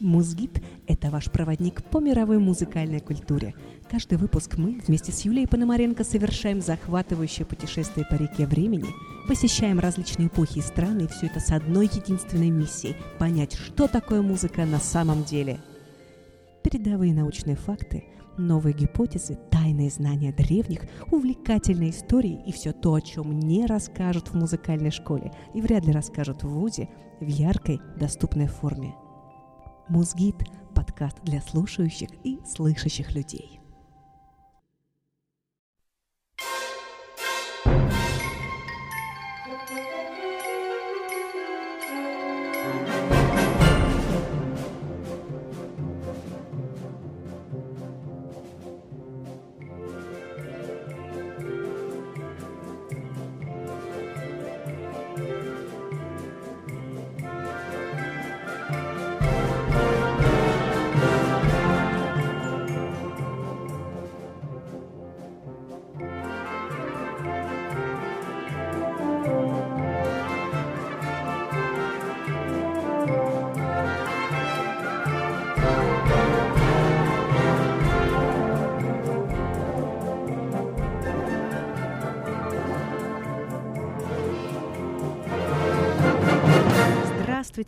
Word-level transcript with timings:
Музгид– 0.00 0.62
это 0.86 1.10
ваш 1.10 1.28
проводник 1.28 1.82
по 1.82 1.98
мировой 1.98 2.38
музыкальной 2.38 3.00
культуре. 3.00 3.54
Каждый 3.90 4.16
выпуск 4.16 4.56
мы 4.56 4.80
вместе 4.86 5.10
с 5.10 5.22
Юлией 5.22 5.48
Пономаренко 5.48 6.04
совершаем 6.04 6.60
захватывающее 6.60 7.44
путешествие 7.44 8.06
по 8.08 8.14
реке 8.14 8.46
времени, 8.46 8.86
посещаем 9.26 9.80
различные 9.80 10.28
эпохи 10.28 10.58
и 10.58 10.62
страны, 10.62 11.02
и 11.02 11.06
все 11.08 11.26
это 11.26 11.40
с 11.40 11.50
одной 11.50 11.86
единственной 11.86 12.50
миссией– 12.50 12.94
понять, 13.18 13.54
что 13.54 13.88
такое 13.88 14.22
музыка 14.22 14.64
на 14.66 14.78
самом 14.78 15.24
деле. 15.24 15.58
Передовые 16.62 17.12
научные 17.12 17.56
факты, 17.56 18.04
новые 18.36 18.74
гипотезы, 18.74 19.36
тайные 19.50 19.90
знания 19.90 20.32
древних, 20.32 20.82
увлекательные 21.10 21.90
истории 21.90 22.40
и 22.46 22.52
все 22.52 22.72
то, 22.72 22.94
о 22.94 23.00
чем 23.00 23.40
не 23.40 23.66
расскажут 23.66 24.28
в 24.28 24.34
музыкальной 24.34 24.92
школе 24.92 25.32
и 25.54 25.60
вряд 25.60 25.86
ли 25.86 25.92
расскажут 25.92 26.44
в 26.44 26.48
ВУЗе 26.48 26.88
в 27.20 27.26
яркой, 27.26 27.80
доступной 27.96 28.46
форме– 28.46 28.94
Музгид– 29.88 30.36
подкаст 30.74 31.16
для 31.22 31.40
слушающих 31.40 32.10
и 32.22 32.38
слышащих 32.44 33.14
людей. 33.14 33.57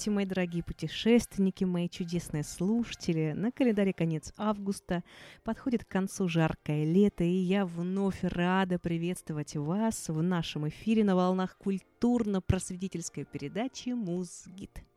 Здравствуйте, 0.01 0.17
мои 0.17 0.25
дорогие 0.25 0.63
путешественники, 0.63 1.65
мои 1.65 1.87
чудесные 1.87 2.43
слушатели. 2.43 3.35
На 3.37 3.53
календаре 3.53 3.93
конец 3.93 4.33
августа, 4.39 5.05
подходит 5.45 5.85
к 5.85 5.89
концу 5.89 6.27
жаркое 6.27 6.85
лето, 6.85 7.23
и 7.23 7.29
я 7.29 7.67
вновь 7.67 8.21
рада 8.23 8.79
приветствовать 8.79 9.57
вас 9.57 10.09
в 10.09 10.23
нашем 10.23 10.67
эфире 10.71 11.05
на 11.05 11.17
волнах 11.17 11.59
культурно-просветительской 11.59 13.27
передачи 13.27 13.91
«Музгид». 13.91 14.90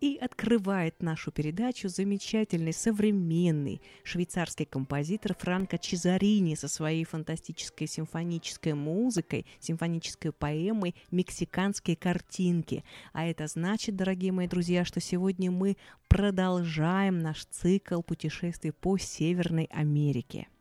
И 0.00 0.16
открывает 0.16 1.02
нашу 1.02 1.32
передачу 1.32 1.88
замечательный 1.88 2.72
современный 2.72 3.82
швейцарский 4.04 4.64
композитор 4.64 5.34
Франко 5.34 5.76
Чезарини 5.76 6.54
со 6.54 6.68
своей 6.68 7.04
фантастической 7.04 7.88
симфонической 7.88 8.74
музыкой, 8.74 9.44
симфонической 9.58 10.30
поэмой 10.30 10.94
«Мексиканские 11.10 11.96
картинки». 11.96 12.84
А 13.12 13.26
это 13.26 13.48
значит, 13.48 13.96
дорогие 13.96 14.30
мои 14.30 14.46
друзья, 14.46 14.84
что 14.84 15.00
сегодня 15.00 15.50
мы 15.50 15.76
продолжаем 16.06 17.18
наш 17.18 17.44
цикл 17.46 18.00
путешествий 18.02 18.72
по 18.72 18.98
Северной 18.98 19.68
Америке– 19.72 20.46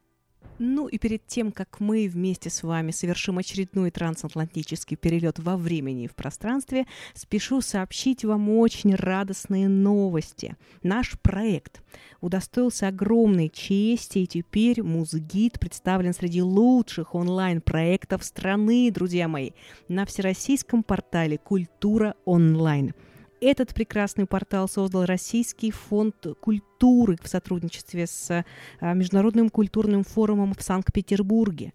ну 0.59 0.87
и 0.87 0.97
перед 0.97 1.25
тем, 1.27 1.51
как 1.51 1.79
мы 1.79 2.07
вместе 2.07 2.49
с 2.49 2.63
вами 2.63 2.91
совершим 2.91 3.37
очередной 3.37 3.91
трансатлантический 3.91 4.97
перелет 4.97 5.39
во 5.39 5.57
времени 5.57 6.05
и 6.05 6.07
в 6.07 6.15
пространстве, 6.15 6.85
спешу 7.13 7.61
сообщить 7.61 8.25
вам 8.25 8.49
очень 8.49 8.95
радостные 8.95 9.67
новости. 9.67 10.55
Наш 10.83 11.19
проект 11.19 11.81
удостоился 12.21 12.87
огромной 12.87 13.49
чести, 13.49 14.19
и 14.19 14.27
теперь 14.27 14.81
Музгид 14.83 15.59
представлен 15.59 16.13
среди 16.13 16.41
лучших 16.41 17.15
онлайн-проектов 17.15 18.23
страны, 18.23 18.91
друзья 18.91 19.27
мои, 19.27 19.51
на 19.87 20.05
всероссийском 20.05 20.83
портале 20.83 21.37
«Культура 21.37 22.15
онлайн». 22.25 22.93
Этот 23.39 23.73
прекрасный 23.75 24.25
портал 24.25 24.67
создал 24.67 25.05
Российский 25.05 25.69
фонд 25.69 26.25
культуры 26.41 27.17
в 27.21 27.27
сотрудничестве 27.27 28.07
с 28.07 28.43
а, 28.79 28.93
Международным 28.93 29.49
культурным 29.49 30.03
форумом 30.03 30.55
в 30.55 30.61
Санкт-Петербурге. 30.63 31.73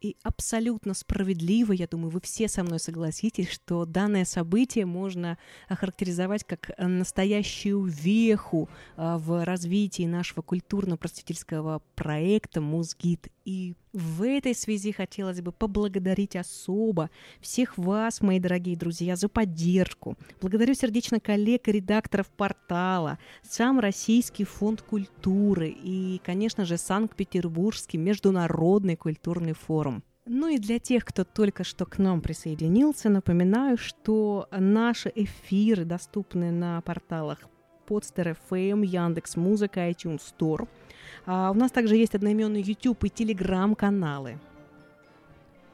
И 0.00 0.16
абсолютно 0.22 0.92
справедливо, 0.92 1.72
я 1.72 1.86
думаю, 1.86 2.10
вы 2.10 2.20
все 2.20 2.48
со 2.48 2.62
мной 2.64 2.80
согласитесь, 2.80 3.48
что 3.48 3.86
данное 3.86 4.24
событие 4.24 4.84
можно 4.84 5.38
охарактеризовать 5.68 6.44
как 6.44 6.72
настоящую 6.76 7.84
веху 7.84 8.68
а, 8.96 9.18
в 9.18 9.44
развитии 9.44 10.06
нашего 10.06 10.42
культурно-просветительского 10.42 11.82
проекта 11.94 12.60
«Музгид». 12.60 13.28
И 13.44 13.74
в 13.92 14.22
этой 14.22 14.54
связи 14.54 14.90
хотелось 14.92 15.42
бы 15.42 15.52
поблагодарить 15.52 16.34
особо 16.34 17.10
всех 17.40 17.76
вас, 17.76 18.22
мои 18.22 18.40
дорогие 18.40 18.76
друзья, 18.76 19.16
за 19.16 19.28
поддержку. 19.28 20.16
Благодарю 20.40 20.74
сердечно 20.74 21.20
коллег 21.20 21.68
и 21.68 21.72
редакторов 21.72 22.28
портала, 22.28 23.18
сам 23.42 23.80
Российский 23.80 24.44
фонд 24.44 24.80
культуры 24.80 25.68
и, 25.68 26.20
конечно 26.24 26.64
же, 26.64 26.78
Санкт-Петербургский 26.78 27.98
международный 27.98 28.96
культурный 28.96 29.52
форум. 29.52 30.02
Ну 30.26 30.48
и 30.48 30.58
для 30.58 30.78
тех, 30.78 31.04
кто 31.04 31.24
только 31.24 31.64
что 31.64 31.84
к 31.84 31.98
нам 31.98 32.22
присоединился, 32.22 33.10
напоминаю, 33.10 33.76
что 33.76 34.48
наши 34.50 35.12
эфиры 35.14 35.84
доступны 35.84 36.50
на 36.50 36.80
порталах 36.80 37.40
Podster 37.86 38.34
FM, 38.48 38.86
Яндекс 38.86 39.36
Музыка, 39.36 39.90
iTunes 39.90 40.22
Store– 40.22 40.66
а 41.26 41.50
у 41.50 41.54
нас 41.54 41.70
также 41.70 41.96
есть 41.96 42.14
одноименный 42.14 42.62
YouTube 42.62 43.04
и 43.04 43.08
Telegram 43.08 43.74
каналы. 43.74 44.38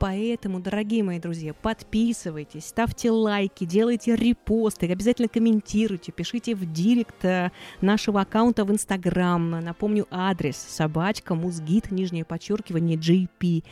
Поэтому, 0.00 0.60
дорогие 0.60 1.02
мои 1.02 1.18
друзья, 1.18 1.52
подписывайтесь, 1.52 2.64
ставьте 2.64 3.10
лайки, 3.10 3.66
делайте 3.66 4.16
репосты, 4.16 4.90
обязательно 4.90 5.28
комментируйте, 5.28 6.10
пишите 6.10 6.54
в 6.54 6.72
директ 6.72 7.22
э, 7.22 7.50
нашего 7.82 8.22
аккаунта 8.22 8.64
в 8.64 8.72
Инстаграм. 8.72 9.50
Напомню, 9.62 10.06
адрес 10.10 10.56
собачка 10.56 11.34
музгит, 11.34 11.90
нижнее 11.90 12.24
подчеркивание, 12.24 12.96
JP. 12.96 13.62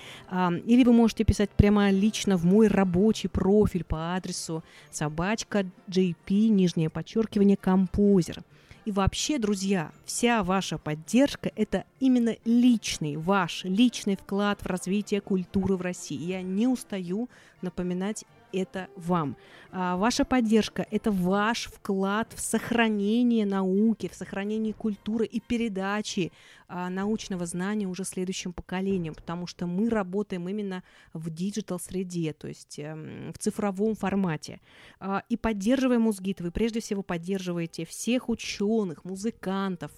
Или 0.66 0.84
вы 0.84 0.92
можете 0.92 1.24
писать 1.24 1.48
прямо 1.48 1.88
лично 1.88 2.36
в 2.36 2.44
мой 2.44 2.68
рабочий 2.68 3.30
профиль 3.30 3.84
по 3.84 4.14
адресу 4.14 4.62
собачка 4.90 5.64
JP, 5.88 6.48
нижнее 6.48 6.90
подчеркивание, 6.90 7.56
композер. 7.56 8.42
И 8.88 8.90
вообще, 8.90 9.38
друзья, 9.38 9.92
вся 10.06 10.42
ваша 10.42 10.78
поддержка– 10.78 11.52
это 11.56 11.84
именно 12.00 12.34
личный, 12.46 13.16
ваш 13.16 13.64
личный 13.64 14.16
вклад 14.16 14.62
в 14.62 14.66
развитие 14.66 15.20
культуры 15.20 15.76
в 15.76 15.82
России. 15.82 16.16
Я 16.16 16.40
не 16.40 16.66
устаю 16.66 17.28
напоминать 17.60 18.24
это 18.50 18.88
вам. 18.96 19.36
А 19.70 19.96
ваша 19.96 20.24
поддержка– 20.24 20.86
это 20.90 21.12
ваш 21.12 21.66
вклад 21.66 22.32
в 22.34 22.40
сохранение 22.40 23.44
науки, 23.44 24.08
в 24.08 24.14
сохранение 24.14 24.72
культуры 24.72 25.26
и 25.26 25.40
передачи 25.40 26.32
а, 26.68 26.88
научного 26.88 27.44
знания 27.44 27.86
уже 27.86 28.04
следующим 28.04 28.52
поколениям, 28.52 29.14
потому 29.14 29.46
что 29.46 29.66
мы 29.66 29.90
работаем 29.90 30.48
именно 30.48 30.82
в 31.12 31.28
digital 31.30 31.81
-среде, 31.81 32.32
то 32.32 32.48
есть 32.48 32.78
э, 32.78 33.32
в 33.32 33.38
цифровом 33.38 33.94
формате. 33.94 34.60
А, 35.00 35.22
и 35.28 35.36
поддерживая 35.36 35.98
Музгит, 35.98 36.40
вы 36.40 36.50
прежде 36.50 36.80
всего 36.80 37.02
поддерживаете 37.02 37.84
всех 37.84 38.28
ученых, 38.28 39.04
музыкантов, 39.04 39.90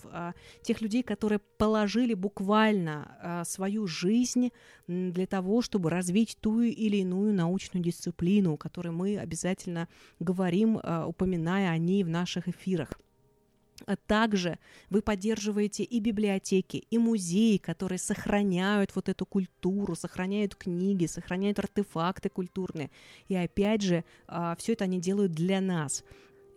тех 0.63 0.81
людей, 0.81 1.03
которые 1.03 1.39
положили 1.59 2.15
буквально 2.15 3.45
свою 3.47 3.87
жизнь 3.87 4.51
для 4.87 5.27
того, 5.27 5.63
чтобы 5.63 5.91
развить 5.91 6.37
ту 6.41 6.63
или 6.63 6.99
иную 6.99 7.35
научную 7.35 7.83
дисциплину, 7.85 8.55
о 8.55 8.57
которой 8.57 8.91
мы 8.91 9.19
обязательно 9.19 9.60
говорим, 10.19 10.79
а, 10.83 11.07
упоминая 11.07 11.71
о 11.71 11.79
ней 11.79 12.05
в 12.05 12.09
наших 12.09 12.49
эфирах. 12.49 12.91
А 13.87 13.97
также 13.97 14.59
вы 14.91 15.03
поддерживаете 15.03 15.85
и 15.85 16.01
библиотеки, 16.01 16.85
и 16.91 16.99
музеи, 16.99 17.57
которые 17.57 17.99
сохраняют 17.99 18.95
вот 18.95 19.09
эту 19.09 19.25
культуру, 19.25 19.95
сохраняют 19.95 20.55
книги, 20.55 21.07
сохраняют 21.07 21.59
артефакты 21.59 22.29
культурные. 22.29 22.91
И 23.29 23.35
опять 23.35 23.83
же, 23.83 24.05
а, 24.27 24.55
все 24.57 24.73
это 24.75 24.85
они 24.85 25.01
делают 25.01 25.33
для 25.33 25.61
нас. 25.61 26.05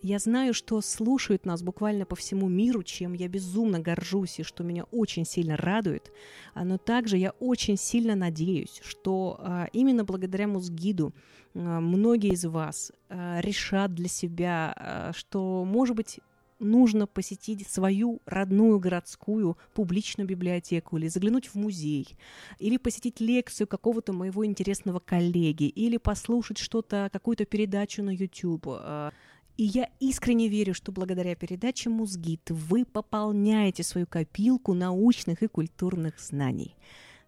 Я 0.02 0.20
знаю, 0.20 0.54
что 0.54 0.82
слушают 0.82 1.46
нас 1.46 1.64
буквально 1.64 2.06
по 2.06 2.18
всему 2.18 2.50
миру, 2.50 2.84
чем 2.84 3.14
я 3.14 3.30
безумно 3.30 3.80
горжусь 3.80 4.38
и 4.40 4.44
что 4.44 4.62
меня 4.62 4.84
очень 4.92 5.24
сильно 5.24 5.56
радует. 5.56 6.12
Но 6.56 6.78
также 6.78 7.18
я 7.18 7.32
очень 7.40 7.78
сильно 7.78 8.14
надеюсь, 8.14 8.82
что 8.84 9.40
именно 9.72 10.04
благодаря 10.04 10.46
Музгиду 10.46 11.14
многие 11.54 12.34
из 12.34 12.46
вас 12.46 12.92
решат 13.10 13.94
для 13.94 14.08
себя, 14.08 15.12
что, 15.16 15.64
может 15.66 15.96
быть, 15.96 16.20
нужно 16.64 17.06
посетить 17.08 17.68
свою 17.68 18.22
родную 18.26 18.80
городскую 18.80 19.58
публичную 19.74 20.28
библиотеку 20.28 20.98
или 20.98 21.08
заглянуть 21.08 21.48
в 21.48 21.56
музей, 21.56 22.18
или 22.60 22.78
посетить 22.78 23.20
лекцию 23.20 23.68
какого-то 23.68 24.14
моего 24.14 24.46
интересного 24.46 25.00
коллеги, 25.00 25.66
или 25.66 25.98
послушать 25.98 26.58
что-то, 26.58 27.10
какую-то 27.12 27.46
передачу 27.46 28.02
на 28.02 28.12
YouTube. 28.12 28.68
А, 28.68 29.12
и 29.58 29.64
я 29.64 29.90
искренне 30.00 30.48
верю, 30.48 30.74
что 30.74 30.92
благодаря 30.92 31.36
передаче 31.36 31.90
«Музгит» 31.90 32.50
вы 32.50 32.86
пополняете 32.86 33.84
свою 33.84 34.08
копилку 34.08 34.74
научных 34.74 35.44
и 35.44 35.48
культурных 35.48 36.20
знаний. 36.20 36.76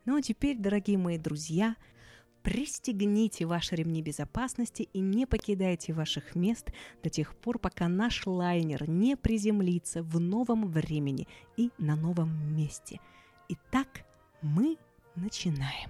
Ну 0.06 0.18
а 0.18 0.22
теперь, 0.22 0.58
дорогие 0.58 0.98
мои 0.98 1.18
друзья, 1.18 1.76
пристегните 2.46 3.46
ваши 3.48 3.76
ремни 3.76 4.04
безопасности 4.04 4.88
и 4.94 5.02
не 5.02 5.26
покидайте 5.26 5.94
ваших 5.94 6.36
мест 6.36 6.72
до 7.04 7.10
тех 7.10 7.36
пор, 7.36 7.58
пока 7.58 7.88
наш 7.88 8.28
лайнер 8.28 8.88
не 8.88 9.18
приземлится 9.18 10.04
в 10.04 10.20
новом 10.20 10.68
времени 10.68 11.28
и 11.58 11.72
на 11.80 11.96
новом 11.96 12.56
месте. 12.56 13.00
Итак, 13.50 14.06
мы 14.44 14.78
начинаем. 15.16 15.90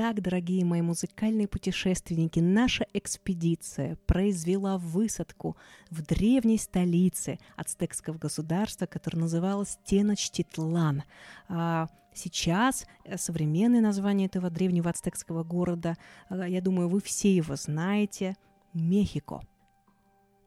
Итак, 0.00 0.22
дорогие 0.22 0.64
мои 0.64 0.80
музыкальные 0.80 1.48
путешественники, 1.48 2.38
наша 2.38 2.86
экспедиция 2.92 3.96
произвела 4.06 4.78
высадку 4.78 5.56
в 5.90 6.02
древней 6.02 6.56
столице 6.56 7.40
ацтекского 7.56 8.16
государства, 8.16 8.86
которое 8.86 9.18
называлось 9.18 9.76
Теночтитлан. 9.84 11.02
А 11.48 11.88
сейчас 12.14 12.86
э, 13.02 13.18
современное 13.18 13.80
название 13.80 14.28
этого 14.28 14.50
древнего 14.50 14.88
ацтекского 14.88 15.42
города, 15.42 15.96
а, 16.28 16.48
я 16.48 16.60
думаю, 16.60 16.88
вы 16.88 17.00
все 17.00 17.34
его 17.34 17.56
знаете, 17.56 18.36
Мехико. 18.74 19.42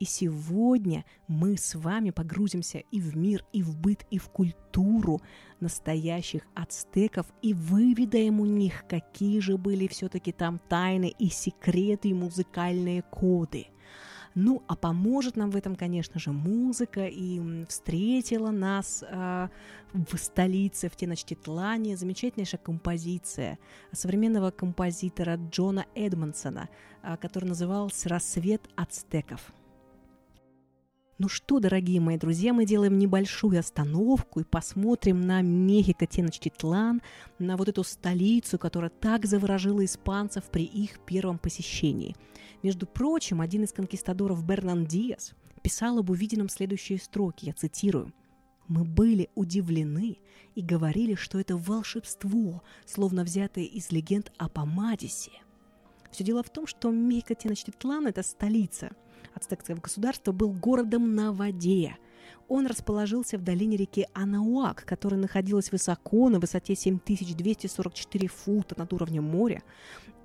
И 0.01 0.05
сегодня 0.05 1.05
мы 1.27 1.57
с 1.57 1.75
вами 1.75 2.09
погрузимся 2.09 2.79
и 2.79 2.99
в 2.99 3.15
мир, 3.15 3.45
и 3.53 3.61
в 3.61 3.77
быт, 3.77 4.03
и 4.09 4.17
в 4.17 4.29
культуру 4.29 5.21
настоящих 5.59 6.41
ацтеков 6.55 7.27
и 7.43 7.53
выведаем 7.53 8.39
у 8.39 8.47
них, 8.47 8.83
какие 8.89 9.39
же 9.39 9.59
были 9.59 9.85
все-таки 9.85 10.31
там 10.31 10.59
тайны 10.69 11.13
и 11.19 11.29
секреты, 11.29 12.09
и 12.09 12.15
музыкальные 12.15 13.03
коды. 13.03 13.67
Ну, 14.33 14.63
а 14.67 14.75
поможет 14.75 15.35
нам 15.35 15.51
в 15.51 15.55
этом, 15.55 15.75
конечно 15.75 16.19
же, 16.19 16.31
музыка, 16.31 17.05
и 17.05 17.63
встретила 17.67 18.49
нас 18.49 19.03
э, 19.07 19.49
в 19.93 20.17
столице, 20.17 20.89
в 20.89 20.95
Теночтитлане, 20.95 21.95
замечательнейшая 21.95 22.59
композиция 22.59 23.59
современного 23.91 24.49
композитора 24.49 25.37
Джона 25.51 25.85
Эдмонсона, 25.93 26.69
э, 27.03 27.17
который 27.17 27.49
назывался 27.49 28.09
«Рассвет 28.09 28.67
ацтеков». 28.75 29.53
Ну 31.23 31.29
что, 31.29 31.59
дорогие 31.59 32.01
мои 32.01 32.17
друзья, 32.17 32.51
мы 32.51 32.65
делаем 32.65 32.97
небольшую 32.97 33.59
остановку 33.59 34.39
и 34.39 34.43
посмотрим 34.43 35.21
на 35.21 35.43
Мехико 35.43 36.07
Теночтитлан, 36.07 36.99
на 37.37 37.57
вот 37.57 37.69
эту 37.69 37.83
столицу, 37.83 38.57
которая 38.57 38.89
так 38.89 39.27
заворожила 39.27 39.85
испанцев 39.85 40.45
при 40.45 40.63
их 40.63 40.99
первом 41.05 41.37
посещении. 41.37 42.15
Между 42.63 42.87
прочим, 42.87 43.39
один 43.39 43.65
из 43.65 43.71
конкистадоров 43.71 44.43
Бернан 44.43 44.87
Диас 44.87 45.33
писал 45.61 45.99
об 45.99 46.09
увиденном 46.09 46.49
следующие 46.49 46.97
строки, 46.97 47.45
я 47.45 47.53
цитирую. 47.53 48.11
Мы 48.67 48.83
были 48.83 49.29
удивлены 49.35 50.17
и 50.55 50.61
говорили, 50.63 51.13
что 51.13 51.39
это 51.39 51.55
волшебство, 51.55 52.63
словно 52.87 53.23
взятое 53.23 53.65
из 53.65 53.91
легенд 53.91 54.31
о 54.39 54.49
Помадисе. 54.49 55.33
Все 56.09 56.23
дело 56.23 56.41
в 56.41 56.49
том, 56.49 56.65
что 56.65 56.89
Мехико 56.89 57.35
Теночтитлан– 57.35 58.07
это 58.07 58.23
столица– 58.23 58.89
ацтекского 59.33 59.77
государства 59.77 60.31
был 60.31 60.51
городом 60.51 61.15
на 61.15 61.31
воде. 61.31 61.97
Он 62.47 62.67
расположился 62.67 63.37
в 63.37 63.43
долине 63.43 63.77
реки 63.77 64.07
Анауак, 64.13 64.83
которая 64.85 65.19
находилась 65.19 65.71
высоко, 65.71 66.29
на 66.29 66.39
высоте 66.39 66.75
7244 66.75 68.27
фута 68.27 68.75
над 68.77 68.91
уровнем 68.93 69.23
моря, 69.23 69.63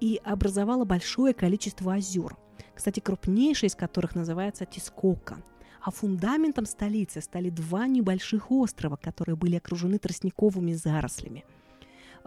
и 0.00 0.20
образовала 0.24 0.84
большое 0.84 1.34
количество 1.34 1.94
озер, 1.94 2.36
кстати, 2.74 3.00
крупнейшее 3.00 3.68
из 3.68 3.74
которых 3.74 4.14
называется 4.14 4.66
Тискока. 4.66 5.38
А 5.80 5.90
фундаментом 5.90 6.66
столицы 6.66 7.20
стали 7.20 7.48
два 7.48 7.86
небольших 7.86 8.50
острова, 8.50 8.96
которые 8.96 9.36
были 9.36 9.56
окружены 9.56 9.98
тростниковыми 9.98 10.72
зарослями– 10.72 11.44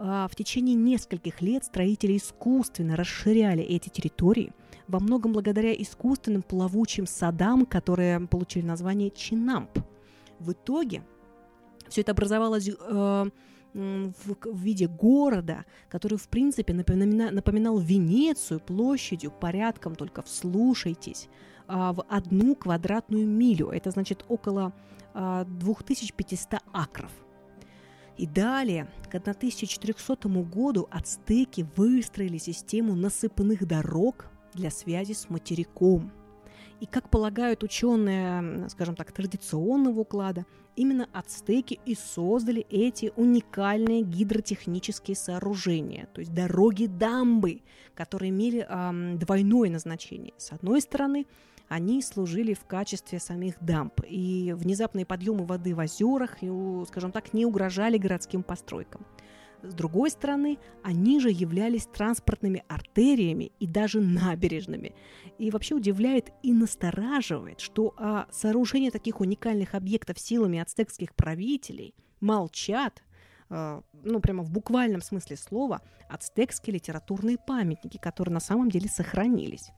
а, 0.02 0.26
в 0.28 0.34
течение 0.34 0.74
нескольких 0.74 1.42
лет 1.42 1.64
строители 1.64 2.16
искусственно 2.16 2.96
расширяли 2.96 3.62
эти 3.62 3.90
территории, 3.90 4.54
во 4.90 5.00
многом 5.00 5.32
благодаря 5.32 5.72
искусственным 5.72 6.42
плавучим 6.42 7.06
садам, 7.06 7.64
которые 7.66 8.20
получили 8.26 8.64
название 8.64 9.10
Чинамп. 9.10 9.70
В 10.38 10.52
итоге 10.52 11.02
все 11.88 12.02
это 12.02 12.12
образовалось 12.12 12.68
э, 12.68 12.74
в, 13.72 14.36
в 14.44 14.58
виде 14.58 14.86
города, 14.86 15.64
который, 15.88 16.18
в 16.18 16.28
принципе, 16.28 16.74
напомина, 16.74 17.30
напоминал 17.30 17.78
Венецию 17.78 18.60
площадью, 18.60 19.30
порядком, 19.30 19.96
только 19.96 20.22
вслушайтесь, 20.22 21.28
э, 21.68 21.72
в 21.72 22.04
одну 22.08 22.54
квадратную 22.54 23.26
милю. 23.26 23.68
Это 23.68 23.90
значит 23.90 24.24
около 24.28 24.72
э, 25.14 25.44
2500 25.46 26.60
акров– 26.72 27.12
и 28.20 28.26
далее, 28.26 28.86
к 29.10 29.14
1400 29.14 30.28
году 30.44 30.86
ацтеки 30.90 31.66
выстроили 31.74 32.36
систему 32.36 32.94
насыпных 32.94 33.66
дорог 33.66 34.26
для 34.54 34.70
связи 34.70 35.12
с 35.12 35.30
материком. 35.30 36.12
И 36.80 36.86
как 36.86 37.10
полагают 37.10 37.62
ученые, 37.62 38.68
скажем 38.70 38.96
так, 38.96 39.12
традиционного 39.12 40.00
уклада, 40.00 40.46
именно 40.76 41.08
ацтеки 41.12 41.78
и 41.84 41.94
создали 41.94 42.66
эти 42.70 43.12
уникальные 43.16 44.02
гидротехнические 44.02 45.14
сооружения, 45.14 46.08
то 46.14 46.20
есть 46.20 46.32
дороги-дамбы, 46.32 47.60
которые 47.94 48.30
имели 48.30 48.66
эм, 48.66 49.18
двойное 49.18 49.68
назначение. 49.68 50.32
С 50.38 50.52
одной 50.52 50.80
стороны, 50.80 51.26
они 51.68 52.02
служили 52.02 52.54
в 52.54 52.64
качестве 52.64 53.20
самих 53.20 53.54
дамб, 53.60 54.00
и 54.08 54.54
внезапные 54.56 55.04
подъемы 55.04 55.44
воды 55.44 55.74
в 55.74 55.78
озерах, 55.78 56.38
скажем 56.88 57.12
так, 57.12 57.32
не 57.34 57.44
угрожали 57.44 57.98
городским 57.98 58.42
постройкам. 58.42 59.06
С 59.62 59.74
другой 59.74 60.10
стороны, 60.10 60.58
они 60.82 61.20
же 61.20 61.30
являлись 61.30 61.86
транспортными 61.86 62.64
артериями 62.68 63.52
и 63.60 63.66
даже 63.66 64.00
набережными. 64.00 64.94
И 65.38 65.50
вообще 65.50 65.74
удивляет 65.74 66.32
и 66.42 66.52
настораживает, 66.52 67.60
что 67.60 67.94
о 67.96 68.26
сооружении 68.30 68.90
таких 68.90 69.20
уникальных 69.20 69.74
объектов 69.74 70.18
силами 70.18 70.58
ацтекских 70.58 71.14
правителей 71.14 71.94
молчат, 72.20 73.02
э, 73.50 73.82
ну, 74.02 74.20
прямо 74.20 74.42
в 74.42 74.50
буквальном 74.50 75.02
смысле 75.02 75.36
слова, 75.36 75.82
ацтекские 76.08 76.74
литературные 76.74 77.36
памятники, 77.38 77.98
которые 77.98 78.34
на 78.34 78.40
самом 78.40 78.70
деле 78.70 78.88
сохранились. 78.88 79.70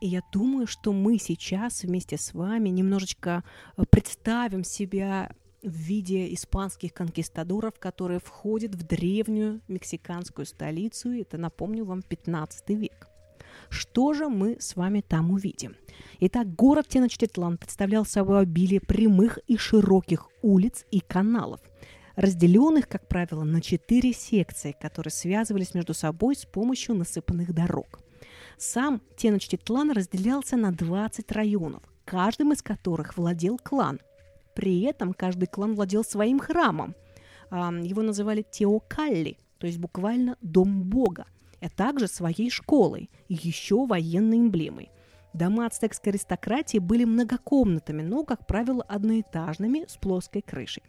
И 0.00 0.08
я 0.08 0.22
думаю, 0.32 0.66
что 0.66 0.92
мы 0.92 1.18
сейчас 1.18 1.82
вместе 1.82 2.18
с 2.18 2.34
вами 2.34 2.68
немножечко 2.68 3.44
э, 3.76 3.84
представим 3.88 4.62
себя 4.62 5.30
в 5.62 5.70
виде 5.70 6.32
испанских 6.34 6.92
конкистадоров, 6.92 7.78
которые 7.78 8.20
входят 8.20 8.74
в 8.74 8.86
древнюю 8.86 9.62
мексиканскую 9.68 10.46
столицу. 10.46 11.10
Это, 11.10 11.38
напомню 11.38 11.84
вам, 11.84 12.02
15 12.02 12.70
век. 12.70 13.08
Что 13.70 14.12
же 14.12 14.28
мы 14.28 14.58
с 14.60 14.76
вами 14.76 15.00
там 15.00 15.30
увидим? 15.30 15.76
Итак, 16.20 16.54
город 16.54 16.88
Теночтитлан 16.88 17.56
представлял 17.56 18.04
собой 18.04 18.40
обилие 18.40 18.80
прямых 18.80 19.38
и 19.46 19.56
широких 19.56 20.28
улиц 20.42 20.84
и 20.90 21.00
каналов, 21.00 21.60
разделенных, 22.16 22.86
как 22.86 23.08
правило, 23.08 23.44
на 23.44 23.60
четыре 23.60 24.12
секции, 24.12 24.76
которые 24.78 25.10
связывались 25.10 25.74
между 25.74 25.94
собой 25.94 26.36
с 26.36 26.44
помощью 26.44 26.94
насыпанных 26.94 27.54
дорог. 27.54 28.00
Сам 28.58 29.02
Теночтитлан 29.16 29.90
разделялся 29.90 30.56
на 30.56 30.72
20 30.72 31.30
районов, 31.32 31.82
каждым 32.06 32.52
из 32.52 32.62
которых 32.62 33.16
владел 33.16 33.58
клан. 33.62 34.00
При 34.54 34.80
этом 34.82 35.12
каждый 35.12 35.46
клан 35.46 35.74
владел 35.74 36.02
своим 36.04 36.38
храмом. 36.38 36.94
Его 37.50 38.00
называли 38.00 38.44
Теокалли, 38.50 39.38
то 39.58 39.66
есть 39.66 39.78
буквально 39.78 40.38
«дом 40.40 40.84
бога», 40.84 41.26
а 41.60 41.68
также 41.68 42.08
своей 42.08 42.48
школой 42.48 43.10
и 43.28 43.34
еще 43.34 43.84
военной 43.84 44.38
эмблемой. 44.38 44.90
Дома 45.34 45.66
ацтекской 45.66 46.12
аристократии 46.12 46.78
были 46.78 47.04
многокомнатами, 47.04 48.00
но, 48.00 48.24
как 48.24 48.46
правило, 48.46 48.82
одноэтажными 48.84 49.84
с 49.86 49.98
плоской 49.98 50.40
крышей. 50.40 50.82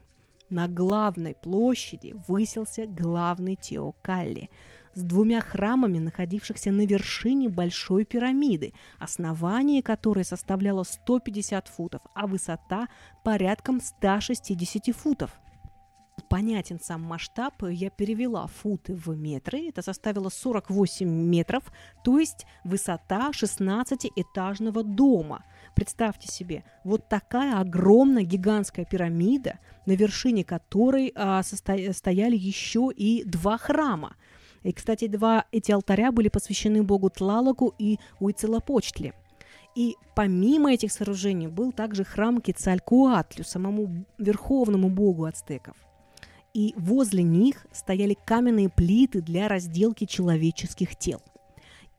На 0.49 0.69
главной 0.69 1.35
площади 1.35 2.15
высился 2.29 2.87
главный 2.87 3.57
Теокалли– 3.57 4.49
с 4.97 5.03
двумя 5.03 5.41
храмами, 5.41 5.99
находившихся 5.99 6.71
на 6.71 6.85
вершине 6.85 7.49
Большой 7.49 8.03
пирамиды, 8.03 8.73
основание 8.97 9.83
которой 9.83 10.25
составляло 10.25 10.83
150 10.83 11.67
футов, 11.67 12.01
а 12.15 12.25
высота 12.25 12.87
порядком 13.23 13.79
160 13.79 14.95
футов. 14.95 15.31
Понятен 16.29 16.79
сам 16.81 17.03
масштаб, 17.03 17.53
я 17.69 17.91
перевела 17.91 18.47
футы 18.47 18.95
в 18.95 19.15
метры, 19.15 19.69
это 19.69 19.83
составило 19.83 20.29
48 20.29 21.07
метров, 21.07 21.71
то 22.03 22.17
есть 22.17 22.47
высота 22.63 23.29
16-этажного 23.29 24.81
дома. 24.81 25.45
Представьте 25.75 26.27
себе, 26.27 26.63
вот 26.83 27.07
такая 27.07 27.59
огромная 27.59 28.23
гигантская 28.23 28.83
пирамида, 28.83 29.59
на 29.85 29.91
вершине 29.91 30.43
которой 30.43 31.13
а, 31.15 31.43
состо... 31.43 31.93
стояли 31.93 32.35
еще 32.35 32.89
и 32.93 33.23
два 33.23 33.59
храма– 33.59 34.15
и, 34.67 34.73
кстати, 34.73 35.07
два 35.07 35.45
эти 35.53 35.71
алтаря 35.71 36.11
были 36.11 36.27
посвящены 36.27 36.83
богу 36.83 37.09
Тлалоку 37.09 37.73
и 37.79 37.99
Уицелопочтли. 38.19 39.13
И 39.75 39.95
помимо 40.13 40.73
этих 40.73 40.91
сооружений 40.91 41.47
был 41.47 41.71
также 41.71 42.03
храм 42.03 42.41
Кецалькуатлю, 42.41 43.45
самому 43.45 44.05
верховному 44.17 44.89
богу 44.89 45.23
ацтеков. 45.23 45.77
И 46.53 46.73
возле 46.75 47.23
них 47.23 47.65
стояли 47.71 48.17
каменные 48.25 48.67
плиты 48.67 49.21
для 49.21 49.47
разделки 49.47 50.03
человеческих 50.03 50.97
тел. 50.97 51.21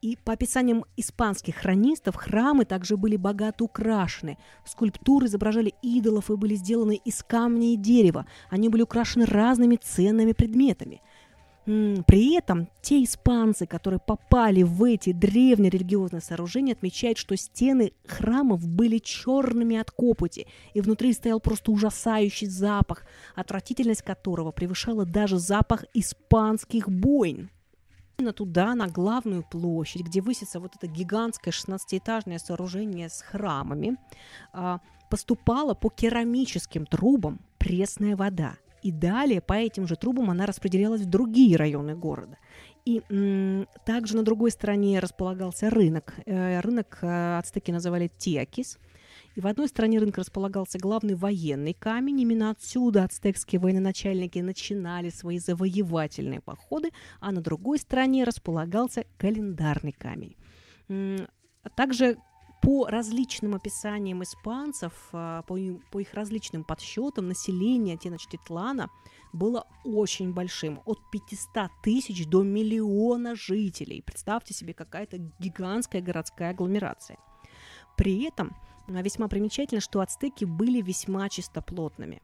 И 0.02 0.16
по 0.16 0.34
описаниям 0.34 0.84
испанских 0.96 1.56
хронистов, 1.56 2.16
храмы 2.16 2.66
также 2.66 2.98
были 2.98 3.16
богато 3.16 3.64
украшены. 3.64 4.37
Скульптуры 4.66 5.26
изображали 5.26 5.72
идолов 5.80 6.30
и 6.30 6.37
были 6.37 6.54
сделаны 6.54 7.00
из 7.02 7.22
камня 7.22 7.72
и 7.72 7.76
дерева. 7.76 8.26
Они 8.50 8.68
были 8.68 8.82
украшены 8.82 9.25
разными 9.25 9.76
ценными 9.76 10.32
предметами. 10.32 11.00
При 12.06 12.34
этом 12.34 12.70
те 12.80 13.04
испанцы, 13.04 13.66
которые 13.66 14.00
попали 14.00 14.62
в 14.62 14.82
эти 14.84 15.12
древние 15.12 15.68
религиозные 15.68 16.22
сооружения, 16.22 16.72
отмечают, 16.72 17.18
что 17.18 17.37
стены 17.37 17.92
храмов 18.06 18.66
были 18.66 18.96
черными 18.96 19.76
от 19.76 19.90
копоти, 19.90 20.46
и 20.72 20.80
внутри 20.80 21.12
стоял 21.12 21.40
просто 21.40 21.70
ужасающий 21.70 22.46
запах, 22.46 23.04
отвратительность 23.34 24.00
которого 24.00 24.50
превышала 24.50 25.04
даже 25.04 25.38
запах 25.38 25.84
испанских 25.92 26.88
бойн. 26.88 27.50
Именно 28.16 28.32
туда, 28.32 28.75
на 28.75 28.88
главную 28.88 29.44
площадь, 29.48 30.00
где 30.00 30.22
высится 30.22 30.60
вот 30.60 30.75
это 30.75 30.87
гигантское 30.87 31.52
16-этажное 31.52 32.38
сооружение 32.38 33.10
с 33.10 33.20
храмами, 33.20 33.98
а, 34.54 34.80
поступала 35.10 35.75
по 35.75 35.90
керамическим 35.90 36.87
трубам 36.87 37.40
пресная 37.58 38.16
вода– 38.16 38.54
и 38.82 38.92
далее 38.92 39.40
по 39.40 39.54
этим 39.54 39.87
же 39.87 39.97
трубам 39.97 40.30
она 40.30 40.47
распределялась 40.47 41.02
в 41.02 41.06
другие 41.06 41.56
районы 41.56 41.94
города. 41.94 42.38
И 42.85 43.02
также 43.85 44.16
на 44.16 44.23
другой 44.23 44.50
стороне 44.50 44.99
располагался 44.99 45.68
рынок. 45.68 46.14
Э, 46.25 46.61
рынок 46.61 46.99
э, 47.02 47.38
ацтеки 47.38 47.70
называли 47.70 48.11
Тиакис. 48.16 48.78
И 49.35 49.40
в 49.40 49.47
одной 49.47 49.68
стороне 49.68 49.99
рынка 49.99 50.20
располагался 50.20 50.78
главный 50.78 51.14
военный 51.14 51.75
камень. 51.75 52.20
Именно 52.20 52.50
отсюда 52.50 53.04
ацтекские 53.04 53.61
военачальники 53.61 54.38
начинали 54.38 55.11
свои 55.11 55.38
завоевательные 55.38 56.40
походы, 56.40 56.90
а 57.20 57.30
на 57.30 57.40
другой 57.40 57.78
стороне 57.78 58.25
располагался 58.25 59.04
календарный 59.18 59.92
камень. 59.92 60.37
Также 61.76 62.16
по 62.60 62.86
различным 62.86 63.54
описаниям 63.54 64.22
испанцев, 64.22 64.92
а, 65.12 65.42
по, 65.42 65.56
по 65.90 66.00
их 66.00 66.14
различным 66.14 66.64
подсчетам, 66.64 67.28
население 67.28 67.96
Теночтитлана 67.96 68.90
было 69.32 69.66
очень 69.84 70.32
большим, 70.32 70.80
от 70.84 70.98
500 71.10 71.70
тысяч 71.82 72.26
до 72.26 72.42
миллиона 72.42 73.36
жителей. 73.36 74.02
Представьте 74.02 74.54
себе, 74.54 74.74
какая-то 74.74 75.18
гигантская 75.38 76.02
городская 76.02 76.50
агломерация. 76.50 77.18
При 77.96 78.24
этом 78.24 78.56
а, 78.88 79.02
весьма 79.02 79.28
примечательно, 79.28 79.80
что 79.80 80.00
ацтеки 80.00 80.44
были 80.44 80.80
весьма 80.80 81.28
чистоплотными. 81.28 82.22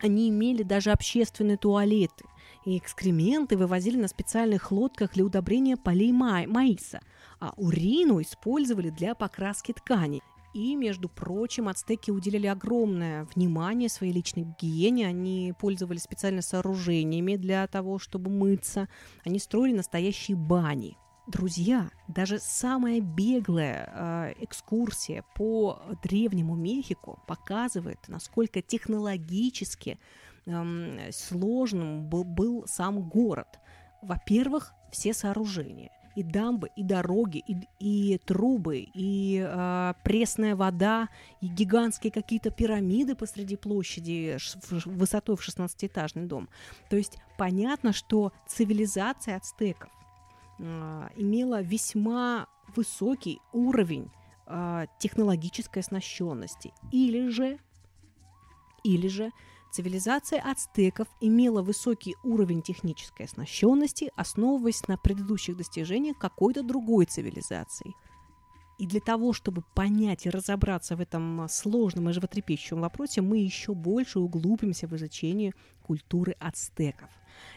Они 0.00 0.28
имели 0.28 0.62
даже 0.62 0.92
общественные 0.92 1.56
туалеты, 1.56 2.24
и 2.64 2.78
экскременты 2.78 3.56
вывозили 3.56 3.96
на 3.96 4.06
специальных 4.06 4.70
лодках 4.70 5.14
для 5.14 5.24
удобрения 5.24 5.76
полей 5.76 6.12
ма- 6.12 6.46
маиса– 6.46 7.00
а 7.40 7.54
урину 7.56 8.20
использовали 8.20 8.90
для 8.90 9.14
покраски 9.14 9.72
тканей. 9.72 10.22
И, 10.54 10.74
между 10.74 11.08
прочим, 11.08 11.68
ацтеки 11.68 12.10
уделяли 12.10 12.46
огромное 12.46 13.26
внимание 13.34 13.88
своей 13.88 14.12
личной 14.12 14.44
гигиене. 14.44 15.06
Они 15.06 15.52
пользовались 15.58 16.02
специальными 16.02 16.40
сооружениями 16.40 17.36
для 17.36 17.66
того, 17.66 17.98
чтобы 17.98 18.30
мыться. 18.30 18.88
Они 19.24 19.38
строили 19.38 19.76
настоящие 19.76 20.36
бани. 20.36 20.96
Друзья, 21.26 21.90
даже 22.08 22.38
самая 22.38 23.00
беглая 23.02 23.92
э, 23.94 24.44
экскурсия 24.44 25.22
по 25.34 25.82
древнему 26.02 26.56
Мехико 26.56 27.18
показывает, 27.26 27.98
насколько 28.08 28.62
технологически 28.62 29.98
э, 30.46 31.10
сложным 31.12 32.08
был, 32.08 32.24
был 32.24 32.64
сам 32.66 33.06
город. 33.06 33.58
Во-первых, 34.00 34.72
все 34.90 35.12
сооружения 35.12 35.90
и 36.14 36.22
дамбы, 36.22 36.70
и 36.76 36.82
дороги, 36.82 37.42
и, 37.46 37.56
и 37.78 38.18
трубы, 38.18 38.86
и 38.94 39.44
э, 39.46 39.94
пресная 40.04 40.56
вода, 40.56 41.08
и 41.40 41.46
гигантские 41.46 42.12
какие-то 42.12 42.50
пирамиды 42.50 43.14
посреди 43.14 43.56
площади 43.56 44.36
высотой 44.86 45.36
в 45.36 45.40
16-этажный 45.40 46.26
дом. 46.26 46.48
То 46.90 46.96
есть 46.96 47.18
понятно, 47.36 47.92
что 47.92 48.32
цивилизация 48.46 49.36
ацтеков 49.36 49.90
э, 50.58 51.08
имела 51.16 51.62
весьма 51.62 52.46
высокий 52.74 53.40
уровень 53.52 54.10
э, 54.46 54.86
технологической 54.98 55.82
оснащенности. 55.82 56.72
Или 56.92 57.28
же, 57.28 57.58
или 58.84 59.08
же 59.08 59.30
Цивилизация 59.70 60.40
ацтеков 60.40 61.08
имела 61.20 61.62
высокий 61.62 62.16
уровень 62.24 62.62
технической 62.62 63.26
оснащенности, 63.26 64.10
основываясь 64.16 64.86
на 64.88 64.96
предыдущих 64.96 65.56
достижениях 65.56 66.18
какой-то 66.18 66.62
другой 66.62 67.04
цивилизации. 67.04 67.94
И 68.78 68.86
для 68.86 69.00
того, 69.00 69.32
чтобы 69.32 69.62
понять 69.74 70.24
и 70.24 70.30
разобраться 70.30 70.96
в 70.96 71.00
этом 71.00 71.46
сложном 71.50 72.08
и 72.08 72.12
животрепещущем 72.12 72.80
вопросе, 72.80 73.20
мы 73.20 73.38
еще 73.38 73.74
больше 73.74 74.20
углубимся 74.20 74.86
в 74.86 74.96
изучение 74.96 75.52
культуры 75.82 76.36
ацтеков. 76.38 77.10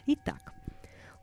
Итак, 0.07 0.53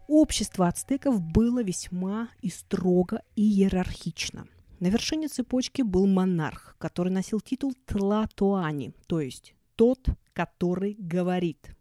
общество 0.07 0.69
ацтеков 0.69 1.21
было 1.21 1.63
весьма 1.63 2.29
и 2.41 2.49
строго 2.49 3.23
иерархично. 3.37 4.47
На 4.81 4.87
вершине 4.87 5.27
цепочки 5.27 5.83
был 5.83 6.07
монарх, 6.07 6.77
который 6.79 7.13
носил 7.13 7.41
титул 7.41 7.75
Тлатуани, 7.85 8.95
то 9.09 9.21
есть 9.21 9.55
тот, 9.75 10.09
который 10.39 10.95
говорит. 11.01 11.75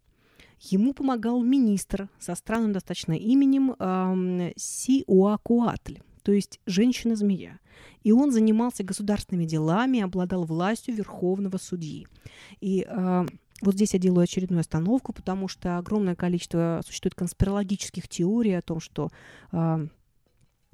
Ему 0.59 0.93
помогал 0.93 1.43
министр 1.43 2.09
со 2.17 2.33
странным 2.33 2.73
достаточно 2.73 3.13
именем 3.13 3.75
эм, 3.77 4.51
Сиуакуатль, 4.55 5.99
то 6.23 6.31
есть 6.31 6.59
женщина-змея. 6.65 7.59
И 8.03 8.11
он 8.11 8.31
занимался 8.31 8.83
государственными 8.83 9.45
делами, 9.45 10.01
обладал 10.01 10.45
властью 10.45 10.95
верховного 10.95 11.57
судьи. 11.57 12.07
И 12.59 12.87
э, 12.89 13.25
вот 13.61 13.75
здесь 13.75 13.93
я 13.93 13.99
делаю 13.99 14.23
очередную 14.23 14.61
остановку, 14.61 15.13
потому 15.13 15.47
что 15.47 15.77
огромное 15.77 16.15
количество 16.15 16.81
существует 16.83 17.13
конспирологических 17.13 18.07
теорий 18.07 18.57
о 18.57 18.63
том, 18.63 18.79
что 18.79 19.09
э, 19.51 19.87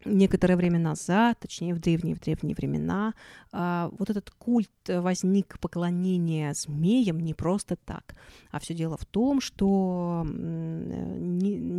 некоторое 0.06 0.56
время 0.56 0.80
назад, 0.80 1.40
точнее 1.40 1.74
в 1.74 1.80
древние 1.80 2.16
в 2.16 2.20
древние 2.20 2.56
времена, 2.56 3.14
а, 3.52 3.90
вот 3.98 4.10
этот 4.10 4.32
культ 4.32 4.70
возник 4.88 5.60
поклонения 5.60 6.54
змеям 6.54 7.20
не 7.20 7.34
просто 7.34 7.76
так, 7.76 8.16
а 8.52 8.60
все 8.60 8.74
дело 8.74 8.98
в 8.98 9.06
том, 9.06 9.42
что 9.42 10.26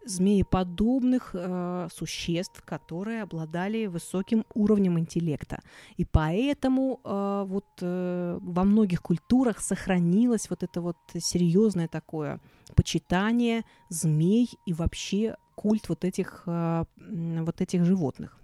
змееподобных 0.05 1.31
э, 1.33 1.87
существ, 1.91 2.61
которые 2.63 3.23
обладали 3.23 3.87
высоким 3.87 4.45
уровнем 4.53 4.99
интеллекта. 4.99 5.61
И 5.97 6.05
поэтому 6.05 6.99
э, 7.03 7.45
вот 7.47 7.65
э, 7.81 8.39
во 8.41 8.63
многих 8.63 9.01
культурах 9.01 9.59
сохранилось 9.59 10.49
вот 10.49 10.63
это 10.63 10.81
вот 10.81 10.97
серьезное 11.15 11.87
такое 11.87 12.39
почитание 12.75 13.63
змей 13.89 14.49
и 14.65 14.73
вообще 14.73 15.35
культ 15.55 15.89
вот 15.89 16.05
этих, 16.05 16.43
э, 16.45 16.85
вот 16.97 17.61
этих 17.61 17.83
животных. 17.83 18.39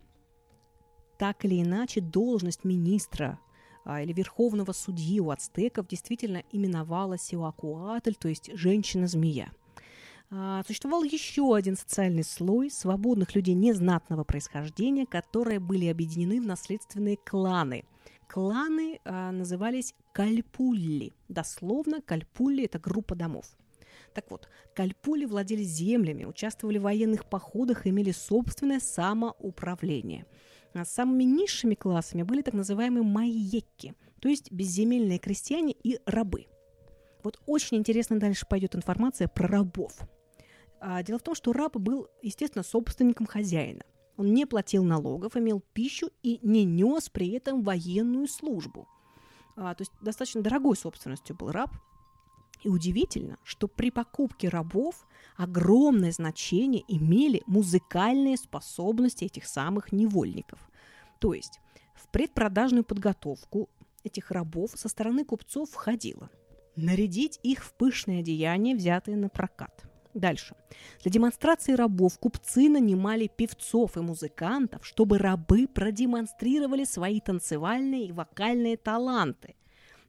Так 1.20 1.46
или 1.46 1.62
иначе, 1.62 2.02
должность 2.02 2.64
министра 2.66 3.38
а, 3.86 4.02
или 4.02 4.12
верховного 4.12 4.72
судьи 4.72 5.20
у 5.20 5.30
ацтеков 5.30 5.88
действительно 5.88 6.42
именовалась 6.52 7.22
Сиуакуатль, 7.22 8.16
то 8.16 8.28
есть 8.28 8.50
женщина-змея– 8.56 9.52
существовал 10.66 11.04
еще 11.04 11.56
один 11.56 11.76
социальный 11.76 12.24
слой 12.24 12.72
свободных 12.72 13.36
людей 13.36 13.54
незнатного 13.54 14.24
происхождения, 14.24 15.06
которые 15.06 15.60
были 15.60 15.88
объединены 15.88 16.40
в 16.40 16.46
наследственные 16.46 17.18
кланы. 17.18 17.84
Кланы 18.30 19.02
а, 19.04 19.32
назывались 19.32 19.94
кальпулли. 20.14 21.12
Дословно, 21.28 22.02
кальпулли– 22.02 22.64
это 22.66 22.80
группа 22.80 23.14
домов. 23.14 23.46
Так 24.14 24.32
вот, 24.32 24.48
кальпули 24.74 25.26
владели 25.26 25.64
землями, 25.64 26.24
участвовали 26.24 26.78
в 26.78 26.84
военных 26.84 27.26
походах 27.26 27.86
имели 27.86 28.12
собственное 28.12 28.80
самоуправление. 28.80 30.26
А 30.74 30.86
самыми 30.86 31.26
низшими 31.26 31.76
классами 31.76 32.24
были 32.24 32.42
так 32.42 32.54
называемые 32.54 33.04
майекки, 33.04 33.96
то 34.22 34.30
есть 34.30 34.50
безземельные 34.50 35.20
крестьяне 35.20 35.74
и 35.84 36.00
рабы. 36.06 36.46
Вот 37.24 37.40
очень 37.46 37.78
интересно 37.78 38.18
дальше 38.18 38.46
пойдет 38.48 38.76
информация 38.76 39.28
про 39.28 39.48
рабов. 39.48 39.94
А, 40.84 41.04
дело 41.04 41.20
в 41.20 41.22
том, 41.22 41.36
что 41.36 41.54
раб 41.54 41.78
был, 41.78 42.08
естественно, 42.24 42.64
собственником 42.64 43.28
хозяина. 43.28 43.84
Он 44.18 44.34
не 44.34 44.48
платил 44.48 44.84
налогов, 44.84 45.38
имел 45.38 45.62
пищу 45.74 46.10
и 46.24 46.40
не 46.42 46.66
нес 46.66 47.08
при 47.10 47.30
этом 47.30 47.62
военную 47.62 48.28
службу. 48.28 48.88
А, 49.56 49.76
то 49.76 49.84
есть 49.84 49.92
достаточно 50.02 50.42
дорогой 50.42 50.76
собственностью 50.76 51.36
был 51.36 51.52
раб. 51.52 51.70
И 52.64 52.70
удивительно, 52.70 53.38
что 53.44 53.68
при 53.68 53.92
покупке 53.92 54.50
рабов 54.50 55.08
огромное 55.38 56.12
значение 56.12 56.84
имели 56.88 57.44
музыкальные 57.46 58.38
способности 58.38 59.26
этих 59.26 59.46
самых 59.46 59.92
невольников. 59.92 60.60
То 61.20 61.36
есть 61.36 61.60
в 61.94 62.08
предпродажную 62.10 62.84
подготовку 62.84 63.70
этих 64.04 64.32
рабов 64.32 64.72
со 64.76 64.90
стороны 64.90 65.26
купцов 65.26 65.70
входило 65.70 66.32
нарядить 66.76 67.40
их 67.44 67.64
в 67.64 67.74
пышные 67.74 68.22
одеяния, 68.22 68.76
взятые 68.76 69.18
на 69.18 69.30
прокат– 69.30 69.86
Дальше. 70.14 70.56
Для 71.04 71.12
демонстрации 71.12 71.74
рабов 71.74 72.20
купцы 72.20 72.70
нанимали 72.70 73.28
певцов 73.28 73.98
и 73.98 74.02
музыкантов, 74.02 74.86
чтобы 74.86 75.18
рабы 75.18 75.68
продемонстрировали 75.68 76.84
свои 76.84 77.22
танцевальные 77.22 78.08
и 78.08 78.12
вокальные 78.12 78.78
таланты. 78.78 79.56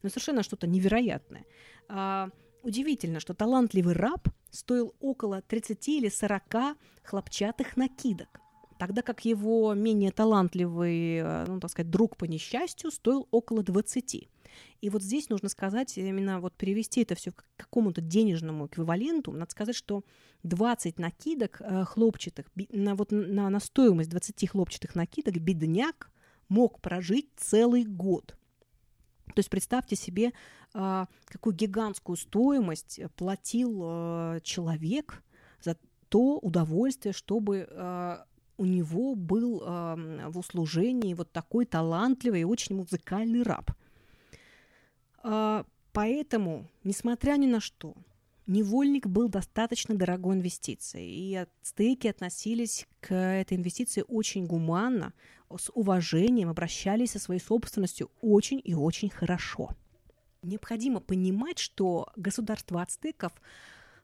Ну, 0.03 0.09
совершенно 0.09 0.43
что-то 0.43 0.67
невероятное. 0.67 1.45
А, 1.89 2.31
удивительно, 2.63 3.21
что 3.21 3.35
талантливый 3.35 3.95
раб 3.95 4.29
стоил 4.51 4.95
около 5.01 5.41
30 5.43 5.89
или 5.89 6.09
40 6.09 6.77
хлопчатых 7.05 7.77
накидок, 7.77 8.41
тогда 8.79 9.03
как 9.03 9.25
его 9.25 9.75
менее 9.75 10.11
талантливый, 10.11 11.19
э, 11.19 11.45
ну, 11.47 11.61
так 11.61 11.71
сказать, 11.71 11.91
друг 11.91 12.17
по 12.17 12.25
несчастью 12.25 12.91
стоил 12.91 13.29
около 13.31 13.63
20. 13.63 14.29
И 14.83 14.91
вот 14.91 15.03
здесь 15.03 15.29
нужно 15.29 15.49
сказать, 15.49 15.97
именно 15.97 16.41
вот 16.41 16.55
перевести 16.55 17.03
это 17.03 17.15
все 17.15 17.31
к 17.31 17.45
какому-то 17.57 18.01
денежному 18.01 18.67
эквиваленту. 18.67 19.33
Надо 19.33 19.51
сказать, 19.51 19.77
что 19.77 20.05
20 20.43 20.99
накидок 20.99 21.61
э, 21.61 21.85
хлопчатых, 21.85 22.47
на, 22.71 22.95
вот 22.95 23.13
на, 23.13 23.49
на 23.49 23.61
стоимость 23.61 24.11
20 24.11 24.51
хлопчатых 24.51 24.95
накидок 24.95 25.39
бедняк 25.39 26.11
мог 26.49 26.81
прожить 26.81 27.29
целый 27.37 27.85
год. 27.85 28.37
То 29.27 29.39
есть 29.39 29.51
представьте 29.51 29.95
себе, 29.95 30.33
э, 30.75 31.07
какую 31.27 31.55
гигантскую 31.55 32.17
стоимость 32.17 33.01
платил 33.17 33.81
э, 33.85 34.41
человек 34.43 35.23
за 35.63 35.77
то 36.09 36.39
удовольствие, 36.39 37.13
чтобы 37.13 37.69
у 38.59 38.67
него 38.67 39.15
был 39.15 39.61
в 39.61 40.39
услужении 40.39 41.15
вот 41.15 41.33
такой 41.33 41.65
талантливый 41.65 42.43
и 42.43 42.45
очень 42.45 42.77
музыкальный 42.77 43.43
раб– 43.43 43.71
поэтому, 45.23 46.69
несмотря 46.85 47.37
ни 47.37 47.47
на 47.47 47.61
что, 47.61 47.95
невольник 48.47 49.07
был 49.07 49.29
достаточно 49.29 49.95
дорогой 49.95 50.37
инвестицией, 50.37 51.09
и 51.11 51.35
ацтеки 51.37 52.09
относились 52.09 52.87
к 53.01 53.15
этой 53.15 53.57
инвестиции 53.57 54.05
очень 54.07 54.47
гуманно, 54.47 55.13
с 55.57 55.71
уважением, 55.75 56.49
обращались 56.49 57.13
со 57.13 57.19
своей 57.19 57.41
собственностью 57.41 58.11
очень 58.21 58.61
и 58.65 58.75
очень 58.75 59.11
хорошо. 59.11 59.71
Необходимо 60.43 61.01
понимать, 61.01 61.59
что 61.59 62.09
государство 62.17 62.83
ацтеков 62.83 63.33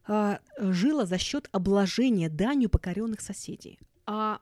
э, 0.06 0.38
жило 0.58 1.06
за 1.06 1.18
счет 1.18 1.48
обложения 1.52 2.28
данью 2.28 2.68
покоренных 2.68 3.20
соседей. 3.20 3.78
А 4.06 4.40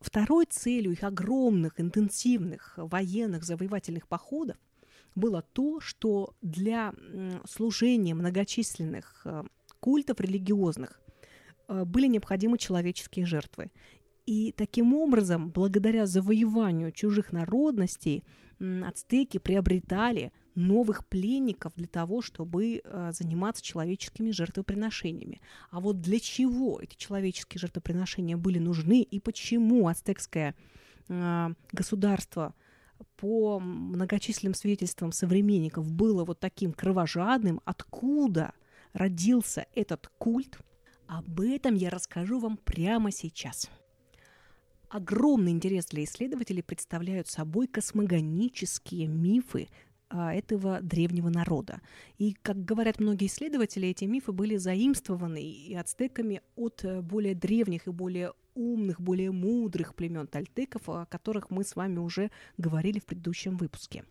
второй 0.00 0.46
целью 0.46 0.92
их 0.92 1.02
огромных, 1.02 1.80
интенсивных 1.80 2.74
военных 2.76 3.44
завоевательных 3.44 4.06
походов 4.06 4.56
было 5.14 5.42
то, 5.42 5.80
что 5.80 6.34
для 6.42 6.92
служения 7.48 8.14
многочисленных 8.14 9.22
э, 9.24 9.44
культов 9.80 10.20
религиозных 10.20 11.00
э, 11.68 11.84
были 11.84 12.06
необходимы 12.06 12.58
человеческие 12.58 13.26
жертвы. 13.26 13.70
И 14.26 14.52
таким 14.52 14.94
образом, 14.94 15.50
благодаря 15.50 16.06
завоеванию 16.06 16.92
чужих 16.92 17.32
народностей, 17.32 18.24
ацтеки 18.60 19.38
приобретали 19.38 20.32
новых 20.54 21.06
пленников 21.08 21.72
для 21.76 21.86
того, 21.86 22.20
чтобы 22.20 22.82
э, 22.84 23.10
заниматься 23.12 23.62
человеческими 23.62 24.30
жертвоприношениями. 24.30 25.40
А 25.70 25.80
вот 25.80 26.00
для 26.00 26.20
чего 26.20 26.78
эти 26.80 26.94
человеческие 26.96 27.58
жертвоприношения 27.58 28.36
были 28.36 28.58
нужны 28.58 29.02
и 29.02 29.18
почему 29.20 29.88
ацтекское 29.88 30.54
государство– 31.72 32.54
по 33.16 33.58
многочисленным 33.60 34.54
свидетельствам 34.54 35.12
современников 35.12 35.90
было 35.90 36.24
вот 36.24 36.40
таким 36.40 36.72
кровожадным, 36.72 37.60
откуда 37.64 38.52
родился 38.92 39.66
этот 39.74 40.10
культ, 40.18 40.58
об 41.06 41.40
этом 41.40 41.74
я 41.74 41.90
расскажу 41.90 42.38
вам 42.38 42.56
прямо 42.56 43.10
сейчас. 43.10 43.68
Огромный 44.88 45.52
интерес 45.52 45.86
для 45.86 46.04
исследователей 46.04 46.62
представляют 46.62 47.28
собой 47.28 47.66
космогонические 47.68 49.06
мифы 49.06 49.68
а, 50.08 50.34
этого 50.34 50.80
древнего 50.80 51.28
народа. 51.28 51.80
И, 52.18 52.34
как 52.42 52.64
говорят 52.64 52.98
многие 52.98 53.26
исследователи, 53.26 53.88
эти 53.88 54.04
мифы 54.04 54.32
были 54.32 54.56
заимствованы 54.56 55.40
и 55.40 55.74
ацтеками 55.76 56.42
от 56.56 56.84
э, 56.84 57.00
более 57.00 57.36
древних 57.36 57.86
и 57.86 57.92
более 57.92 58.32
умных, 58.60 59.00
более 59.00 59.32
мудрых 59.32 59.94
племен 59.94 60.26
тальтеков, 60.26 60.88
о 60.88 61.06
которых 61.06 61.50
мы 61.50 61.64
с 61.64 61.76
вами 61.76 61.98
уже 61.98 62.30
говорили 62.58 62.98
в 62.98 63.06
предыдущем 63.06 63.56
выпуске. 63.56 64.04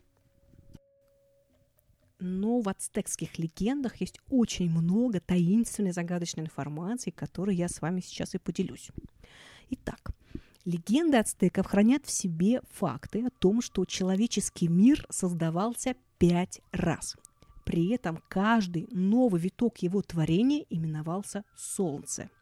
Но 2.18 2.60
в 2.60 2.68
ацтекских 2.68 3.38
легендах 3.38 3.96
есть 3.96 4.20
очень 4.28 4.70
много 4.70 5.20
таинственной, 5.20 5.92
загадочной 5.92 6.44
информации, 6.44 7.10
которой 7.10 7.56
я 7.56 7.68
с 7.68 7.80
вами 7.80 8.00
сейчас 8.00 8.34
и 8.34 8.38
поделюсь. 8.38 8.90
Итак, 9.70 10.10
легенды 10.66 11.16
ацтеков 11.16 11.66
хранят 11.66 12.04
в 12.04 12.10
себе 12.10 12.60
факты 12.72 13.24
о 13.24 13.30
том, 13.30 13.62
что 13.62 13.86
человеческий 13.86 14.68
мир 14.68 15.06
создавался 15.08 15.94
пять 16.18 16.60
раз. 16.72 17.16
При 17.64 17.90
этом 17.94 18.20
каждый 18.28 18.88
новый 18.90 19.40
виток 19.40 19.78
его 19.78 20.02
творения 20.02 20.66
именовался 20.68 21.44
Солнце– 21.56 22.28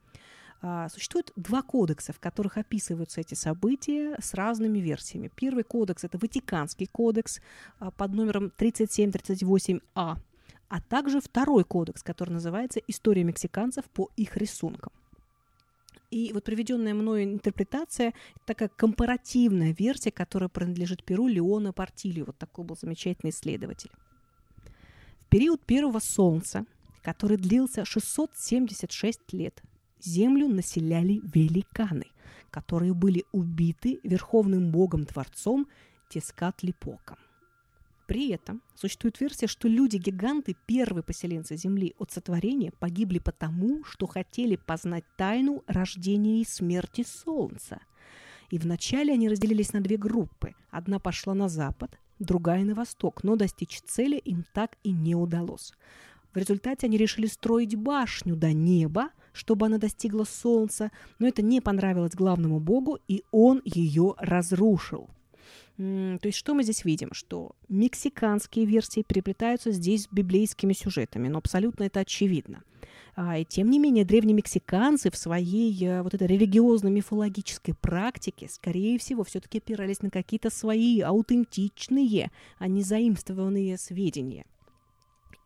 существует 0.89 1.33
два 1.37 1.63
кодекса, 1.63 2.13
в 2.13 2.19
которых 2.19 2.57
описываются 2.57 3.21
эти 3.21 3.35
события 3.35 4.17
с 4.21 4.35
разными 4.35 4.79
версиями. 4.79 5.31
Первый 5.35 5.63
кодекс– 5.63 6.03
это 6.05 6.19
Ватиканский 6.19 6.87
кодекс 6.87 7.41
а, 7.79 7.93
под 7.93 8.13
номером 8.13 8.53
3738А, 8.59 10.17
а 10.69 10.81
также 10.81 11.21
второй 11.21 11.65
кодекс, 11.65 12.03
который 12.03 12.31
называется 12.31 12.81
«История 12.89 13.23
мексиканцев 13.23 13.85
по 13.85 14.11
их 14.17 14.37
рисункам». 14.37 14.93
И 16.11 16.33
вот 16.33 16.43
приведенная 16.45 16.95
мною 16.95 17.23
интерпретация– 17.23 18.15
такая 18.47 18.69
компаративная 18.69 19.75
версия, 19.79 20.11
которая 20.11 20.49
принадлежит 20.49 21.05
Перу 21.05 21.29
Леона 21.29 21.73
Портилью. 21.73 22.27
Вот 22.27 22.39
такой 22.39 22.65
был 22.65 22.77
замечательный 22.77 23.31
исследователь. 23.31 23.91
В 25.21 25.29
период 25.29 25.65
первого 25.65 26.01
солнца, 26.01 26.65
который 27.03 27.37
длился 27.37 27.85
676 27.85 29.33
лет, 29.35 29.63
землю 30.01 30.49
населяли 30.49 31.21
великаны, 31.35 32.07
которые 32.51 32.95
были 32.95 33.25
убиты 33.33 34.01
верховным 34.03 34.71
богом-творцом 34.71 35.67
Тескатлипоком. 36.09 37.19
При 38.09 38.31
этом 38.31 38.63
существует 38.75 39.21
версия, 39.21 39.47
что 39.47 39.69
люди-гиганты, 39.69 40.57
первые 40.65 41.03
поселенцы 41.03 41.57
Земли 41.57 41.95
от 41.99 42.11
сотворения, 42.11 42.73
погибли 42.81 43.19
потому, 43.19 43.85
что 43.85 44.07
хотели 44.07 44.57
познать 44.57 45.05
тайну 45.19 45.63
рождения 45.67 46.41
и 46.41 46.47
смерти 46.47 47.05
Солнца. 47.07 47.81
И 48.51 48.59
вначале 48.59 49.13
они 49.13 49.29
разделились 49.29 49.75
на 49.75 49.83
две 49.83 49.99
группы. 49.99 50.55
Одна 50.71 50.99
пошла 50.99 51.35
на 51.35 51.51
запад, 51.51 51.99
другая 52.19 52.65
на 52.65 52.75
восток, 52.75 53.25
но 53.25 53.37
достичь 53.37 53.83
цели 53.83 54.17
им 54.17 54.47
так 54.55 54.79
и 54.83 54.91
не 54.91 55.15
удалось. 55.15 55.75
В 56.33 56.39
результате 56.39 56.87
они 56.87 56.97
решили 56.97 57.27
строить 57.27 57.77
башню 57.77 58.37
до 58.37 58.55
неба, 58.55 59.11
чтобы 59.39 59.67
она 59.67 59.79
достигла 59.79 60.25
солнца, 60.25 60.91
но 61.19 61.29
это 61.29 61.43
не 61.43 61.61
понравилось 61.61 62.15
главному 62.15 62.59
богу, 62.59 62.99
и 63.09 63.23
он 63.31 63.63
ее 63.65 64.15
разрушил. 64.19 65.09
То 65.77 66.19
есть 66.25 66.37
что 66.37 66.55
мы 66.55 66.65
здесь 66.65 66.85
видим? 66.85 67.11
Что 67.13 67.53
мексиканские 67.69 68.67
версии 68.67 69.05
переплетаются 69.07 69.71
здесь 69.71 70.05
с 70.05 70.09
библейскими 70.11 70.73
сюжетами, 70.73 71.29
но 71.29 71.39
абсолютно 71.39 71.85
это 71.85 72.01
очевидно. 72.01 72.65
А, 73.15 73.39
и 73.39 73.45
тем 73.45 73.71
не 73.71 73.79
менее, 73.79 74.05
древние 74.05 74.35
мексиканцы 74.35 75.11
в 75.11 75.17
своей 75.17 75.85
э, 75.85 76.03
вот 76.03 76.15
этой 76.15 76.27
религиозно-мифологической 76.27 77.75
практике, 77.75 78.49
скорее 78.49 78.99
всего, 78.99 79.25
все-таки 79.25 79.59
опирались 79.59 80.03
на 80.03 80.11
какие-то 80.11 80.51
свои 80.51 81.01
аутентичные, 81.01 82.31
а 82.59 82.69
не 82.69 82.83
заимствованные 82.83 83.79
сведения– 83.79 84.45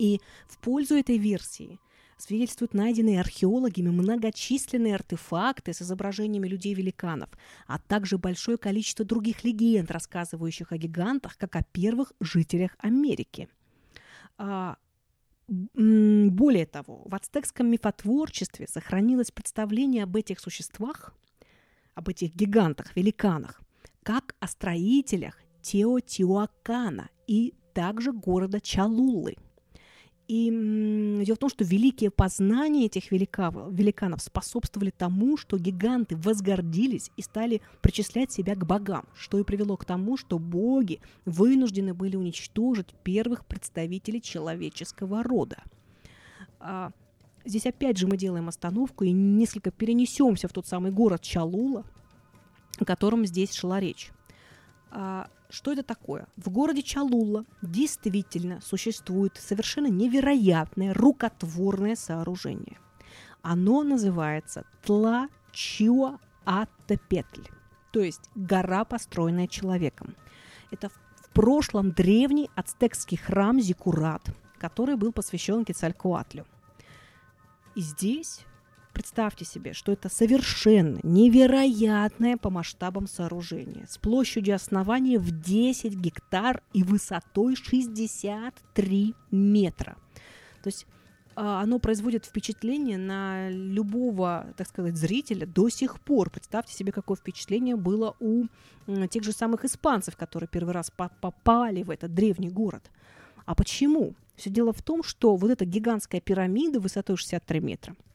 и 0.03 0.21
в 0.49 0.59
пользу 0.59 0.97
этой 0.97 1.17
версии 1.17 1.79
свидетельствуют 2.23 2.73
найденные 2.73 3.21
археологами 3.21 3.91
многочисленные 3.91 4.95
артефакты 4.95 5.73
с 5.73 5.83
изображениями 5.83 6.47
людей-великанов, 6.47 7.29
а 7.67 7.79
также 7.79 8.17
большое 8.17 8.59
количество 8.59 9.05
других 9.05 9.45
легенд, 9.45 9.91
рассказывающих 9.91 10.73
о 10.73 10.79
гигантах, 10.79 11.37
как 11.37 11.57
о 11.57 11.65
первых 11.65 12.13
жителях 12.21 12.77
Америки. 12.79 13.49
А, 14.39 14.77
более 15.49 16.67
того, 16.67 17.03
в 17.05 17.15
ацтекском 17.15 17.67
мифотворчестве 17.69 18.69
сохранилось 18.69 19.33
представление 19.33 20.05
об 20.05 20.15
этих 20.17 20.39
существах, 20.39 21.15
об 21.95 22.09
этих 22.09 22.35
гигантах-великанах, 22.35 23.61
как 24.03 24.37
о 24.39 24.47
строителях 24.47 25.39
Теотиуакана 25.61 27.11
и 27.27 27.55
также 27.75 28.13
города 28.13 28.61
Чалулы– 28.61 29.37
и 30.29 31.23
дело 31.25 31.37
в 31.37 31.39
том, 31.39 31.51
что 31.51 31.65
великие 31.65 32.11
познания 32.11 32.87
этих 32.87 33.11
великанов, 33.11 34.23
способствовали 34.23 34.91
тому, 34.91 35.37
что 35.37 35.59
гиганты 35.59 36.17
возгордились 36.17 37.11
и 37.17 37.23
стали 37.23 37.61
причислять 37.81 38.33
себя 38.33 38.55
к 38.55 38.65
богам, 38.65 39.05
что 39.15 39.39
и 39.39 39.45
привело 39.45 39.77
к 39.77 39.85
тому, 39.85 40.17
что 40.17 40.39
боги 40.39 41.01
вынуждены 41.25 41.93
были 41.93 42.17
уничтожить 42.17 42.95
первых 43.03 43.45
представителей 43.45 44.23
человеческого 44.23 45.23
рода. 45.23 45.63
А, 46.61 46.93
здесь 47.45 47.67
опять 47.67 47.99
же 47.99 48.07
мы 48.07 48.17
делаем 48.17 48.49
остановку 48.49 49.05
и 49.05 49.11
несколько 49.11 49.71
перенесемся 49.71 50.49
в 50.49 50.53
тот 50.53 50.67
самый 50.67 50.93
город 50.93 51.23
Чалула, 51.23 51.85
о 52.79 52.85
котором 52.85 53.27
здесь 53.27 53.53
шла 53.55 53.81
речь. 53.81 54.13
А, 54.95 55.31
что 55.49 55.73
это 55.73 55.83
такое? 55.83 56.27
В 56.37 56.51
городе 56.51 56.83
Чалула 56.83 57.47
действительно 57.63 58.61
существует 58.61 59.39
совершенно 59.39 59.87
невероятное 59.87 60.93
рукотворное 60.93 61.97
сооружение. 61.97 62.77
Оно 63.41 63.83
называется 63.83 64.67
Тла-Чуа-Аттепетль, 64.85 67.49
то 67.91 68.01
есть 68.01 68.29
гора, 68.35 68.85
построенная 68.85 69.49
человеком. 69.49 70.15
Это 70.71 70.91
в 70.91 71.31
прошлом 71.33 71.93
древний 71.93 72.51
ацтекский 72.55 73.17
храм 73.17 73.59
Зикурат, 73.61 74.29
который 74.59 74.97
был 74.97 75.13
посвящен 75.13 75.65
Кецалькуатлю. 75.65 76.45
И 77.75 77.81
здесь 77.81 78.45
Представьте 78.93 79.47
себе, 79.47 79.73
что 79.73 79.93
это 79.93 80.11
совершенно 80.11 80.99
невероятное 81.03 82.37
по 82.37 82.51
масштабам 82.51 83.07
сооружение 83.07 83.87
с 83.89 83.97
площадью 83.97 84.55
основания 84.55 85.19
в 85.19 85.31
10 85.31 85.95
гектар 85.95 86.63
и 86.75 86.83
высотой 86.83 87.57
63 87.57 89.15
метра. 89.31 89.97
То 90.63 90.69
есть 90.69 90.87
а, 91.35 91.63
оно 91.63 91.79
производит 91.79 92.27
впечатление 92.27 92.99
на 92.99 93.49
любого, 93.49 94.53
так 94.59 94.69
сказать, 94.69 94.97
зрителя 94.97 95.47
до 95.47 95.71
сих 95.71 95.99
пор. 95.99 96.29
Представьте 96.29 96.75
себе, 96.75 96.93
какое 96.93 97.17
впечатление 97.17 97.77
было 97.77 98.15
у 98.21 98.45
тех 99.09 99.25
же 99.25 99.33
самых 99.33 99.65
испанцев, 99.65 100.17
которые 100.17 100.49
первый 100.49 100.75
раз 100.75 100.91
попали 100.91 101.83
в 101.83 101.91
этот 101.91 102.13
древний 102.13 102.51
город. 102.51 102.91
А 103.47 103.55
почему? 103.55 104.15
Все 104.37 104.51
дело 104.51 104.75
в 104.75 104.83
том, 104.83 105.03
что 105.03 105.37
вот 105.37 105.51
эта 105.51 105.65
гигантская 105.65 106.21
пирамида 106.21 106.79
высотой 106.79 107.17
63 107.17 107.61
метра– 107.61 107.97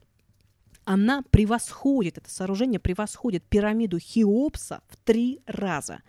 она 0.88 1.22
превосходит, 1.22 2.18
это 2.18 2.30
сооружение 2.30 2.80
превосходит 2.80 3.44
пирамиду 3.44 4.00
Хеопса 4.00 4.82
в 4.88 4.96
три 4.96 5.42
раза. 5.46 6.00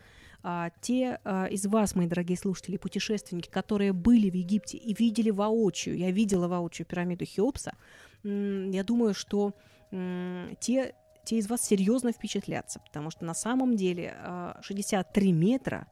А, 0.45 0.71
те 0.81 1.19
а, 1.25 1.47
из 1.47 1.67
вас, 1.67 1.97
мои 1.97 2.07
дорогие 2.07 2.39
слушатели, 2.39 2.77
путешественники, 2.77 3.49
которые 3.49 3.93
были 3.93 4.31
в 4.31 4.35
Египте 4.35 4.79
и 4.79 4.95
видели 4.95 5.31
воочию, 5.31 5.97
я 5.99 6.13
видела 6.13 6.47
воочию 6.47 6.87
пирамиду 6.87 7.25
Хеопса, 7.27 7.75
я 8.23 8.85
думаю, 8.85 9.15
что 9.15 9.55
те, 9.91 10.95
те 11.25 11.39
из 11.39 11.49
вас 11.49 11.63
серьезно 11.63 12.13
впечатлятся, 12.13 12.79
потому 12.79 13.11
что 13.11 13.25
на 13.25 13.35
самом 13.35 13.75
деле 13.75 14.17
63 14.61 15.31
а, 15.31 15.35
метра 15.35 15.87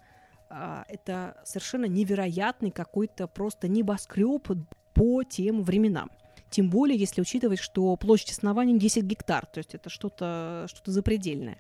это 0.49 1.43
совершенно 1.45 1.87
невероятный 1.87 2.71
какой-то 2.71 3.27
просто 3.27 3.67
небоскреб 3.67 4.49
по 4.95 5.25
тем 5.25 5.65
временам. 5.65 6.09
Тем 6.51 6.71
более, 6.71 6.99
если 6.99 7.21
учитывать, 7.21 7.59
что 7.59 7.97
площадь 7.97 8.31
основания 8.31 8.79
10 8.79 9.05
гектар, 9.05 9.47
то 9.47 9.59
есть 9.59 9.75
это 9.75 9.91
что-то 9.91 10.67
что 10.69 10.91
запредельное. 10.91 11.59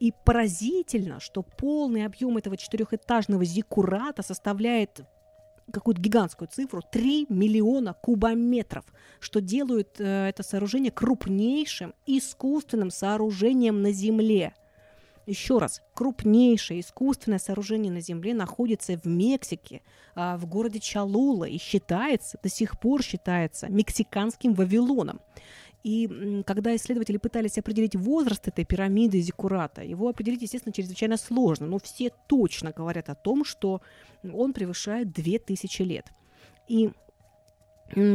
И 0.00 0.12
поразительно, 0.24 1.20
что 1.20 1.42
полный 1.42 2.04
объем 2.04 2.36
этого 2.36 2.56
четырехэтажного 2.56 3.44
зиккурата 3.44 4.22
составляет 4.22 5.02
какую-то 5.72 6.00
гигантскую 6.00 6.48
цифру 6.48 6.82
3 6.82 7.26
миллиона 7.28 7.94
кубометров, 7.94 8.84
что 9.20 9.40
делает 9.40 10.00
э, 10.00 10.28
это 10.28 10.42
сооружение 10.42 10.90
крупнейшим 10.90 11.94
искусственным 12.06 12.90
сооружением 12.90 13.80
на 13.82 13.92
Земле. 13.92 14.54
Еще 15.26 15.58
раз, 15.58 15.82
крупнейшее 15.94 16.80
искусственное 16.80 17.38
сооружение 17.38 17.92
на 17.92 18.00
Земле 18.00 18.34
находится 18.34 18.96
в 18.96 19.06
Мексике, 19.06 19.82
а, 20.14 20.36
в 20.36 20.46
городе 20.46 20.80
Чалула, 20.80 21.44
и 21.44 21.58
считается, 21.58 22.38
до 22.42 22.48
сих 22.48 22.80
пор 22.80 23.02
считается 23.02 23.68
мексиканским 23.68 24.54
Вавилоном. 24.54 25.20
И 25.84 26.42
когда 26.46 26.74
исследователи 26.76 27.16
пытались 27.16 27.58
определить 27.58 27.96
возраст 27.96 28.46
этой 28.46 28.64
пирамиды 28.64 29.20
Зиккурата, 29.20 29.82
его 29.82 30.08
определить, 30.08 30.42
естественно, 30.42 30.72
чрезвычайно 30.72 31.16
сложно, 31.16 31.66
но 31.66 31.78
все 31.78 32.10
точно 32.28 32.72
говорят 32.72 33.08
о 33.08 33.14
том, 33.14 33.44
что 33.44 33.80
он 34.22 34.52
превышает 34.52 35.12
2000 35.12 35.82
лет. 35.82 36.06
И 36.68 36.90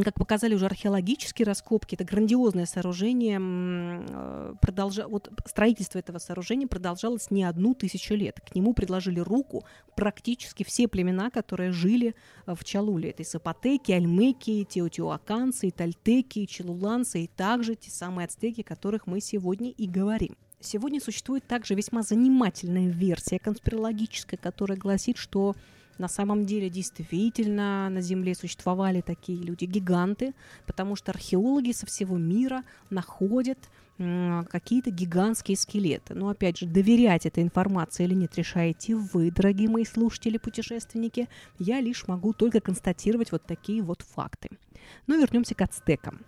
как 0.04 0.16
показали 0.16 0.56
уже 0.56 0.66
археологические 0.66 1.46
раскопки, 1.46 1.96
это 1.96 2.04
грандиозное 2.04 2.66
сооружение, 2.66 3.40
э, 3.40 4.54
продолжа... 4.60 5.08
вот 5.08 5.32
строительство 5.46 6.00
этого 6.00 6.18
сооружения 6.18 6.68
продолжалось 6.68 7.30
не 7.30 7.44
одну 7.44 7.76
тысячу 7.76 8.16
лет. 8.16 8.40
К 8.40 8.56
нему 8.56 8.74
предложили 8.74 9.20
руку 9.20 9.66
практически 9.96 10.64
все 10.64 10.88
племена, 10.88 11.30
которые 11.30 11.72
жили 11.72 12.16
э, 12.46 12.56
в 12.56 12.64
Чалуле. 12.64 13.12
Это 13.12 13.22
и 13.22 13.26
сапотеки, 13.26 13.92
альмеки, 13.92 14.64
теотиуаканцы, 14.64 15.68
и 15.68 15.72
тальтеки, 15.72 16.40
и 16.40 16.48
челуланцы, 16.48 17.24
и 17.24 17.28
также 17.28 17.76
те 17.76 17.92
самые 17.92 18.26
ацтеки, 18.26 18.62
о 18.62 18.64
которых 18.64 19.06
мы 19.06 19.22
сегодня 19.22 19.70
и 19.70 19.88
говорим. 19.88 20.36
Сегодня 20.60 21.00
существует 21.00 21.46
также 21.46 21.76
весьма 21.76 22.02
занимательная 22.02 22.90
версия 22.90 23.38
конспирологическая, 23.38 24.40
которая 24.40 24.78
гласит, 24.78 25.18
что 25.18 25.56
на 25.98 26.08
самом 26.08 26.46
деле 26.46 26.70
действительно 26.70 27.90
на 27.90 28.02
Земле 28.02 28.36
существовали 28.36 29.02
такие 29.02 29.42
люди-гиганты, 29.42 30.34
потому 30.66 30.96
что 30.96 31.12
археологи 31.12 31.72
со 31.72 31.86
всего 31.86 32.18
мира 32.18 32.64
находят 32.90 33.58
какие-то 33.98 34.92
гигантские 34.92 35.58
скелеты. 35.58 36.14
Но 36.14 36.30
опять 36.30 36.60
же, 36.60 36.68
доверять 36.68 37.26
этой 37.26 37.44
информации 37.44 38.04
или 38.04 38.14
нет, 38.14 38.36
решаете 38.36 38.96
вы, 38.96 39.32
дорогие 39.32 39.70
мои 39.70 39.86
слушатели-путешественники. 39.86 41.28
Я 41.58 41.82
лишь 41.82 42.08
могу 42.08 42.34
только 42.34 42.60
констатировать 42.60 43.32
вот 43.32 43.44
такие 43.44 43.82
вот 43.82 44.04
факты. 44.04 44.50
Но 45.08 45.16
вернемся 45.16 45.56
к 45.56 45.62
ацтекам. 45.62 46.22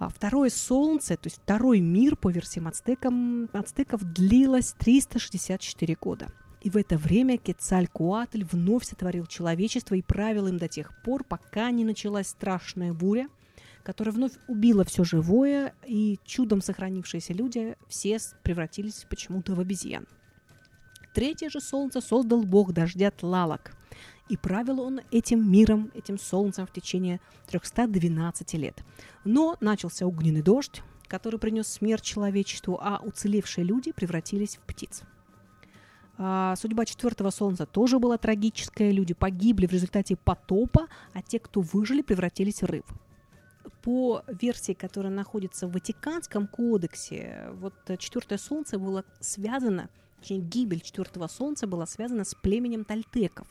А 0.00 0.08
второе 0.08 0.50
солнце, 0.50 1.16
то 1.16 1.28
есть 1.28 1.36
второй 1.36 1.78
мир 1.78 2.16
по 2.16 2.28
версиям 2.28 2.66
ацтекам, 2.66 3.48
ацтеков 3.52 4.02
длилось 4.02 4.74
364 4.76 5.96
года– 6.00 6.32
и 6.64 6.70
в 6.70 6.78
это 6.78 6.96
время 6.96 7.36
Кецалькуатль 7.36 8.42
вновь 8.42 8.86
сотворил 8.86 9.26
человечество 9.26 9.94
и 9.94 10.02
правил 10.02 10.46
им 10.46 10.56
до 10.56 10.66
тех 10.66 10.92
пор, 11.02 11.22
пока 11.22 11.70
не 11.70 11.84
началась 11.84 12.28
страшная 12.28 12.94
буря, 12.94 13.28
которая 13.82 14.14
вновь 14.14 14.32
убила 14.48 14.82
все 14.84 15.04
живое, 15.04 15.74
и 15.86 16.18
чудом 16.24 16.62
сохранившиеся 16.62 17.34
люди 17.34 17.76
все 17.86 18.18
превратились 18.42 19.04
почему-то 19.10 19.54
в 19.54 19.60
обезьян. 19.60 20.06
Третье 21.14 21.50
же 21.50 21.60
солнце 21.60 22.00
создал 22.00 22.42
бог 22.44 22.72
дождя 22.72 23.10
Тлалак, 23.10 23.76
и 24.30 24.38
правил 24.38 24.80
он 24.80 25.02
этим 25.10 25.46
миром, 25.48 25.90
этим 25.92 26.18
солнцем 26.18 26.66
в 26.66 26.72
течение 26.72 27.20
312 27.48 28.54
лет. 28.54 28.82
Но 29.26 29.58
начался 29.60 30.06
огненный 30.06 30.42
дождь, 30.42 30.82
который 31.08 31.38
принес 31.38 31.68
смерть 31.68 32.02
человечеству, 32.02 32.80
а 32.80 33.02
уцелевшие 33.04 33.64
люди 33.66 33.92
превратились 33.92 34.56
в 34.56 34.60
птиц. 34.60 35.02
А, 36.16 36.54
судьба 36.56 36.84
четвертого 36.84 37.30
солнца 37.30 37.66
тоже 37.66 37.98
была 37.98 38.18
трагическая. 38.18 38.90
Люди 38.90 39.14
погибли 39.14 39.66
в 39.66 39.72
результате 39.72 40.16
потопа, 40.16 40.86
а 41.12 41.22
те, 41.22 41.38
кто 41.38 41.60
выжили, 41.60 42.02
превратились 42.02 42.62
в 42.62 42.66
рыб. 42.66 42.86
По 43.82 44.22
версии, 44.28 44.72
которая 44.72 45.12
находится 45.12 45.66
в 45.66 45.72
Ватиканском 45.72 46.46
кодексе, 46.46 47.50
вот 47.54 47.74
четвертое 47.98 48.38
солнце 48.38 48.78
было 48.78 49.04
связано, 49.20 49.90
точнее, 50.20 50.40
гибель 50.40 50.80
четвертого 50.80 51.26
солнца 51.26 51.66
была 51.66 51.86
связана 51.86 52.24
с 52.24 52.34
племенем 52.34 52.84
тальтеков. 52.84 53.46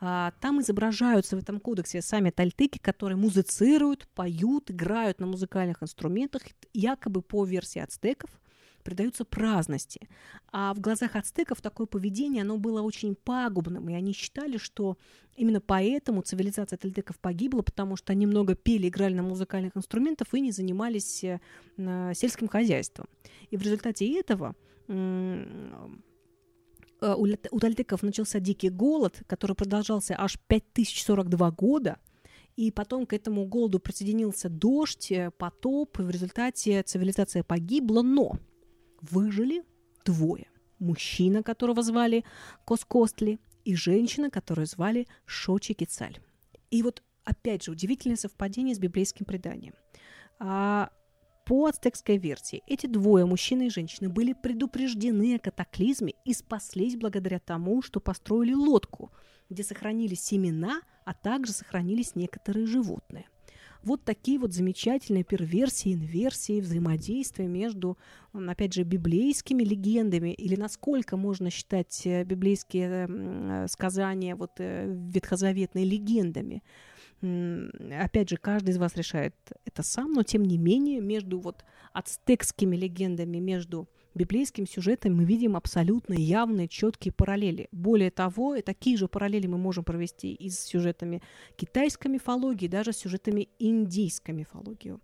А, 0.00 0.32
там 0.40 0.60
изображаются 0.60 1.36
в 1.36 1.38
этом 1.38 1.60
кодексе 1.60 2.02
сами 2.02 2.30
тальтеки, 2.30 2.78
которые 2.78 3.16
музицируют, 3.16 4.06
поют, 4.14 4.70
играют 4.70 5.20
на 5.20 5.26
музыкальных 5.26 5.82
инструментах, 5.82 6.42
якобы 6.74 7.22
по 7.22 7.44
версии 7.44 7.78
ацтеков– 7.78 8.30
придаются 8.84 9.24
праздности. 9.24 10.08
А 10.52 10.72
в 10.74 10.80
глазах 10.80 11.16
ацтеков 11.16 11.60
такое 11.60 11.86
поведение, 11.86 12.42
оно 12.42 12.58
было 12.58 12.82
очень 12.82 13.16
пагубным, 13.16 13.88
и 13.88 13.94
они 13.94 14.12
считали, 14.12 14.58
что 14.58 14.96
именно 15.36 15.60
поэтому 15.60 16.22
цивилизация 16.22 16.76
тальтеков 16.76 17.18
погибла, 17.18 17.62
потому 17.62 17.96
что 17.96 18.12
они 18.12 18.26
много 18.26 18.54
пели, 18.54 18.88
играли 18.88 19.14
на 19.14 19.22
музыкальных 19.22 19.76
инструментах 19.76 20.28
и 20.32 20.40
не 20.40 20.52
занимались 20.52 21.24
э, 21.24 21.40
сельским 22.14 22.48
хозяйством. 22.48 23.08
И 23.50 23.56
в 23.56 23.62
результате 23.62 24.06
этого 24.18 24.54
э, 24.86 25.46
у 27.50 27.60
тальтеков 27.60 28.02
начался 28.02 28.38
дикий 28.38 28.70
голод, 28.70 29.22
который 29.26 29.56
продолжался 29.56 30.14
аж 30.16 30.38
5042 30.46 31.50
года, 31.50 31.98
и 32.56 32.70
потом 32.70 33.04
к 33.06 33.12
этому 33.12 33.46
голоду 33.46 33.80
присоединился 33.80 34.48
дождь, 34.48 35.10
э, 35.10 35.30
потоп, 35.30 35.98
и 35.98 36.02
в 36.02 36.10
результате 36.10 36.82
цивилизация 36.82 37.42
погибла, 37.42 38.02
но 38.02 38.38
выжили 39.10 39.62
двое. 40.04 40.48
Мужчина, 40.78 41.42
которого 41.42 41.82
звали 41.82 42.24
Коскостли, 42.66 43.38
и 43.64 43.74
женщина, 43.74 44.30
которую 44.30 44.66
звали 44.66 45.06
Шочи 45.24 45.74
Кицаль. 45.74 46.18
И 46.70 46.82
вот 46.82 47.02
опять 47.24 47.64
же 47.64 47.70
удивительное 47.70 48.16
совпадение 48.16 48.74
с 48.74 48.78
библейским 48.78 49.24
преданием. 49.24 49.74
А, 50.38 50.90
по 51.46 51.66
ацтекской 51.66 52.18
версии, 52.18 52.62
эти 52.66 52.86
двое, 52.86 53.24
мужчина 53.26 53.62
и 53.62 53.70
женщина, 53.70 54.10
были 54.10 54.32
предупреждены 54.32 55.36
о 55.36 55.38
катаклизме 55.38 56.14
и 56.24 56.34
спаслись 56.34 56.96
благодаря 56.96 57.38
тому, 57.38 57.82
что 57.82 58.00
построили 58.00 58.54
лодку, 58.54 59.12
где 59.50 59.62
сохранились 59.62 60.22
семена, 60.22 60.80
а 61.04 61.14
также 61.14 61.52
сохранились 61.52 62.14
некоторые 62.14 62.66
животные. 62.66 63.26
Вот 63.84 64.02
такие 64.02 64.38
вот 64.38 64.54
замечательные 64.54 65.24
перверсии, 65.24 65.92
инверсии, 65.92 66.60
взаимодействия 66.60 67.46
между, 67.46 67.98
опять 68.32 68.72
же, 68.72 68.82
библейскими 68.82 69.62
легендами 69.62 70.32
или 70.32 70.56
насколько 70.56 71.18
можно 71.18 71.50
считать 71.50 72.06
э, 72.06 72.24
библейские 72.24 73.06
э, 73.08 73.66
сказания 73.68 74.36
вот 74.36 74.52
э, 74.58 74.86
ветхозаветные 74.88 75.84
легендами. 75.84 76.62
Опять 77.20 78.30
же, 78.30 78.36
каждый 78.36 78.70
из 78.70 78.78
вас 78.78 78.96
решает 78.96 79.34
это 79.64 79.82
сам, 79.82 80.12
но 80.12 80.22
тем 80.22 80.44
не 80.44 80.58
менее 80.58 81.00
между 81.00 81.38
вот 81.38 81.64
ацтекскими 81.92 82.76
легендами, 82.76 83.38
между 83.38 83.88
библейским 84.14 84.66
сюжетом 84.66 85.16
мы 85.16 85.24
видим 85.24 85.56
абсолютно 85.56 86.14
явные, 86.14 86.68
четкие 86.68 87.12
параллели. 87.12 87.68
Более 87.72 88.10
того, 88.10 88.60
такие 88.62 88.96
же 88.96 89.08
параллели 89.08 89.46
мы 89.46 89.58
можем 89.58 89.84
провести 89.84 90.32
и 90.32 90.50
с 90.50 90.60
сюжетами 90.60 91.22
китайской 91.56 92.08
мифологии, 92.08 92.68
даже 92.68 92.92
с 92.92 92.98
сюжетами 92.98 93.48
индийской 93.58 94.34
мифологии. 94.34 94.98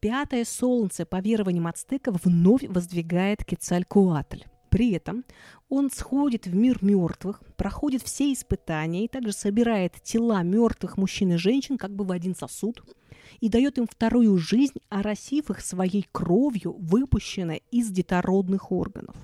Пятое 0.00 0.44
солнце, 0.44 1.06
по 1.06 1.20
верованиям 1.20 1.66
ацтеков, 1.66 2.24
вновь 2.24 2.64
воздвигает 2.64 3.44
Кецалькуатль. 3.44 4.44
При 4.68 4.92
этом 4.92 5.24
он 5.68 5.90
сходит 5.90 6.46
в 6.46 6.54
мир 6.54 6.78
мертвых, 6.82 7.42
проходит 7.56 8.02
все 8.02 8.32
испытания 8.32 9.04
и 9.04 9.08
также 9.08 9.32
собирает 9.32 9.94
тела 10.02 10.42
мертвых 10.42 10.98
мужчин 10.98 11.32
и 11.32 11.36
женщин 11.36 11.78
как 11.78 11.94
бы 11.94 12.04
в 12.04 12.10
один 12.10 12.34
сосуд– 12.34 12.82
и 13.40 13.48
дает 13.48 13.78
им 13.78 13.86
вторую 13.86 14.36
жизнь, 14.38 14.78
оросив 14.88 15.50
их 15.50 15.60
своей 15.60 16.06
кровью, 16.12 16.76
выпущенной 16.78 17.62
из 17.70 17.90
детородных 17.90 18.72
органов. 18.72 19.16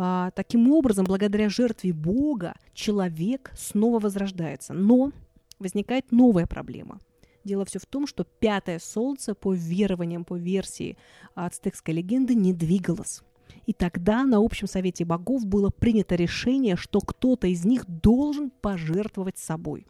А, 0.00 0.30
таким 0.30 0.70
образом, 0.70 1.04
благодаря 1.06 1.48
жертве 1.48 1.92
Бога, 1.92 2.54
человек 2.72 3.52
снова 3.56 3.98
возрождается. 3.98 4.72
Но 4.72 5.10
возникает 5.58 6.12
новая 6.12 6.46
проблема. 6.46 7.00
Дело 7.42 7.64
все 7.64 7.78
в 7.78 7.86
том, 7.86 8.06
что 8.06 8.24
пятое 8.24 8.78
солнце, 8.78 9.34
по 9.34 9.52
верованиям, 9.52 10.24
по 10.24 10.36
версии 10.36 10.96
ацтекской 11.34 11.94
легенды, 11.94 12.34
не 12.34 12.52
двигалось. 12.52 13.22
И 13.66 13.72
тогда 13.72 14.24
на 14.24 14.38
общем 14.38 14.66
совете 14.66 15.04
богов 15.04 15.44
было 15.46 15.70
принято 15.70 16.14
решение, 16.14 16.76
что 16.76 17.00
кто-то 17.00 17.46
из 17.48 17.64
них 17.64 17.84
должен 17.86 18.50
пожертвовать 18.50 19.38
собой, 19.38 19.86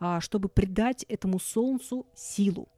а, 0.00 0.20
чтобы 0.20 0.48
придать 0.48 1.04
этому 1.04 1.38
солнцу 1.38 2.06
силу 2.14 2.68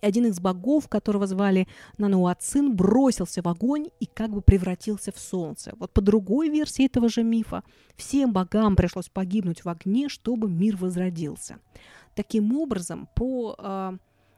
один 0.00 0.26
из 0.26 0.40
богов, 0.40 0.88
которого 0.88 1.26
звали 1.26 1.68
Нануацин, 1.98 2.74
бросился 2.74 3.42
в 3.42 3.48
огонь 3.48 3.88
и 4.00 4.06
как 4.06 4.30
бы 4.30 4.42
превратился 4.42 5.12
в 5.12 5.18
солнце. 5.18 5.72
Вот 5.78 5.92
по 5.92 6.00
другой 6.00 6.48
версии 6.48 6.86
этого 6.86 7.08
же 7.08 7.22
мифа, 7.22 7.62
всем 7.96 8.32
богам 8.32 8.76
пришлось 8.76 9.08
погибнуть 9.08 9.64
в 9.64 9.68
огне, 9.68 10.08
чтобы 10.08 10.48
мир 10.50 10.76
возродился. 10.76 11.58
Таким 12.14 12.56
образом, 12.56 13.08
по 13.14 13.56
э, 13.58 13.92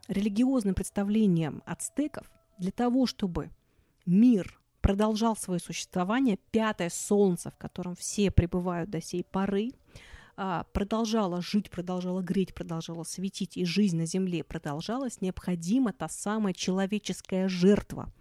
религиозным 0.08 0.74
представлениям 0.74 1.62
ацтеков, 1.66 2.30
для 2.58 2.72
того, 2.72 3.06
чтобы 3.06 3.50
мир 4.04 4.60
продолжал 4.80 5.36
свое 5.36 5.60
существование, 5.60 6.38
пятое 6.50 6.90
солнце, 6.90 7.50
в 7.50 7.56
котором 7.56 7.94
все 7.94 8.30
пребывают 8.30 8.90
до 8.90 9.00
сей 9.00 9.24
поры– 9.24 9.72
продолжала 10.72 11.42
жить, 11.42 11.68
продолжала 11.68 12.22
греть, 12.22 12.54
продолжала 12.54 13.02
светить, 13.02 13.56
и 13.56 13.64
жизнь 13.64 13.96
на 13.96 14.06
Земле 14.06 14.44
продолжалась, 14.44 15.20
необходима 15.20 15.92
та 15.92 16.08
самая 16.08 16.54
человеческая 16.54 17.48
жертва, 17.48 18.12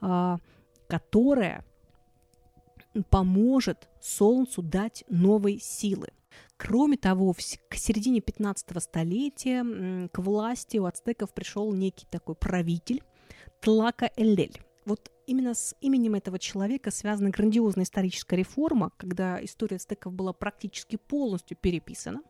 а, 0.00 0.38
которая 0.88 1.64
поможет 3.10 3.88
Солнцу 4.00 4.62
дать 4.62 5.04
новой 5.08 5.58
силы. 5.60 6.08
Кроме 6.56 6.96
того, 6.96 7.34
к 7.34 7.74
середине 7.74 8.20
15 8.20 8.82
столетия 8.82 10.08
к 10.08 10.18
власти 10.18 10.78
у 10.78 10.86
ацтеков 10.86 11.32
пришел 11.34 11.72
некий 11.72 12.06
такой 12.10 12.34
правитель 12.34 13.02
Тлака 13.60 14.10
Элель. 14.16 14.60
Вот 14.84 15.10
именно 15.26 15.54
с 15.54 15.74
именем 15.80 16.14
этого 16.14 16.38
человека 16.38 16.90
связана 16.90 17.30
грандиозная 17.30 17.84
историческая 17.84 18.36
реформа, 18.36 18.90
когда 18.96 19.42
история 19.44 19.76
ацтеков 19.76 20.12
была 20.14 20.32
практически 20.32 20.96
полностью 20.96 21.56
переписана. 21.56 22.22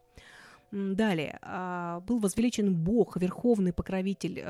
Далее, 0.73 1.39
а, 1.43 2.01
был 2.01 2.19
возвеличен 2.19 2.75
бог, 2.75 3.17
верховный 3.17 3.73
покровитель 3.73 4.45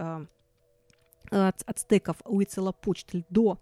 ацтеков 1.30 2.16
Уицелопочтль 2.24 3.22
до 3.30 3.58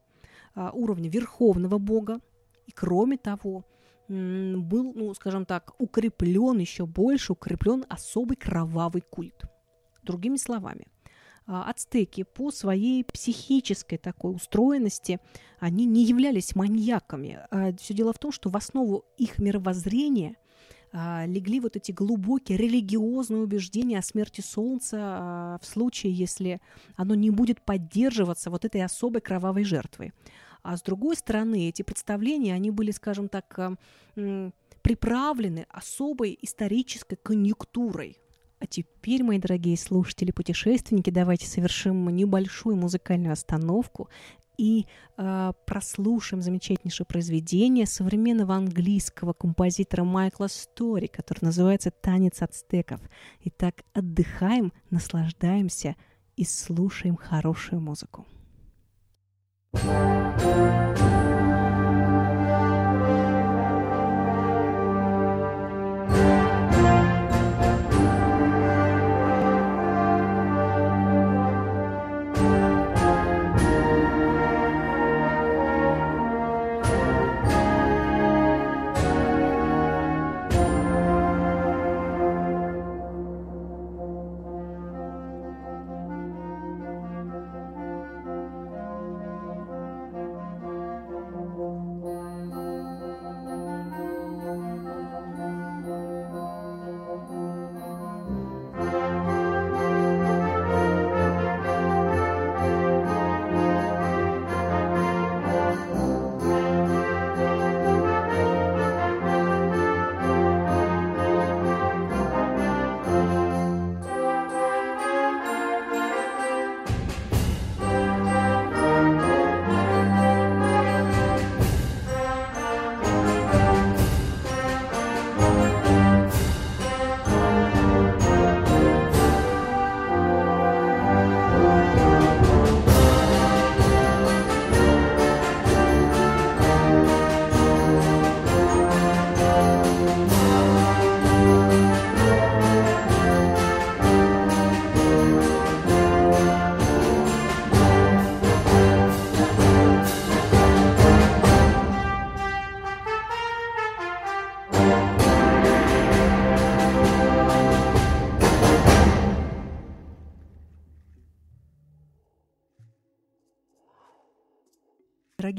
а, 0.55 0.71
уровня 0.73 1.09
верховного 1.09 1.79
бога. 1.79 2.21
И 2.67 2.73
кроме 2.73 3.17
того, 3.17 3.65
был, 4.09 4.93
ну, 4.95 5.13
скажем 5.15 5.45
так, 5.45 5.75
укреплен 5.79 6.59
еще 6.59 6.87
больше, 6.87 7.33
укреплен 7.33 7.85
особый 7.89 8.37
кровавый 8.37 9.03
культ. 9.03 9.45
Другими 10.03 10.37
словами, 10.37 10.87
ацтеки 11.49 12.25
по 12.25 12.51
своей 12.51 13.05
психической 13.05 13.99
такой 13.99 14.35
устроенности, 14.35 15.19
они 15.59 15.87
не 15.87 16.05
являлись 16.05 16.55
маньяками. 16.55 17.41
Все 17.79 17.95
дело 17.95 18.13
в 18.13 18.19
том, 18.19 18.33
что 18.33 18.51
в 18.51 18.57
основу 18.57 19.05
их 19.17 19.39
мировоззрения– 19.39 20.37
а, 20.93 21.27
легли 21.27 21.61
вот 21.61 21.77
эти 21.77 21.93
глубокие 21.93 22.57
религиозные 22.57 23.43
убеждения 23.43 23.99
о 23.99 24.03
смерти 24.03 24.41
Солнца 24.41 24.99
а, 25.01 25.59
в 25.61 25.67
случае, 25.67 26.13
если 26.13 26.61
оно 26.97 27.15
не 27.15 27.31
будет 27.31 27.61
поддерживаться 27.61 28.51
вот 28.51 28.65
этой 28.65 28.83
особой 28.83 29.21
кровавой 29.21 29.65
жертвой. 29.65 30.13
А 30.63 30.77
с 30.77 30.83
другой 30.83 31.17
стороны, 31.17 31.69
эти 31.69 31.83
представления, 31.83 32.55
они 32.55 32.71
были, 32.71 32.91
скажем 32.91 33.29
так, 33.29 33.59
а, 33.59 33.77
приправлены 34.83 35.67
особой 35.69 36.39
исторической 36.41 37.17
конъюнктурой. 37.17 38.17
А 38.61 38.67
теперь, 38.67 39.23
мои 39.23 39.39
дорогие 39.39 39.77
слушатели, 39.77 40.33
путешественники, 40.33 41.11
давайте 41.11 41.47
совершим 41.47 42.09
небольшую 42.09 42.77
музыкальную 42.77 43.33
остановку 43.33 44.09
и 44.57 44.87
э, 45.17 45.53
прослушаем 45.67 46.43
замечательнейшее 46.43 47.07
произведение 47.07 47.87
современного 47.87 48.57
английского 48.57 49.33
композитора 49.33 50.03
Майкла 50.03 50.49
Стори, 50.49 51.07
который 51.07 51.39
называется 51.43 51.93
«Танец 51.93 52.43
ацтеков». 52.43 53.01
Итак, 53.45 53.85
отдыхаем, 53.95 54.73
наслаждаемся 54.91 55.95
и 56.37 56.45
слушаем 56.45 57.17
хорошую 57.17 57.81
музыку. 57.81 58.27
thank 59.75 60.99
you 60.99 61.08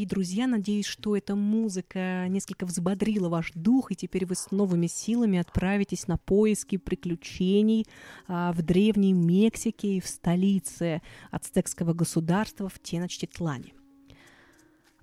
друзья, 0.09 0.47
надеюсь, 0.47 0.87
что 0.87 1.15
эта 1.15 1.35
музыка 1.35 2.25
несколько 2.27 2.65
взбодрила 2.65 3.29
ваш 3.29 3.51
дух, 3.53 3.91
и 3.91 3.95
теперь 3.95 4.25
вы 4.25 4.35
с 4.35 4.51
новыми 4.51 4.87
силами 4.87 5.39
отправитесь 5.39 6.07
на 6.07 6.17
поиски 6.17 6.77
приключений 6.77 7.85
а, 8.27 8.51
в 8.51 8.61
древней 8.63 9.13
Мексике 9.13 9.97
и 9.97 10.01
в 10.01 10.07
столице 10.07 11.01
ацтекского 11.31 11.93
государства 11.93 12.67
в 12.67 12.79
Теночтитлане. 12.79 13.73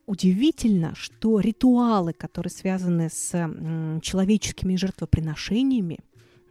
Удивительно, 0.07 0.95
что 0.95 1.41
ритуалы, 1.41 2.13
которые 2.13 2.51
связаны 2.51 3.09
с 3.09 3.33
м, 3.35 4.01
человеческими 4.03 4.77
жертвоприношениями, 4.77 5.99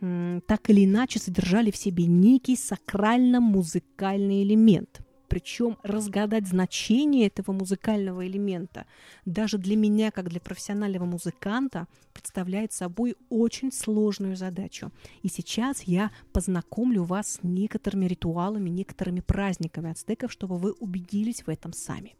м, 0.01 0.41
так 0.47 0.69
или 0.69 0.85
иначе 0.85 1.19
содержали 1.19 1.71
в 1.71 1.77
себе 1.77 2.05
некий 2.05 2.55
сакрально-музыкальный 2.55 4.43
элемент– 4.43 5.01
причем 5.27 5.77
разгадать 5.83 6.47
значение 6.47 7.27
этого 7.27 7.51
музыкального 7.51 8.25
элемента 8.25 8.85
даже 9.25 9.57
для 9.57 9.75
меня, 9.75 10.11
как 10.11 10.29
для 10.29 10.39
профессионального 10.39 11.05
музыканта, 11.05 11.87
представляет 12.13 12.73
собой 12.73 13.15
очень 13.29 13.71
сложную 13.71 14.35
задачу. 14.35 14.91
И 15.21 15.27
сейчас 15.27 15.83
я 15.83 16.11
познакомлю 16.31 17.03
вас 17.03 17.33
с 17.33 17.39
некоторыми 17.43 18.05
ритуалами, 18.05 18.69
некоторыми 18.69 19.19
праздниками 19.19 19.91
ацтеков, 19.91 20.31
чтобы 20.31 20.57
вы 20.57 20.71
убедились 20.73 21.43
в 21.45 21.49
этом 21.49 21.73
сами. 21.73 22.15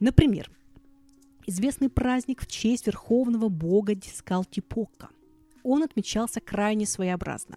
Например, 0.00 0.50
известный 1.46 1.88
праздник 1.88 2.42
в 2.42 2.46
честь 2.46 2.86
верховного 2.86 3.48
бога 3.48 3.94
Дискалтипока. 3.94 5.08
Он 5.62 5.82
отмечался 5.82 6.40
крайне 6.40 6.86
своеобразно. 6.86 7.56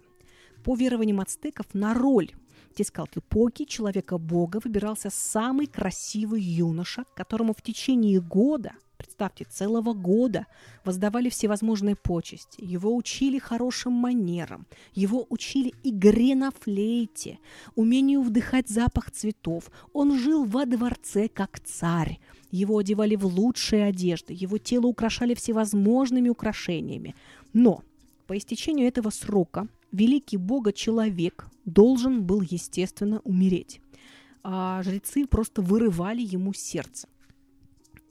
По 0.64 0.74
верованиям 0.74 1.20
ацтеков 1.20 1.66
на 1.72 1.94
роль 1.94 2.32
Тискалтлпоки, 2.78 3.64
человека-бога, 3.64 4.60
выбирался 4.62 5.10
самый 5.10 5.66
красивый 5.66 6.40
юноша, 6.40 7.02
которому 7.16 7.52
в 7.52 7.60
течение 7.60 8.20
года, 8.20 8.70
представьте, 8.96 9.44
целого 9.50 9.94
года, 9.94 10.46
воздавали 10.84 11.28
всевозможные 11.28 11.96
почести. 11.96 12.62
Его 12.62 12.94
учили 12.94 13.40
хорошим 13.40 13.94
манерам, 13.94 14.64
его 14.94 15.26
учили 15.28 15.74
игре 15.82 16.36
на 16.36 16.52
флейте, 16.52 17.40
умению 17.74 18.22
вдыхать 18.22 18.68
запах 18.68 19.10
цветов. 19.10 19.72
Он 19.92 20.16
жил 20.16 20.44
во 20.44 20.64
дворце 20.64 21.26
как 21.26 21.58
царь. 21.58 22.20
Его 22.52 22.78
одевали 22.78 23.16
в 23.16 23.26
лучшие 23.26 23.86
одежды, 23.86 24.36
его 24.38 24.56
тело 24.58 24.86
украшали 24.86 25.34
всевозможными 25.34 26.28
украшениями. 26.28 27.16
Но 27.52 27.82
по 28.28 28.38
истечению 28.38 28.86
этого 28.86 29.10
срока 29.10 29.66
великий 29.92 30.36
бога-человек 30.36 31.46
должен 31.64 32.24
был, 32.24 32.40
естественно, 32.40 33.20
умереть. 33.24 33.80
А 34.42 34.82
жрецы 34.82 35.26
просто 35.26 35.62
вырывали 35.62 36.22
ему 36.22 36.52
сердце. 36.52 37.08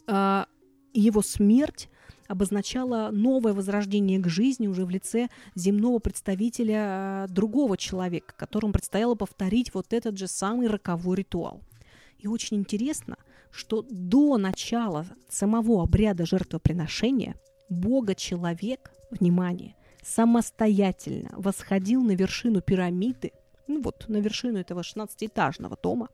А 0.08 0.48
его 0.94 1.22
смерть 1.22 1.90
обозначала 2.28 3.10
новое 3.12 3.54
возрождение 3.54 4.20
к 4.20 4.28
жизни 4.28 4.68
уже 4.68 4.86
в 4.86 4.90
лице 4.90 5.30
земного 5.56 6.00
представителя 6.00 6.80
а, 6.80 7.28
другого 7.28 7.78
человека, 7.78 8.34
которому 8.38 8.74
предстояло 8.74 9.16
повторить 9.16 9.74
вот 9.74 9.94
этот 9.94 10.18
же 10.18 10.28
самый 10.28 10.68
роковой 10.68 11.18
ритуал. 11.18 11.62
И 12.20 12.28
очень 12.28 12.58
интересно, 12.58 13.18
что 13.52 13.86
до 13.90 14.38
начала 14.38 15.06
самого 15.30 15.84
обряда 15.84 16.26
жертвоприношения 16.26 17.36
Бога-человек, 17.70 18.92
внимание, 19.12 19.76
самостоятельно 20.08 21.32
восходил 21.34 22.02
на 22.02 22.16
вершину 22.16 22.62
пирамиды, 22.62 23.34
ну 23.68 23.82
вот, 23.82 24.06
на 24.08 24.18
вершину 24.18 24.60
этого 24.60 24.82
16-этажного 24.82 25.78
дома, 25.82 26.10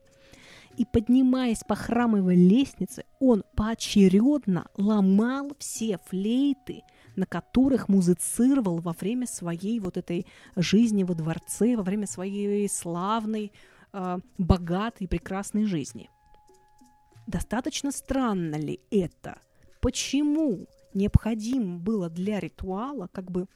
и, 0.77 0.85
поднимаясь 0.85 1.63
по 1.63 1.75
храмовой 1.75 2.35
лестнице, 2.35 3.05
он 3.19 3.43
поочередно 3.55 4.67
ломал 4.75 5.51
все 5.59 5.99
флейты, 6.05 6.81
на 7.15 7.27
которых 7.27 7.89
музицировал 7.89 8.79
во 8.79 8.93
время 8.93 9.27
своей 9.27 9.79
вот 9.79 9.97
этой 9.97 10.25
жизни 10.55 11.03
во 11.03 11.13
дворце, 11.13 11.77
во 11.77 11.83
время 11.83 12.07
своей 12.07 12.67
славной, 12.67 13.51
э, 13.93 14.17
богатой, 14.39 15.07
прекрасной 15.07 15.65
жизни. 15.65 16.09
Достаточно 17.27 17.91
странно 17.91 18.55
ли 18.55 18.79
это? 18.89 19.39
Почему 19.79 20.65
необходимо 20.95 21.77
было 21.77 22.09
для 22.09 22.39
ритуала 22.39 23.07
как 23.11 23.29
бы 23.29 23.47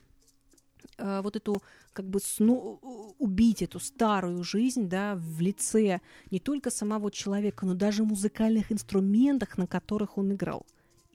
э, 0.98 1.22
вот 1.24 1.36
эту 1.36 1.62
как 1.94 2.06
бы 2.08 2.20
сну, 2.20 2.80
убить 3.18 3.62
эту 3.62 3.80
старую 3.80 4.44
жизнь, 4.44 4.88
да, 4.88 5.16
в 5.16 5.42
лице 5.42 6.02
не 6.32 6.40
только 6.40 6.70
самого 6.70 7.12
человека, 7.12 7.66
но 7.66 7.74
даже 7.74 8.04
музыкальных 8.04 8.72
инструментах, 8.72 9.58
на 9.58 9.68
которых 9.68 10.18
он 10.18 10.34
играл. 10.34 10.66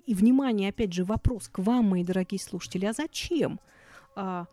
И 0.06 0.14
внимание, 0.14 0.70
опять 0.70 0.92
же, 0.92 1.04
вопрос 1.04 1.48
к 1.48 1.58
вам, 1.58 1.90
мои 1.90 2.04
дорогие 2.04 2.40
слушатели, 2.40 2.86
а 2.86 2.92
зачем? 2.92 3.60
А, 4.16 4.46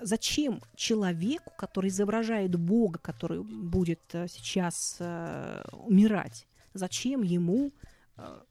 зачем 0.00 0.60
человеку, 0.74 1.52
который 1.56 1.90
изображает 1.90 2.56
Бога, 2.56 2.98
который 2.98 3.42
будет 3.42 4.00
а, 4.14 4.26
сейчас 4.28 4.96
а, 5.00 5.62
умирать, 5.72 6.46
зачем 6.72 7.22
ему 7.22 7.72
а, 8.16 8.42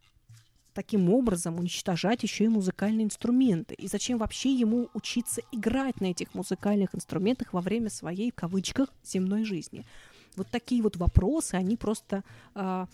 таким 0.76 1.10
образом 1.10 1.58
уничтожать 1.58 2.22
еще 2.22 2.44
и 2.44 2.50
музыкальные 2.50 3.06
инструменты? 3.06 3.74
И 3.74 3.88
зачем 3.88 4.20
вообще 4.20 4.54
ему 4.54 4.90
учиться 4.94 5.42
играть 5.52 6.02
на 6.02 6.08
этих 6.08 6.36
музыкальных 6.36 6.94
инструментах 6.94 7.54
во 7.54 7.62
время 7.62 7.90
своей, 7.90 8.30
в 8.30 8.36
кавычках, 8.36 8.90
земной 9.04 9.46
жизни? 9.46 9.86
Вот 10.38 10.48
такие 10.50 10.82
вот 10.82 10.98
вопросы, 10.98 11.56
они 11.56 11.78
просто, 11.78 12.24
э, 12.56 12.86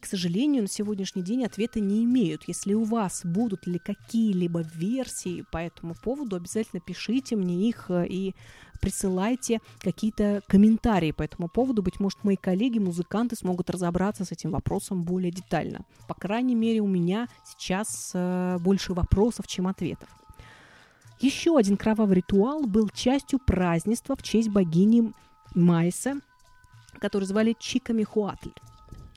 к 0.00 0.06
сожалению, 0.06 0.62
на 0.62 0.68
сегодняшний 0.68 1.22
день 1.22 1.44
ответа 1.44 1.80
не 1.80 2.04
имеют. 2.04 2.42
Если 2.46 2.74
у 2.74 2.84
вас 2.84 3.22
будут 3.24 3.66
ли 3.66 3.78
какие-либо 3.78 4.62
версии 4.74 5.44
по 5.50 5.58
этому 5.58 5.94
поводу, 5.94 6.36
обязательно 6.36 6.80
пишите 6.80 7.36
мне 7.36 7.68
их 7.68 7.86
э, 7.90 8.06
и 8.06 8.34
присылайте 8.80 9.60
какие-то 9.78 10.42
комментарии 10.48 11.12
по 11.12 11.22
этому 11.22 11.48
поводу. 11.48 11.82
Быть 11.82 12.00
может, 12.00 12.24
мои 12.24 12.36
коллеги, 12.36 12.78
музыканты 12.78 13.36
смогут 13.36 13.70
разобраться 13.70 14.24
с 14.24 14.32
этим 14.32 14.50
вопросом 14.50 15.02
более 15.02 15.30
детально. 15.30 15.84
По 16.08 16.14
крайней 16.14 16.54
мере, 16.54 16.80
у 16.80 16.86
меня 16.86 17.28
сейчас 17.44 18.12
э, 18.14 18.58
больше 18.60 18.94
вопросов, 18.94 19.46
чем 19.46 19.66
ответов. 19.66 20.08
Еще 21.20 21.56
один 21.58 21.76
кровавый 21.76 22.16
ритуал 22.16 22.62
был 22.62 22.88
частью 22.88 23.38
празднества 23.38 24.16
в 24.16 24.22
честь 24.22 24.48
богини 24.48 25.12
Майса, 25.54 26.20
который 27.00 27.24
звали 27.24 27.56
Чикамихуатль. 27.58 28.52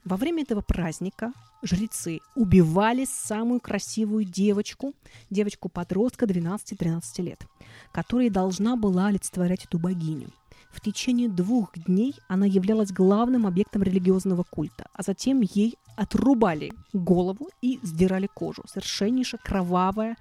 Во 0.05 0.17
время 0.17 0.43
этого 0.43 0.61
праздника 0.61 1.31
жрецы 1.61 2.19
убивали 2.35 3.05
самую 3.05 3.59
красивую 3.61 4.25
девочку, 4.25 4.93
девочку-подростка 5.29 6.25
12-13 6.25 7.01
лет, 7.19 7.45
которая 7.91 8.29
должна 8.29 8.75
была 8.75 9.07
олицетворять 9.07 9.65
эту 9.65 9.79
богиню. 9.79 10.29
В 10.71 10.81
течение 10.81 11.29
двух 11.29 11.71
дней 11.77 12.15
она 12.27 12.47
являлась 12.47 12.91
главным 12.91 13.45
объектом 13.45 13.83
религиозного 13.83 14.43
культа, 14.43 14.87
а 14.93 15.03
затем 15.03 15.41
ей 15.41 15.75
отрубали 15.95 16.73
голову 16.93 17.49
и 17.61 17.79
сдирали 17.83 18.27
кожу. 18.33 18.63
Совершеннейшая 18.67 19.39
кровавая, 19.43 20.17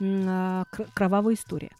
а, 0.00 0.64
кровавая 0.94 1.34
история. 1.34 1.70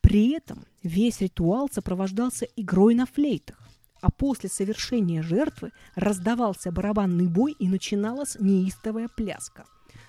При 0.00 0.30
этом 0.30 0.64
весь 0.84 1.20
ритуал 1.20 1.68
сопровождался 1.70 2.46
игрой 2.56 2.94
на 2.94 3.06
флейтах 3.06 3.63
а 4.04 4.10
после 4.10 4.50
совершения 4.50 5.22
жертвы 5.22 5.72
раздавался 5.94 6.70
барабанный 6.70 7.26
бой 7.26 7.56
и 7.58 7.66
начиналась 7.66 8.36
неистовая 8.38 9.08
пляска. 9.08 9.64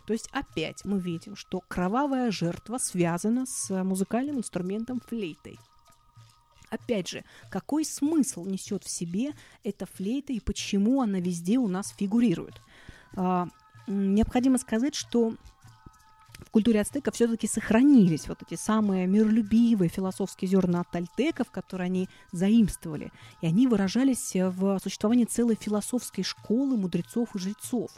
То 0.05 0.11
есть 0.11 0.27
опять 0.33 0.83
мы 0.83 0.99
видим, 0.99 1.37
что 1.37 1.61
кровавая 1.61 2.29
жертва 2.29 2.77
связана 2.77 3.45
с 3.45 3.69
музыкальным 3.85 4.39
инструментом 4.39 4.99
флейтой. 4.99 5.57
Опять 6.69 7.07
же, 7.07 7.23
какой 7.49 7.85
смысл 7.85 8.43
несет 8.43 8.83
в 8.83 8.89
себе 8.89 9.31
эта 9.63 9.85
флейта 9.85 10.33
и 10.33 10.41
почему 10.41 11.01
она 11.01 11.21
везде 11.21 11.57
у 11.57 11.69
нас 11.69 11.95
фигурирует? 11.97 12.61
А, 13.15 13.47
необходимо 13.87 14.57
сказать, 14.57 14.93
что 14.95 15.35
в 16.39 16.49
культуре 16.51 16.81
ацтеков 16.81 17.15
все-таки 17.15 17.47
сохранились 17.47 18.27
вот 18.27 18.41
эти 18.41 18.59
самые 18.59 19.07
миролюбивые 19.07 19.89
философские 19.89 20.49
зерна 20.49 20.81
от 20.81 20.91
тальтеков, 20.91 21.51
которые 21.51 21.85
они 21.85 22.09
заимствовали. 22.31 23.11
И 23.41 23.47
они 23.47 23.67
выражались 23.67 24.33
в 24.33 24.79
существовании 24.79 25.25
целой 25.25 25.55
философской 25.55 26.23
школы 26.23 26.77
мудрецов 26.77 27.35
и 27.35 27.39
жрецов, 27.39 27.91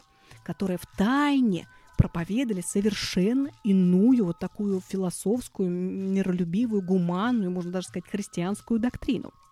которые 0.44 0.78
в 0.78 0.86
тайне 0.96 1.68
проповедовали 1.96 2.62
совершенно 2.62 3.50
иную 3.64 4.24
вот 4.24 4.38
такую 4.38 4.80
философскую, 4.80 5.68
миролюбивую, 5.68 6.82
гуманную, 6.82 7.50
можно 7.50 7.72
даже 7.72 7.88
сказать, 7.88 8.08
христианскую 8.08 8.78
доктрину– 8.78 9.32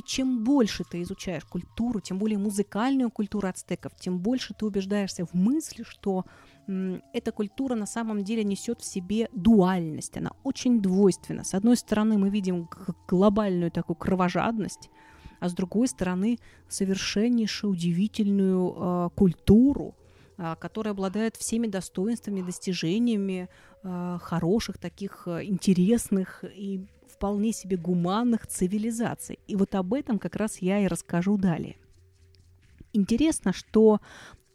И 0.00 0.02
чем 0.02 0.44
больше 0.44 0.82
ты 0.90 1.02
изучаешь 1.02 1.44
культуру, 1.44 2.00
тем 2.00 2.18
более 2.18 2.38
музыкальную 2.38 3.10
культуру 3.10 3.48
ацтеков, 3.48 3.92
тем 4.00 4.18
больше 4.18 4.54
ты 4.54 4.64
убеждаешься 4.64 5.26
в 5.26 5.34
мысли, 5.34 5.82
что 5.82 6.24
эта 7.12 7.32
культура 7.32 7.74
на 7.74 7.84
самом 7.84 8.24
деле 8.24 8.42
несет 8.42 8.80
в 8.80 8.84
себе 8.84 9.28
дуальность, 9.32 10.16
она 10.16 10.30
очень 10.42 10.80
двойственна. 10.80 11.44
С 11.44 11.52
одной 11.52 11.76
стороны 11.76 12.16
мы 12.16 12.30
видим 12.30 12.70
глобальную 13.08 13.70
такую 13.70 13.96
кровожадность, 13.96 14.88
а 15.38 15.50
с 15.50 15.52
другой 15.52 15.86
стороны 15.86 16.38
совершеннейшую 16.68 17.72
удивительную 17.72 18.74
э, 18.74 19.08
культуру, 19.14 19.96
э, 20.38 20.56
которая 20.58 20.94
обладает 20.94 21.36
всеми 21.36 21.66
достоинствами, 21.66 22.40
достижениями 22.40 23.50
э, 23.82 24.18
хороших, 24.22 24.78
таких 24.78 25.24
э, 25.26 25.44
интересных 25.44 26.42
и 26.44 26.86
вполне 27.20 27.52
себе 27.52 27.76
гуманных 27.76 28.46
цивилизаций. 28.46 29.38
И 29.46 29.54
вот 29.54 29.74
об 29.74 29.92
этом 29.92 30.18
как 30.18 30.36
раз 30.36 30.62
я 30.62 30.80
и 30.80 30.86
расскажу 30.86 31.36
далее. 31.36 31.76
Интересно, 32.94 33.52
что 33.52 34.00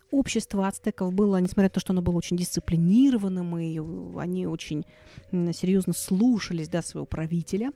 общество 0.09 0.67
ацтеков 0.67 1.13
было, 1.13 1.37
несмотря 1.37 1.65
на 1.65 1.69
то, 1.69 1.79
что 1.79 1.93
оно 1.93 2.01
было 2.01 2.15
очень 2.15 2.37
дисциплинированным, 2.37 3.55
и 3.59 3.79
они 4.19 4.47
очень 4.47 4.83
серьезно 5.31 5.93
слушались 5.93 6.67
да, 6.67 6.81
своего 6.81 7.05
правителя, 7.05 7.71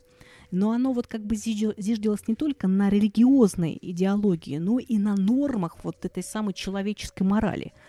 но 0.49 0.71
оно 0.71 0.91
вот 0.91 1.05
как 1.05 1.23
бы 1.23 1.35
зиждилось 1.35 2.27
не 2.27 2.33
только 2.33 2.67
на 2.67 2.89
религиозной 2.89 3.77
идеологии, 3.79 4.57
но 4.57 4.79
и 4.79 4.97
на 4.97 5.15
нормах 5.15 5.83
вот 5.83 6.03
этой 6.03 6.23
самой 6.23 6.55
человеческой 6.55 7.23
морали– 7.23 7.73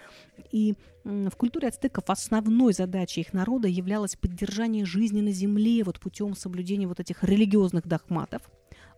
и 0.52 0.74
в 1.04 1.36
культуре 1.36 1.68
ацтеков 1.68 2.04
основной 2.08 2.72
задачей 2.72 3.22
их 3.22 3.32
народа 3.32 3.68
являлось 3.68 4.16
поддержание 4.16 4.84
жизни 4.84 5.20
на 5.20 5.32
земле 5.32 5.82
вот 5.84 5.98
путем 5.98 6.34
соблюдения 6.34 6.86
вот 6.86 7.00
этих 7.00 7.24
религиозных 7.24 7.86
догматов, 7.86 8.42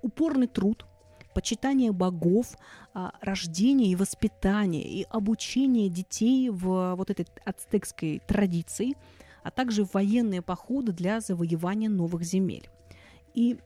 упорный 0.03 0.49
труд, 0.49 0.85
почитание 1.35 1.93
богов, 1.93 2.57
а, 2.93 3.13
рождение 3.21 3.91
и 3.91 3.97
воспитание 3.97 4.83
и 4.83 5.07
обучение 5.09 5.89
детей 5.89 6.51
в 6.51 6.95
вот 6.97 7.11
этой 7.11 7.27
ацтекской 7.45 8.21
традиции, 8.27 8.95
а 9.45 9.51
также 9.51 9.85
военные 9.85 10.43
походы 10.43 10.93
для 10.93 11.21
завоевания 11.21 11.89
новых 11.89 12.23
земель. 12.25 12.69
И 13.35 13.59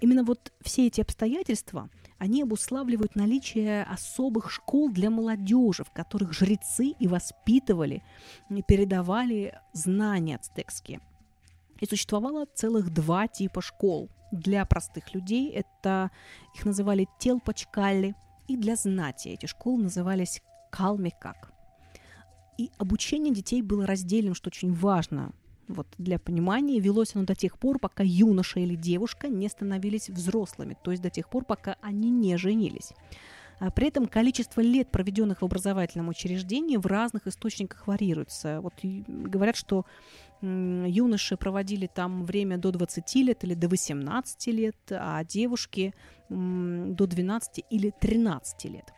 именно 0.00 0.24
вот 0.24 0.52
все 0.62 0.86
эти 0.86 1.00
обстоятельства– 1.00 1.88
они 2.18 2.42
обуславливают 2.42 3.16
наличие 3.16 3.82
особых 3.82 4.50
школ 4.50 4.90
для 4.90 5.10
молодежи, 5.10 5.84
в 5.84 5.90
которых 5.90 6.32
жрецы 6.32 6.94
и 6.98 7.08
воспитывали, 7.08 8.02
и 8.48 8.62
передавали 8.62 9.58
знания 9.72 10.36
ацтекские. 10.36 11.00
И 11.80 11.86
существовало 11.86 12.46
целых 12.54 12.90
два 12.90 13.26
типа 13.26 13.60
школ. 13.60 14.08
Для 14.32 14.64
простых 14.64 15.14
людей 15.14 15.50
это 15.50 16.10
их 16.54 16.64
называли 16.64 17.08
телпачкалли, 17.18 18.14
и 18.48 18.56
для 18.56 18.76
знати 18.76 19.28
эти 19.28 19.46
школы 19.46 19.84
назывались 19.84 20.42
калмикак. 20.70 21.52
И 22.58 22.70
обучение 22.78 23.34
детей 23.34 23.62
было 23.62 23.86
раздельным, 23.86 24.34
что 24.34 24.48
очень 24.48 24.72
важно 24.72 25.32
вот 25.68 25.86
для 25.98 26.18
понимания, 26.18 26.80
велось 26.80 27.14
оно 27.14 27.24
до 27.24 27.34
тех 27.34 27.58
пор, 27.58 27.78
пока 27.78 28.02
юноша 28.02 28.60
или 28.60 28.74
девушка 28.74 29.28
не 29.28 29.48
становились 29.48 30.08
взрослыми, 30.08 30.76
то 30.82 30.90
есть 30.90 31.02
до 31.02 31.10
тех 31.10 31.28
пор, 31.28 31.44
пока 31.44 31.76
они 31.80 32.10
не 32.10 32.36
женились. 32.36 32.92
А 33.60 33.70
при 33.70 33.88
этом 33.88 34.06
количество 34.06 34.60
лет, 34.60 34.90
проведенных 34.90 35.42
в 35.42 35.44
образовательном 35.44 36.08
учреждении, 36.08 36.76
в 36.76 36.86
разных 36.86 37.26
источниках 37.26 37.86
варьируется. 37.86 38.60
Вот 38.60 38.74
говорят, 38.82 39.56
что 39.56 39.86
юноши 40.42 41.36
проводили 41.36 41.86
там 41.86 42.24
время 42.24 42.58
до 42.58 42.72
20 42.72 43.14
лет 43.16 43.44
или 43.44 43.54
до 43.54 43.68
18 43.68 44.46
лет, 44.48 44.76
а 44.90 45.22
девушки 45.24 45.94
до 46.28 47.06
12 47.06 47.64
или 47.70 47.92
13 48.00 48.64
лет. 48.64 48.92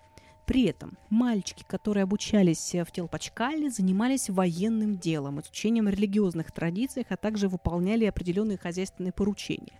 При 0.47 0.67
этом 0.67 0.97
мальчики, 1.11 1.65
которые 1.67 2.05
обучались 2.05 2.73
в 2.73 2.93
Телпачкале, 2.93 3.69
занимались 3.69 4.31
военным 4.31 4.97
делом, 4.97 5.41
изучением 5.41 5.89
религиозных 5.89 6.53
традиций, 6.53 7.05
а 7.09 7.17
также 7.17 7.49
выполняли 7.49 8.05
определенные 8.05 8.57
хозяйственные 8.57 9.13
поручения. 9.13 9.79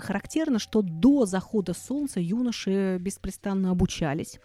Характерно, 0.00 0.58
что 0.58 0.82
до 0.82 1.24
захода 1.24 1.72
солнца 1.72 2.20
юноши 2.20 2.98
беспрестанно 3.00 3.70
обучались, 3.70 4.38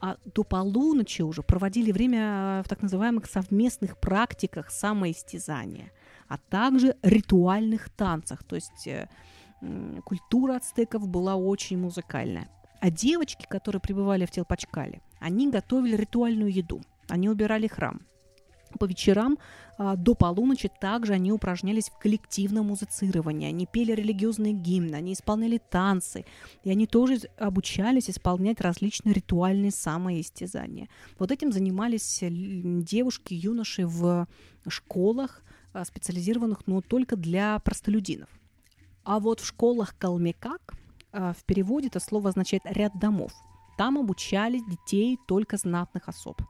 а 0.00 0.16
до 0.24 0.44
полуночи 0.44 1.20
уже 1.20 1.42
проводили 1.42 1.92
время 1.92 2.62
в 2.64 2.68
так 2.68 2.80
называемых 2.80 3.26
совместных 3.26 3.98
практиках 3.98 4.70
самоистязания, 4.70 5.92
а 6.26 6.38
также 6.38 6.96
ритуальных 7.02 7.90
танцах. 7.90 8.44
То 8.44 8.56
есть 8.56 8.86
э, 8.86 9.08
культура 10.04 10.56
ацтеков 10.56 11.06
была 11.06 11.36
очень 11.36 11.76
музыкальная. 11.76 12.48
А 12.80 12.90
девочки, 12.90 13.46
которые 13.48 13.80
пребывали 13.80 14.24
в 14.26 14.30
Телпачкале, 14.30 15.02
они 15.18 15.50
готовили 15.50 15.96
ритуальную 15.96 16.52
еду. 16.52 16.80
Они 17.08 17.28
убирали 17.28 17.66
храм. 17.66 18.00
По 18.78 18.84
вечерам 18.84 19.38
а, 19.78 19.96
до 19.96 20.14
полуночи 20.14 20.70
также 20.80 21.12
они 21.12 21.32
упражнялись 21.32 21.90
в 21.90 21.98
коллективном 21.98 22.68
музицировании. 22.68 23.48
Они 23.48 23.66
пели 23.66 23.92
религиозные 23.92 24.52
гимны, 24.52 24.94
они 24.94 25.12
исполняли 25.12 25.58
танцы. 25.58 26.24
И 26.62 26.70
они 26.70 26.86
тоже 26.86 27.18
обучались 27.36 28.08
исполнять 28.08 28.60
различные 28.60 29.12
ритуальные 29.12 29.72
самоистязания. 29.72 30.88
Вот 31.18 31.32
этим 31.32 31.52
занимались 31.52 32.20
девушки, 32.22 33.34
юноши 33.34 33.86
в 33.86 34.28
школах, 34.68 35.42
а, 35.72 35.84
специализированных, 35.84 36.66
но 36.66 36.80
только 36.80 37.16
для 37.16 37.58
простолюдинов. 37.58 38.28
А 39.04 39.18
вот 39.18 39.40
в 39.40 39.46
школах 39.46 39.96
Калмекак 39.98 40.74
а, 40.74 40.76
в 41.12 41.44
переводе 41.46 41.88
это 41.88 42.00
слово 42.00 42.30
означает 42.30 42.62
«ряд 42.64 42.98
домов». 42.98 43.32
Там 43.76 43.98
обучали 43.98 44.58
детей 44.58 45.18
только 45.26 45.56
знатных 45.56 46.08
особ. 46.08 46.42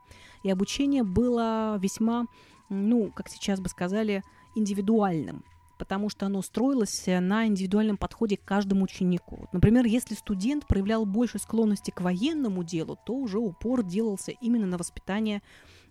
И 0.42 0.50
обучение 0.50 1.04
было 1.04 1.78
весьма, 1.78 2.26
ну, 2.68 3.12
как 3.12 3.28
сейчас 3.28 3.61
бы 3.61 3.68
сказали, 3.68 4.22
индивидуальным 4.56 5.44
потому 5.80 6.11
что 6.11 6.26
оно 6.26 6.42
строилось 6.42 7.04
на 7.06 7.46
индивидуальном 7.46 7.96
подходе 7.96 8.36
к 8.36 8.44
каждому 8.44 8.84
ученику. 8.84 9.48
Например, 9.50 9.86
если 9.86 10.14
студент 10.14 10.66
проявлял 10.66 11.06
больше 11.06 11.38
склонности 11.38 11.90
к 11.90 12.02
военному 12.02 12.62
делу, 12.62 12.98
то 13.06 13.14
уже 13.14 13.38
упор 13.38 13.82
делался 13.82 14.30
именно 14.42 14.66
на 14.66 14.76
воспитание 14.76 15.38
а, 15.38 15.40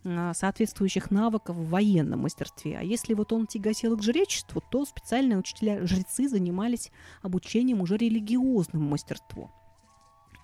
соответствующих 0.04 1.12
навыков 1.12 1.56
в 1.56 1.70
военном 1.70 2.22
мастерстве. 2.22 2.78
А 2.78 2.84
если 2.84 3.14
вот 3.14 3.34
он 3.34 3.47
тяготел 3.47 3.97
к 3.97 4.04
жречеству, 4.04 4.62
то 4.72 4.86
специальные 4.86 5.38
учителя-жрецы 5.38 6.30
занимались 6.30 6.91
обучением 7.22 7.82
уже 7.82 7.97
религиозному 7.97 8.89
мастерству. 8.89 9.52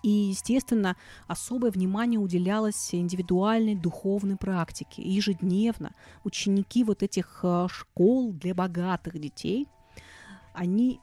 И, 0.03 0.09
естественно, 0.09 0.95
особое 1.25 1.71
внимание 1.71 2.19
уделялось 2.19 2.93
индивидуальной 2.93 3.73
духовной 3.73 4.35
практике. 4.35 5.01
И 5.01 5.09
ежедневно 5.09 5.93
ученики 6.23 6.83
вот 6.83 7.01
этих 7.01 7.39
а, 7.41 7.67
школ 7.67 8.31
для 8.31 8.53
богатых 8.53 9.19
детей, 9.19 9.67
они 10.53 10.99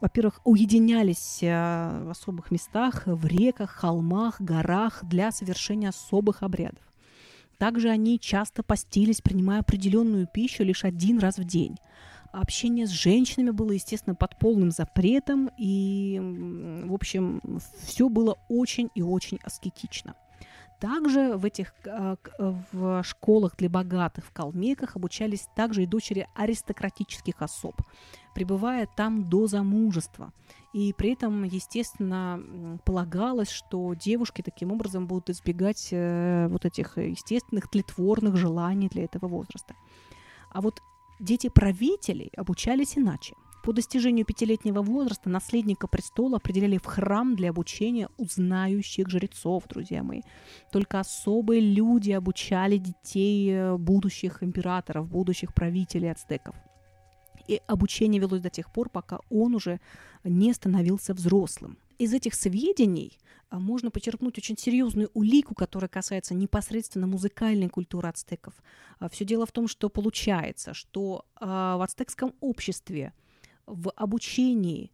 во-первых, 0.00 0.40
уединялись 0.42 1.38
а, 1.44 2.04
в 2.04 2.10
особых 2.10 2.50
местах, 2.50 3.04
в 3.06 3.24
реках, 3.24 3.70
холмах, 3.70 4.40
горах 4.40 5.04
для 5.04 5.30
совершения 5.30 5.90
особых 5.90 6.42
обрядов. 6.42 6.82
Также 7.62 7.90
они 7.90 8.18
часто 8.18 8.64
постились, 8.64 9.20
принимая 9.20 9.60
определенную 9.60 10.26
пищу 10.26 10.64
лишь 10.64 10.82
один 10.82 11.20
раз 11.20 11.38
в 11.38 11.44
день. 11.44 11.76
Общение 12.32 12.88
с 12.88 12.90
женщинами 12.90 13.50
было, 13.50 13.70
естественно, 13.70 14.16
под 14.16 14.36
полным 14.36 14.72
запретом, 14.72 15.48
и, 15.56 16.20
в 16.84 16.92
общем, 16.92 17.40
все 17.84 18.08
было 18.08 18.36
очень 18.48 18.88
и 18.96 19.02
очень 19.02 19.38
аскетично. 19.44 20.16
Также 20.82 21.36
в 21.36 21.44
этих 21.44 21.72
а, 21.86 22.16
в 22.72 23.04
школах 23.04 23.56
для 23.56 23.70
богатых 23.70 24.24
в 24.24 24.32
Калмеках 24.32 24.96
обучались 24.96 25.46
также 25.54 25.84
и 25.84 25.86
дочери 25.86 26.26
аристократических 26.34 27.40
особ, 27.40 27.80
пребывая 28.34 28.88
там 28.96 29.28
до 29.30 29.46
замужества. 29.46 30.32
И 30.72 30.92
при 30.92 31.12
этом, 31.12 31.44
естественно, 31.44 32.80
полагалось, 32.84 33.48
что 33.48 33.94
девушки 33.94 34.42
таким 34.42 34.72
образом 34.72 35.06
будут 35.06 35.30
избегать 35.30 35.90
э, 35.92 36.48
вот 36.50 36.64
этих 36.64 36.98
естественных 36.98 37.70
тлетворных 37.70 38.34
желаний 38.34 38.88
для 38.88 39.04
этого 39.04 39.28
возраста. 39.28 39.76
А 40.50 40.60
вот 40.60 40.82
дети 41.20 41.48
правителей 41.48 42.32
обучались 42.36 42.98
иначе. 42.98 43.36
По 43.62 43.72
достижению 43.72 44.26
пятилетнего 44.26 44.82
возраста 44.82 45.30
наследника 45.30 45.86
престола 45.86 46.38
определяли 46.38 46.78
в 46.78 46.84
храм 46.84 47.36
для 47.36 47.50
обучения 47.50 48.08
узнающих 48.18 49.08
жрецов, 49.08 49.68
друзья 49.68 50.02
мои. 50.02 50.22
Только 50.72 50.98
особые 50.98 51.60
люди 51.60 52.10
обучали 52.10 52.78
детей 52.78 53.52
э, 53.52 53.76
будущих 53.76 54.42
императоров, 54.42 55.08
будущих 55.08 55.54
правителей 55.54 56.10
ацтеков. 56.10 56.56
И 57.46 57.60
обучение 57.68 58.20
велось 58.20 58.40
до 58.40 58.50
тех 58.50 58.72
пор, 58.72 58.88
пока 58.88 59.20
он 59.30 59.54
уже 59.54 59.80
не 60.24 60.52
становился 60.52 61.14
взрослым. 61.14 61.78
Из 61.98 62.12
этих 62.12 62.34
сведений 62.34 63.16
а, 63.48 63.60
можно 63.60 63.92
почерпнуть 63.92 64.38
очень 64.38 64.58
серьезную 64.58 65.10
улику, 65.14 65.54
которая 65.54 65.88
касается 65.88 66.34
непосредственно 66.34 67.06
музыкальной 67.06 67.68
культуры 67.68 68.08
ацтеков. 68.08 68.54
А, 68.98 69.08
Все 69.08 69.24
дело 69.24 69.46
в 69.46 69.52
том, 69.52 69.68
что 69.68 69.88
получается, 69.88 70.74
что 70.74 71.26
в 71.40 71.84
ацтекском 71.84 72.34
обществе 72.40 73.12
в 73.66 73.90
обучении, 73.92 74.92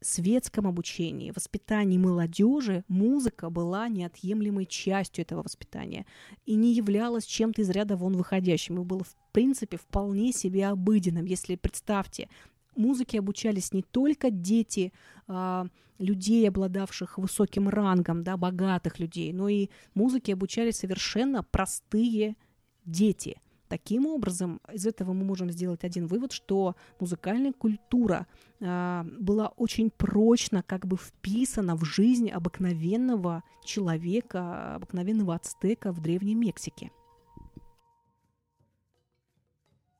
светском 0.00 0.66
обучении, 0.66 1.32
воспитании 1.32 1.98
молодежи 1.98 2.84
музыка 2.88 3.50
была 3.50 3.88
неотъемлемой 3.88 4.66
частью 4.66 5.22
этого 5.22 5.42
воспитания 5.42 6.06
и 6.46 6.54
не 6.54 6.72
являлась 6.72 7.24
чем-то 7.24 7.62
из 7.62 7.70
ряда 7.70 7.96
вон 7.96 8.16
выходящим. 8.16 8.80
И 8.80 8.84
было, 8.84 9.04
в 9.04 9.16
принципе, 9.32 9.76
вполне 9.76 10.32
себе 10.32 10.68
обыденным. 10.68 11.24
Если, 11.24 11.56
представьте, 11.56 12.28
музыке 12.76 13.18
обучались 13.18 13.72
не 13.72 13.82
только 13.82 14.30
дети 14.30 14.92
а, 15.26 15.66
людей, 15.98 16.48
обладавших 16.48 17.18
высоким 17.18 17.68
рангом, 17.68 18.22
да, 18.22 18.36
богатых 18.36 19.00
людей, 19.00 19.32
но 19.32 19.48
и 19.48 19.68
музыке 19.94 20.34
обучались 20.34 20.76
совершенно 20.76 21.42
простые 21.42 22.36
дети– 22.84 23.40
Таким 23.68 24.06
образом, 24.06 24.60
из 24.72 24.86
этого 24.86 25.12
мы 25.12 25.24
можем 25.24 25.50
сделать 25.50 25.84
один 25.84 26.06
вывод, 26.06 26.32
что 26.32 26.74
музыкальная 27.00 27.52
культура 27.52 28.26
э, 28.60 29.04
была 29.20 29.48
очень 29.48 29.90
прочно 29.90 30.62
как 30.62 30.86
бы 30.86 30.96
вписана 30.96 31.76
в 31.76 31.84
жизнь 31.84 32.30
обыкновенного 32.30 33.42
человека, 33.64 34.74
обыкновенного 34.76 35.34
ацтека 35.34 35.92
в 35.92 36.00
Древней 36.00 36.34
Мексике. 36.34 36.90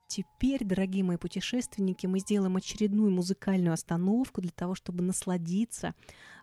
Теперь, 0.09 0.65
дорогие 0.65 1.05
мои 1.05 1.19
путешественники, 1.19 2.07
мы 2.07 2.21
сделаем 2.21 2.57
очередную 2.57 3.11
музыкальную 3.11 3.75
остановку 3.75 4.41
для 4.41 4.51
того, 4.51 4.75
чтобы 4.75 5.03
насладиться 5.03 5.95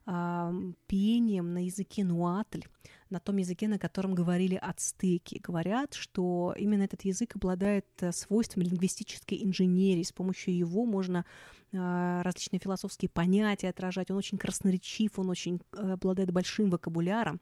э, 0.05 0.51
пением 0.85 1.51
на 1.51 1.65
языке 1.65 2.03
нуатль, 2.03 2.61
на 3.09 3.19
том 3.19 3.37
языке, 3.37 3.67
на 3.67 3.79
котором 3.79 4.13
говорили 4.13 4.53
ацтеки. 4.53 5.41
Говорят, 5.41 5.95
что 5.95 6.53
именно 6.55 6.83
этот 6.83 7.05
язык 7.05 7.35
обладает 7.37 7.87
э, 8.01 8.11
свойствами 8.11 8.65
лингвистической 8.65 9.43
инженерии. 9.43 10.03
С 10.03 10.11
помощью 10.11 10.55
его 10.55 10.85
можно 10.85 11.25
э, 11.71 12.21
различные 12.21 12.59
философские 12.59 13.09
понятия 13.09 13.69
отражать. 13.69 14.11
Он 14.11 14.17
очень 14.17 14.37
красноречив, 14.37 15.17
он 15.17 15.31
очень 15.31 15.59
э, 15.71 15.93
обладает 15.93 16.31
большим 16.31 16.69
вокабуляром. 16.69 17.41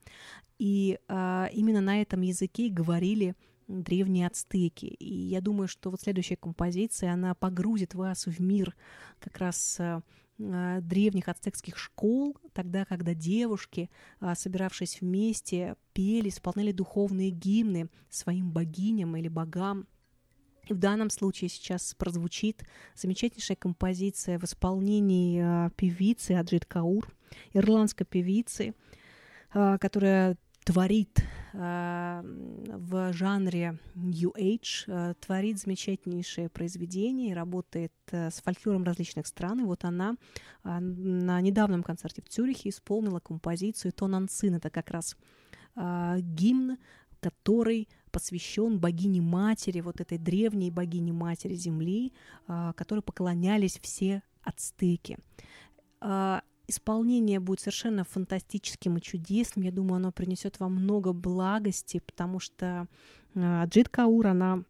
И 0.57 0.99
э, 1.05 1.47
именно 1.51 1.81
на 1.81 2.01
этом 2.01 2.21
языке 2.21 2.69
говорили 2.69 3.35
древние 3.67 4.27
ацтеки. 4.27 4.85
И 4.85 5.13
я 5.13 5.41
думаю, 5.41 5.67
что 5.67 5.89
вот 5.89 6.01
следующая 6.01 6.35
композиция, 6.35 7.13
она 7.13 7.35
погрузит 7.35 7.93
вас 7.93 8.25
в 8.25 8.39
мир 8.39 8.75
как 9.19 9.37
раз 9.37 9.77
э, 9.79 10.01
э, 10.39 10.79
древних 10.81 11.29
ацтекских 11.29 11.77
школ, 11.77 12.37
тогда, 12.53 12.85
когда 12.85 13.13
девушки, 13.13 13.89
э, 14.19 14.33
собиравшись 14.35 15.01
вместе, 15.01 15.75
пели, 15.93 16.29
исполняли 16.29 16.71
духовные 16.71 17.29
гимны 17.29 17.89
своим 18.09 18.51
богиням 18.51 19.15
или 19.15 19.27
богам. 19.27 19.87
И 20.67 20.73
в 20.73 20.77
данном 20.77 21.09
случае 21.09 21.49
сейчас 21.49 21.93
прозвучит 21.95 22.63
замечательнейшая 22.95 23.57
композиция 23.57 24.39
в 24.39 24.45
исполнении 24.45 25.69
певицы 25.71 26.31
Аджит 26.31 26.65
Каур, 26.65 27.13
ирландской 27.51 28.05
певицы, 28.05 28.73
которая 29.51 30.37
творит 30.63 31.23
э, 31.53 32.21
в 32.23 33.13
жанре 33.13 33.79
New 33.95 34.31
Age, 34.31 34.85
э, 34.87 35.13
творит 35.19 35.59
замечательнейшее 35.59 36.49
произведение 36.49 37.31
и 37.31 37.33
работает 37.33 37.93
э, 38.11 38.29
с 38.29 38.41
фольклором 38.41 38.83
различных 38.83 39.27
стран. 39.27 39.61
И 39.61 39.63
вот 39.63 39.83
она 39.83 40.15
э, 40.63 40.79
на 40.79 41.41
недавнем 41.41 41.83
концерте 41.83 42.21
в 42.21 42.29
Цюрихе 42.29 42.69
исполнила 42.69 43.19
композицию 43.19 43.91
«Тонансин». 43.93 44.55
Это 44.55 44.69
как 44.69 44.89
раз 44.91 45.15
гимн, 45.75 46.77
который 47.19 47.87
посвящен 48.11 48.79
богине-матери, 48.79 49.81
вот 49.81 49.99
этой 49.99 50.19
древней 50.19 50.69
богине-матери 50.69 51.55
Земли, 51.55 52.13
э, 52.47 52.73
которой 52.75 53.01
поклонялись 53.01 53.79
все 53.81 54.21
ацтеки. 54.43 55.17
Исполнение 56.67 57.39
будет 57.39 57.59
совершенно 57.59 58.03
фантастическим 58.03 58.97
и 58.97 59.01
чудесным. 59.01 59.65
Я 59.65 59.71
думаю, 59.71 59.97
оно 59.97 60.11
принесет 60.11 60.59
вам 60.59 60.75
много 60.75 61.13
благости, 61.13 62.01
потому 62.05 62.39
что 62.39 62.87
э, 63.35 63.65
Джит 63.67 63.89
Каур, 63.89 64.27
она 64.27 64.63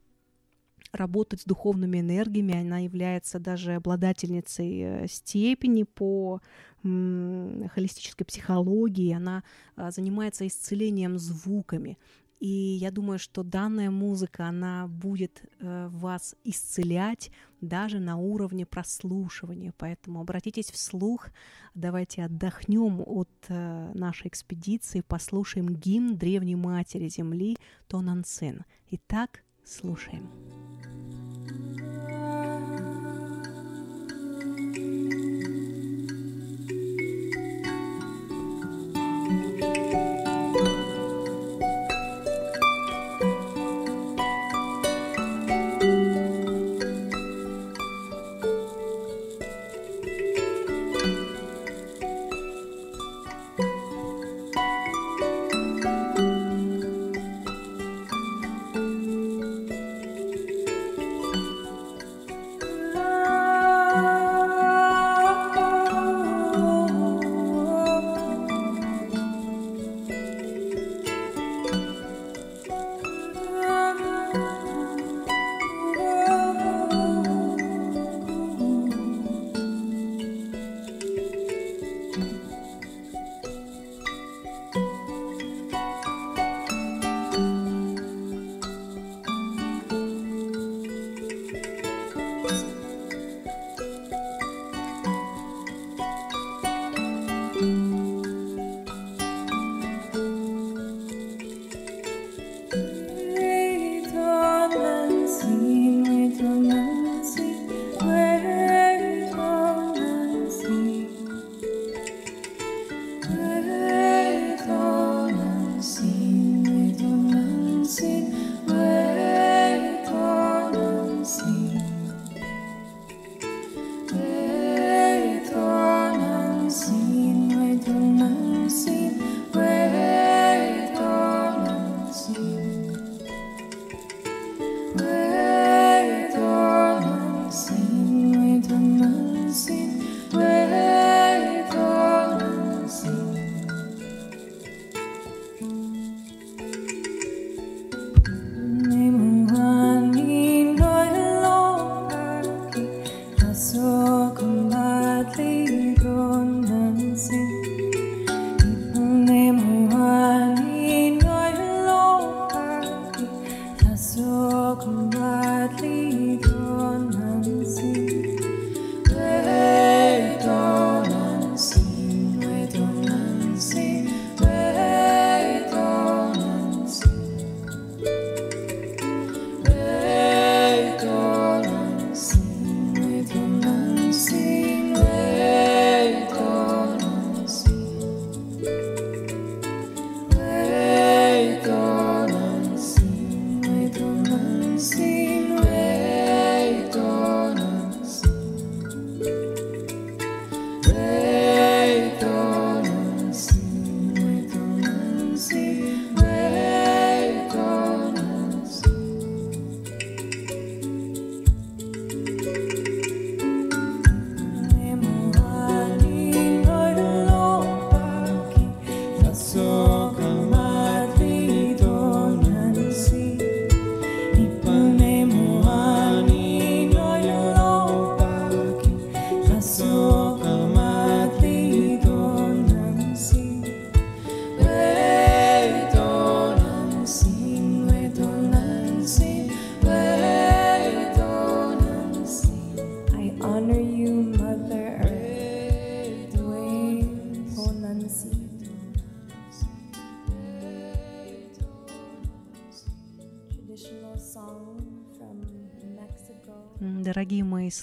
работать 0.94 1.41
с 1.41 1.46
духовными 1.46 2.00
энергиями. 2.00 2.62
Она 2.62 2.80
является 2.80 3.39
даже 3.39 3.74
обладательницей 3.74 4.82
э, 4.82 5.08
степени 5.08 5.84
по 5.84 6.41
холистической 6.84 8.26
психологии. 8.26 9.14
Она 9.14 9.44
а, 9.78 9.89
занимается 9.89 10.46
исцелением 10.46 11.18
звуками. 11.18 11.98
И 12.44 12.78
я 12.82 12.91
думаю, 12.91 13.20
что 13.20 13.41
данная 13.41 13.89
музыка, 13.89 14.50
она 14.50 14.88
будет 14.88 15.44
э, 15.62 15.88
вас 15.89 16.36
исцелять 16.44 17.32
даже 17.62 18.00
на 18.00 18.18
уровне 18.18 18.66
прослушивания. 18.66 19.74
Поэтому 19.78 20.20
обратитесь 20.20 20.70
вслух, 20.70 21.30
давайте 21.74 22.22
отдохнем 22.22 23.00
от 23.00 23.30
э, 23.48 23.91
нашей 23.94 24.28
экспедиции, 24.28 25.00
послушаем 25.08 25.70
гимн 25.70 26.18
Древней 26.18 26.58
Матери 26.58 27.08
Земли 27.08 27.56
Тонансен. 27.88 28.66
Итак, 28.91 29.46
слушаем. 29.64 30.30
Дорогие 30.30 30.62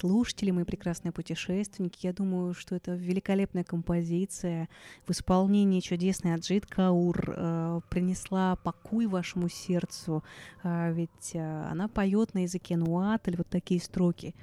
слушатели, 0.01 0.51
мои 0.51 0.65
прекрасные 0.65 1.13
путешественники, 1.13 2.07
я 2.07 2.13
думаю, 2.13 2.55
что 2.55 2.75
это 2.75 2.93
великолепная 2.95 3.65
композиция 3.65 4.69
в 5.07 5.11
исполнении 5.11 5.81
чудесной 5.81 6.35
Аджит 6.35 6.67
Каур 6.67 7.23
э, 7.27 7.81
принесла 7.91 8.57
покой 8.57 9.07
вашему 9.07 9.49
сердцу, 9.49 10.25
э, 10.63 10.93
ведь 10.93 11.33
э, 11.35 11.67
она 11.71 11.89
поет 11.89 12.35
на 12.35 12.43
языке 12.43 12.77
нуатль 12.77 13.37
вот 13.37 13.49
такие 13.49 13.81
строки. 13.81 14.35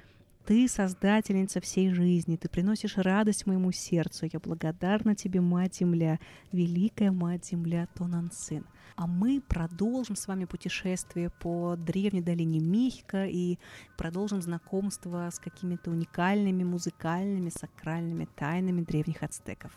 Ты 0.46 0.68
создательница 0.68 1.60
всей 1.60 1.90
жизни, 1.90 2.36
ты 2.36 2.48
приносишь 2.48 2.96
радость 2.96 3.46
моему 3.46 3.72
сердцу. 3.72 4.26
Я 4.32 4.40
благодарна 4.40 5.14
тебе, 5.14 5.40
Мать-Земля, 5.40 6.20
великая 6.52 7.10
Мать-Земля 7.10 7.88
Тонансин. 7.94 8.64
А 8.98 9.06
мы 9.06 9.40
продолжим 9.40 10.16
с 10.16 10.26
вами 10.26 10.44
путешествие 10.44 11.30
по 11.30 11.76
древней 11.76 12.20
долине 12.20 12.58
Мехико 12.58 13.26
и 13.26 13.56
продолжим 13.96 14.42
знакомство 14.42 15.30
с 15.30 15.38
какими-то 15.38 15.92
уникальными 15.92 16.64
музыкальными, 16.64 17.48
сакральными 17.48 18.24
тайнами 18.34 18.82
древних 18.82 19.22
ацтеков. 19.22 19.70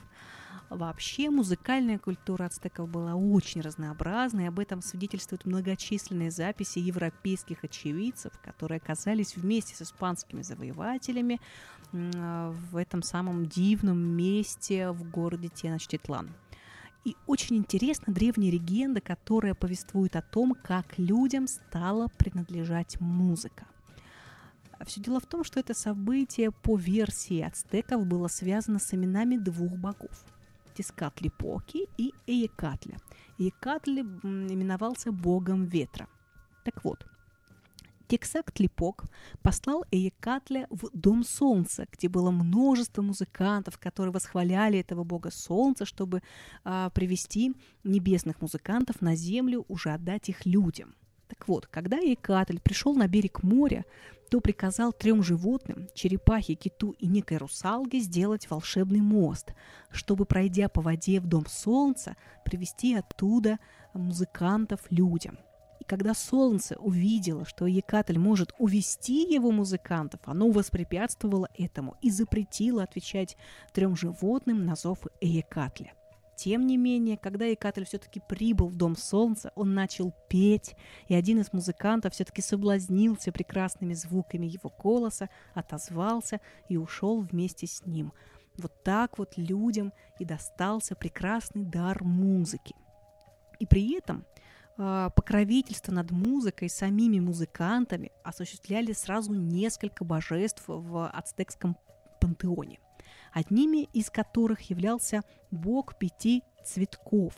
Вообще 0.71 1.29
музыкальная 1.29 1.99
культура 1.99 2.45
ацтеков 2.45 2.89
была 2.89 3.13
очень 3.13 3.61
разнообразной, 3.61 4.47
об 4.47 4.57
этом 4.57 4.81
свидетельствуют 4.81 5.45
многочисленные 5.45 6.31
записи 6.31 6.79
европейских 6.79 7.63
очевидцев, 7.63 8.33
которые 8.41 8.77
оказались 8.77 9.35
вместе 9.35 9.75
с 9.75 9.83
испанскими 9.83 10.41
завоевателями 10.41 11.39
в 11.91 12.75
этом 12.75 13.03
самом 13.03 13.45
дивном 13.45 13.99
месте 13.99 14.89
в 14.89 15.07
городе 15.11 15.49
Теночтитлан. 15.49 16.31
И 17.03 17.15
очень 17.25 17.57
интересна 17.57 18.13
древняя 18.13 18.51
легенда, 18.51 19.01
которая 19.01 19.55
повествует 19.55 20.15
о 20.15 20.21
том, 20.21 20.55
как 20.61 20.99
людям 20.99 21.47
стала 21.47 22.07
принадлежать 22.17 22.99
музыка. 23.01 23.65
Все 24.85 25.01
дело 25.01 25.19
в 25.19 25.25
том, 25.25 25.43
что 25.43 25.59
это 25.59 25.73
событие 25.73 26.51
по 26.51 26.77
версии 26.77 27.41
ацтеков 27.41 28.05
было 28.05 28.27
связано 28.27 28.79
с 28.79 28.93
именами 28.93 29.37
двух 29.37 29.71
богов– 29.73 30.25
Тискатли-Поки 30.75 31.87
и 31.97 32.13
Эекатля. 32.25 32.97
Эекатли 33.37 34.01
именовался 34.01 35.11
богом 35.11 35.65
ветра. 35.65 36.07
Так 36.63 36.83
вот, 36.83 37.05
Тексак 38.11 38.51
Тлипок 38.51 39.05
послал 39.41 39.85
Эекатля 39.89 40.67
в 40.69 40.89
Дом 40.91 41.23
Солнца, 41.23 41.87
где 41.93 42.09
было 42.09 42.29
множество 42.29 43.01
музыкантов, 43.01 43.77
которые 43.77 44.11
восхваляли 44.11 44.79
этого 44.79 45.05
бога 45.05 45.31
Солнца, 45.31 45.85
чтобы 45.85 46.21
а, 46.65 46.89
привести 46.89 47.53
небесных 47.85 48.41
музыкантов 48.41 48.99
на 48.99 49.15
землю, 49.15 49.63
уже 49.69 49.91
отдать 49.91 50.27
их 50.27 50.45
людям. 50.45 50.93
Так 51.29 51.47
вот, 51.47 51.67
когда 51.67 51.99
Эекатль 51.99 52.59
пришел 52.59 52.93
на 52.95 53.07
берег 53.07 53.43
моря, 53.43 53.85
то 54.29 54.41
приказал 54.41 54.91
трем 54.91 55.23
животным, 55.23 55.87
черепахе, 55.95 56.55
киту 56.55 56.91
и 56.99 57.07
некой 57.07 57.37
русалге, 57.37 57.99
сделать 57.99 58.49
волшебный 58.49 58.99
мост, 58.99 59.53
чтобы, 59.89 60.25
пройдя 60.25 60.67
по 60.67 60.81
воде 60.81 61.21
в 61.21 61.27
Дом 61.27 61.45
Солнца, 61.47 62.17
привести 62.43 62.93
оттуда 62.93 63.57
музыкантов 63.93 64.81
людям– 64.89 65.39
когда 65.91 66.13
солнце 66.13 66.77
увидело, 66.77 67.43
что 67.43 67.67
Екатль 67.67 68.17
может 68.17 68.53
увести 68.57 69.29
его 69.29 69.51
музыкантов, 69.51 70.21
оно 70.23 70.49
воспрепятствовало 70.49 71.49
этому 71.57 71.97
и 72.01 72.09
запретило 72.09 72.83
отвечать 72.83 73.35
трем 73.73 73.97
животным 73.97 74.65
на 74.65 74.75
зов 74.75 74.99
Екатля. 75.19 75.91
Тем 76.37 76.65
не 76.65 76.77
менее, 76.77 77.17
когда 77.17 77.43
Екатль 77.43 77.83
все-таки 77.83 78.21
прибыл 78.25 78.69
в 78.69 78.77
Дом 78.77 78.95
Солнца, 78.95 79.51
он 79.53 79.73
начал 79.73 80.13
петь, 80.29 80.77
и 81.09 81.13
один 81.13 81.41
из 81.41 81.51
музыкантов 81.51 82.13
все-таки 82.13 82.41
соблазнился 82.41 83.33
прекрасными 83.33 83.93
звуками 83.93 84.45
его 84.45 84.71
голоса, 84.81 85.27
отозвался 85.53 86.39
и 86.69 86.77
ушел 86.77 87.19
вместе 87.19 87.67
с 87.67 87.85
ним. 87.85 88.13
Вот 88.57 88.81
так 88.85 89.17
вот 89.17 89.33
людям 89.35 89.91
и 90.19 90.23
достался 90.23 90.95
прекрасный 90.95 91.65
дар 91.65 92.01
музыки. 92.01 92.75
И 93.59 93.65
при 93.65 93.97
этом 93.97 94.25
покровительство 95.15 95.91
над 95.91 96.11
музыкой 96.11 96.69
самими 96.69 97.19
музыкантами 97.19 98.11
осуществляли 98.23 98.93
сразу 98.93 99.33
несколько 99.33 100.03
божеств 100.03 100.63
в 100.67 101.07
ацтекском 101.09 101.77
пантеоне, 102.19 102.79
одними 103.31 103.83
из 103.93 104.09
которых 104.09 104.61
являлся 104.69 105.21
бог 105.51 105.97
пяти 105.97 106.43
цветков. 106.65 107.35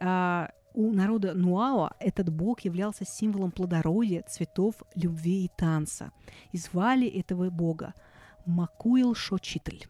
А, 0.00 0.50
у 0.74 0.92
народа 0.92 1.34
Нуао 1.34 1.90
этот 1.98 2.32
бог 2.32 2.60
являлся 2.60 3.04
символом 3.04 3.50
плодородия, 3.50 4.22
цветов, 4.22 4.76
любви 4.94 5.44
и 5.44 5.50
танца. 5.56 6.12
И 6.52 6.58
звали 6.58 7.08
этого 7.08 7.50
бога 7.50 7.94
Макуил 8.46 9.14
Шочитль. 9.14 9.84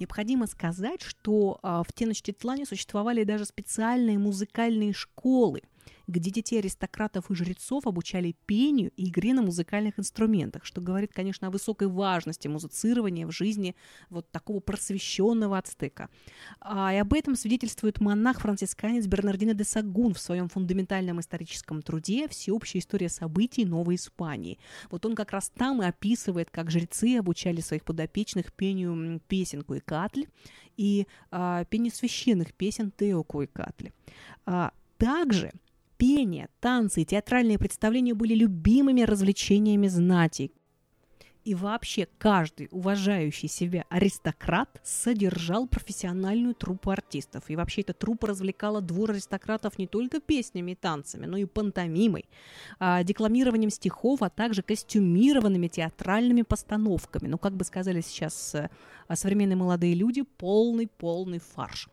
Необходимо 0.00 0.46
сказать, 0.46 1.02
что 1.02 1.58
а, 1.62 1.82
в 1.82 1.92
Теночтитлане 1.92 2.64
существовали 2.64 3.22
даже 3.22 3.44
специальные 3.44 4.18
музыкальные 4.18 4.94
школы, 4.94 5.60
где 6.06 6.30
детей 6.30 6.58
аристократов 6.58 7.30
и 7.30 7.34
жрецов 7.34 7.86
обучали 7.86 8.34
пению 8.46 8.90
и 8.96 9.08
игре 9.08 9.32
на 9.32 9.42
музыкальных 9.42 9.98
инструментах, 9.98 10.64
что 10.64 10.80
говорит, 10.80 11.12
конечно, 11.12 11.48
о 11.48 11.50
высокой 11.50 11.88
важности 11.88 12.48
музицирования 12.48 13.26
в 13.26 13.32
жизни 13.32 13.76
вот 14.08 14.30
такого 14.30 14.60
просвещенного 14.60 15.58
ацтека. 15.58 16.08
А, 16.60 16.92
и 16.92 16.96
об 16.96 17.12
этом 17.12 17.36
свидетельствует 17.36 18.00
монах-францисканец 18.00 19.06
Бернардино 19.06 19.54
де 19.54 19.64
Сагун 19.64 20.14
в 20.14 20.20
своем 20.20 20.48
фундаментальном 20.48 21.20
историческом 21.20 21.82
труде 21.82 22.28
«Всеобщая 22.28 22.80
история 22.80 23.08
событий 23.08 23.64
Новой 23.64 23.96
Испании». 23.96 24.58
Вот 24.90 25.06
он 25.06 25.14
как 25.14 25.30
раз 25.32 25.50
там 25.50 25.82
и 25.82 25.86
описывает, 25.86 26.50
как 26.50 26.70
жрецы 26.70 27.16
обучали 27.18 27.60
своих 27.60 27.84
подопечных 27.84 28.52
пению 28.52 29.20
песенку 29.28 29.74
и 29.74 29.80
катль 29.80 30.24
и 30.76 31.06
а, 31.30 31.64
пению 31.64 31.92
священных 31.92 32.54
песен 32.54 32.90
Теоку 32.90 33.42
и 33.42 33.46
катли. 33.46 33.92
А, 34.46 34.72
также 34.98 35.52
Пение, 36.00 36.48
танцы 36.60 37.02
и 37.02 37.04
театральные 37.04 37.58
представления 37.58 38.14
были 38.14 38.34
любимыми 38.34 39.02
развлечениями 39.02 39.86
знати. 39.86 40.50
И 41.44 41.54
вообще 41.54 42.08
каждый 42.16 42.68
уважающий 42.70 43.48
себя 43.48 43.84
аристократ 43.90 44.80
содержал 44.82 45.66
профессиональную 45.66 46.54
труппу 46.54 46.90
артистов. 46.90 47.50
И 47.50 47.56
вообще 47.56 47.82
эта 47.82 47.92
труппа 47.92 48.28
развлекала 48.28 48.80
двор 48.80 49.10
аристократов 49.10 49.76
не 49.76 49.86
только 49.86 50.20
песнями 50.20 50.70
и 50.70 50.74
танцами, 50.74 51.26
но 51.26 51.36
и 51.36 51.44
пантомимой, 51.44 52.24
а, 52.78 53.02
декламированием 53.02 53.68
стихов, 53.68 54.22
а 54.22 54.30
также 54.30 54.62
костюмированными 54.62 55.68
театральными 55.68 56.40
постановками. 56.40 57.28
Ну, 57.28 57.36
как 57.36 57.52
бы 57.52 57.64
сказали 57.66 58.00
сейчас 58.00 58.54
э, 58.54 58.70
современные 59.12 59.56
молодые 59.56 59.94
люди, 59.94 60.22
полный-полный 60.22 61.40
фарш. 61.40 61.90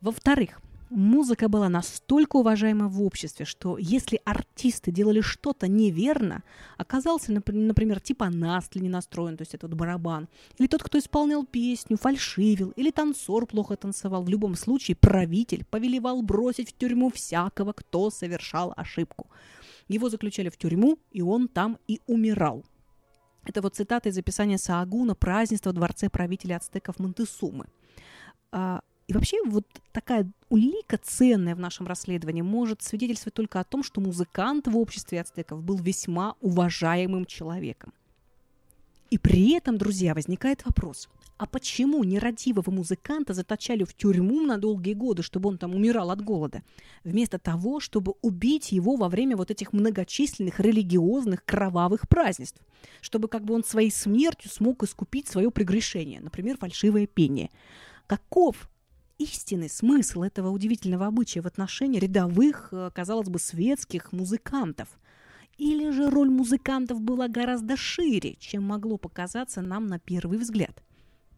Во-вторых, 0.00 0.60
музыка 0.90 1.48
была 1.48 1.68
настолько 1.68 2.36
уважаема 2.36 2.88
в 2.88 3.02
обществе, 3.02 3.44
что 3.44 3.78
если 3.78 4.20
артисты 4.24 4.90
делали 4.90 5.20
что-то 5.20 5.68
неверно, 5.68 6.42
оказался, 6.76 7.32
например, 7.32 8.00
типа 8.00 8.30
настли 8.30 8.80
не 8.80 8.88
настроен, 8.88 9.36
то 9.36 9.42
есть 9.42 9.54
этот 9.54 9.74
барабан, 9.74 10.28
или 10.58 10.66
тот, 10.66 10.82
кто 10.82 10.98
исполнял 10.98 11.44
песню, 11.44 11.96
фальшивил, 11.96 12.70
или 12.76 12.90
танцор 12.90 13.46
плохо 13.46 13.76
танцевал, 13.76 14.22
в 14.22 14.28
любом 14.28 14.54
случае 14.54 14.96
правитель 14.96 15.64
повелевал 15.64 16.22
бросить 16.22 16.70
в 16.70 16.76
тюрьму 16.76 17.10
всякого, 17.10 17.72
кто 17.72 18.10
совершал 18.10 18.72
ошибку. 18.76 19.28
Его 19.88 20.08
заключали 20.08 20.48
в 20.48 20.56
тюрьму, 20.56 20.98
и 21.12 21.22
он 21.22 21.48
там 21.48 21.78
и 21.86 22.00
умирал. 22.06 22.64
Это 23.44 23.62
вот 23.62 23.76
цитата 23.76 24.08
из 24.08 24.18
описания 24.18 24.58
Саагуна 24.58 25.14
«Празднество 25.14 25.70
в 25.70 25.74
дворце 25.74 26.08
правителя 26.08 26.56
ацтеков 26.56 26.98
Монтесумы». 26.98 27.66
И 29.08 29.12
вообще 29.12 29.36
вот 29.44 29.66
такая 29.92 30.30
улика 30.48 30.98
ценная 30.98 31.54
в 31.54 31.60
нашем 31.60 31.86
расследовании 31.86 32.42
может 32.42 32.82
свидетельствовать 32.82 33.34
только 33.34 33.60
о 33.60 33.64
том, 33.64 33.84
что 33.84 34.00
музыкант 34.00 34.66
в 34.66 34.76
обществе 34.76 35.20
ацтеков 35.20 35.62
был 35.62 35.76
весьма 35.76 36.34
уважаемым 36.40 37.24
человеком. 37.24 37.92
И 39.10 39.18
при 39.18 39.52
этом, 39.52 39.78
друзья, 39.78 40.14
возникает 40.14 40.64
вопрос, 40.64 41.08
а 41.38 41.46
почему 41.46 42.02
нерадивого 42.02 42.72
музыканта 42.72 43.34
заточали 43.34 43.84
в 43.84 43.94
тюрьму 43.94 44.40
на 44.40 44.58
долгие 44.58 44.94
годы, 44.94 45.22
чтобы 45.22 45.48
он 45.48 45.58
там 45.58 45.76
умирал 45.76 46.10
от 46.10 46.22
голода, 46.22 46.62
вместо 47.04 47.38
того, 47.38 47.78
чтобы 47.78 48.14
убить 48.22 48.72
его 48.72 48.96
во 48.96 49.08
время 49.08 49.36
вот 49.36 49.52
этих 49.52 49.72
многочисленных 49.72 50.58
религиозных 50.58 51.44
кровавых 51.44 52.08
празднеств, 52.08 52.60
чтобы 53.00 53.28
как 53.28 53.44
бы 53.44 53.54
он 53.54 53.62
своей 53.62 53.92
смертью 53.92 54.50
смог 54.50 54.82
искупить 54.82 55.28
свое 55.28 55.52
прегрешение, 55.52 56.20
например, 56.20 56.56
фальшивое 56.58 57.06
пение. 57.06 57.50
Каков 58.08 58.68
истинный 59.18 59.68
смысл 59.68 60.22
этого 60.22 60.50
удивительного 60.50 61.06
обычая 61.06 61.42
в 61.42 61.46
отношении 61.46 61.98
рядовых, 61.98 62.68
э, 62.72 62.90
казалось 62.94 63.28
бы, 63.28 63.38
светских 63.38 64.12
музыкантов? 64.12 64.88
Или 65.56 65.90
же 65.90 66.10
роль 66.10 66.28
музыкантов 66.28 67.00
была 67.00 67.28
гораздо 67.28 67.76
шире, 67.76 68.36
чем 68.38 68.64
могло 68.64 68.98
показаться 68.98 69.62
нам 69.62 69.86
на 69.86 69.98
первый 69.98 70.38
взгляд? 70.38 70.82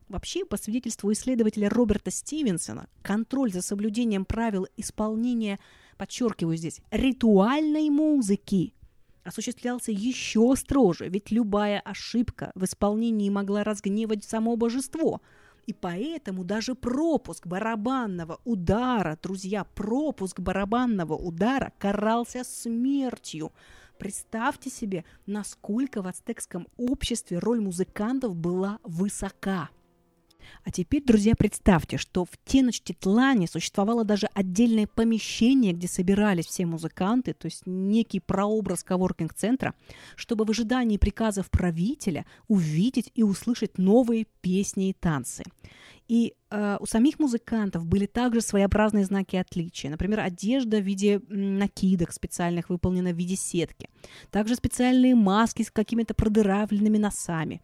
Вообще, 0.08 0.44
по 0.44 0.56
свидетельству 0.56 1.12
исследователя 1.12 1.68
Роберта 1.68 2.10
Стивенсона, 2.10 2.88
контроль 3.02 3.52
за 3.52 3.62
соблюдением 3.62 4.24
правил 4.24 4.66
исполнения, 4.76 5.60
подчеркиваю 5.98 6.56
здесь, 6.56 6.80
ритуальной 6.90 7.90
музыки 7.90 8.74
осуществлялся 9.22 9.92
еще 9.92 10.54
строже, 10.56 11.08
ведь 11.08 11.30
любая 11.30 11.80
ошибка 11.80 12.50
в 12.54 12.64
исполнении 12.64 13.28
могла 13.28 13.62
разгневать 13.62 14.24
само 14.24 14.56
божество– 14.56 15.20
и 15.68 15.74
поэтому 15.74 16.44
даже 16.44 16.74
пропуск 16.74 17.46
барабанного 17.46 18.40
удара, 18.46 19.18
друзья, 19.22 19.64
пропуск 19.64 20.40
барабанного 20.40 21.12
удара 21.12 21.74
карался 21.78 22.42
смертью. 22.42 23.52
Представьте 23.98 24.70
себе, 24.70 25.04
насколько 25.26 26.00
в 26.00 26.06
ацтекском 26.06 26.68
обществе 26.78 27.38
роль 27.38 27.60
музыкантов 27.60 28.34
была 28.34 28.78
высока. 28.82 29.68
А 30.64 30.70
теперь, 30.70 31.02
друзья, 31.04 31.34
представьте, 31.36 31.96
что 31.96 32.24
в 32.24 32.30
Теночтитлане 32.44 33.46
существовало 33.46 34.04
даже 34.04 34.28
отдельное 34.34 34.86
помещение, 34.86 35.72
где 35.72 35.88
собирались 35.88 36.46
все 36.46 36.66
музыканты, 36.66 37.32
то 37.32 37.46
есть 37.46 37.62
некий 37.66 38.20
прообраз 38.20 38.84
коворкинг-центра, 38.84 39.74
чтобы 40.16 40.44
в 40.44 40.50
ожидании 40.50 40.98
приказов 40.98 41.50
правителя 41.50 42.26
увидеть 42.48 43.10
и 43.14 43.22
услышать 43.22 43.78
новые 43.78 44.26
песни 44.40 44.90
и 44.90 44.92
танцы. 44.92 45.44
И 46.08 46.34
э, 46.50 46.78
у 46.80 46.86
самих 46.86 47.18
музыкантов 47.18 47.84
были 47.84 48.06
также 48.06 48.40
своеобразные 48.40 49.04
знаки 49.04 49.36
отличия. 49.36 49.90
Например, 49.90 50.20
одежда 50.20 50.78
в 50.78 50.84
виде 50.84 51.20
накидок 51.28 52.12
специальных, 52.12 52.70
выполнена 52.70 53.12
в 53.12 53.16
виде 53.16 53.36
сетки. 53.36 53.88
Также 54.30 54.54
специальные 54.54 55.14
маски 55.14 55.62
с 55.62 55.70
какими-то 55.70 56.14
продыравленными 56.14 56.96
носами. 56.96 57.60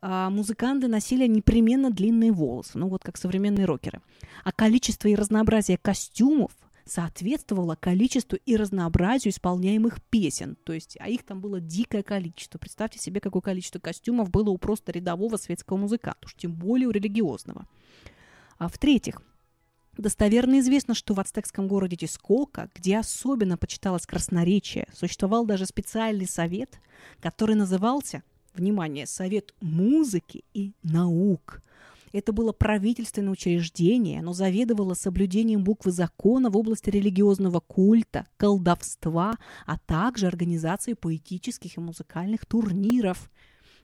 Э, 0.00 0.28
музыканты 0.30 0.88
носили 0.88 1.26
непременно 1.26 1.90
длинные 1.90 2.32
волосы, 2.32 2.78
ну 2.78 2.88
вот 2.88 3.02
как 3.02 3.16
современные 3.16 3.64
рокеры. 3.64 4.00
А 4.44 4.52
количество 4.52 5.08
и 5.08 5.14
разнообразие 5.14 5.78
костюмов 5.78 6.52
соответствовало 6.84 7.76
количеству 7.76 8.38
и 8.44 8.56
разнообразию 8.56 9.32
исполняемых 9.32 10.02
песен. 10.02 10.56
То 10.64 10.72
есть, 10.72 10.96
а 11.00 11.08
их 11.08 11.22
там 11.22 11.40
было 11.40 11.60
дикое 11.60 12.02
количество. 12.02 12.58
Представьте 12.58 12.98
себе, 12.98 13.20
какое 13.20 13.42
количество 13.42 13.78
костюмов 13.78 14.30
было 14.30 14.50
у 14.50 14.58
просто 14.58 14.92
рядового 14.92 15.36
светского 15.36 15.76
музыканта, 15.76 16.20
уж 16.24 16.34
тем 16.34 16.54
более 16.54 16.88
у 16.88 16.90
религиозного. 16.90 17.66
А 18.58 18.68
в-третьих, 18.68 19.22
Достоверно 19.98 20.60
известно, 20.60 20.94
что 20.94 21.12
в 21.12 21.18
ацтекском 21.18 21.66
городе 21.66 21.96
Тискока, 21.96 22.70
где 22.72 22.98
особенно 22.98 23.58
почиталось 23.58 24.06
красноречие, 24.06 24.86
существовал 24.94 25.44
даже 25.44 25.66
специальный 25.66 26.28
совет, 26.28 26.80
который 27.18 27.56
назывался, 27.56 28.22
внимание, 28.58 29.06
Совет 29.06 29.54
музыки 29.60 30.44
и 30.54 30.72
наук. 30.82 31.62
Это 32.12 32.32
было 32.32 32.52
правительственное 32.52 33.32
учреждение, 33.32 34.20
оно 34.20 34.32
заведовало 34.32 34.94
соблюдением 34.94 35.62
буквы 35.62 35.92
закона 35.92 36.50
в 36.50 36.56
области 36.56 36.90
религиозного 36.90 37.60
культа, 37.60 38.26
колдовства, 38.36 39.34
а 39.66 39.78
также 39.78 40.26
организацией 40.26 40.94
поэтических 40.94 41.76
и 41.76 41.80
музыкальных 41.80 42.46
турниров. 42.46 43.30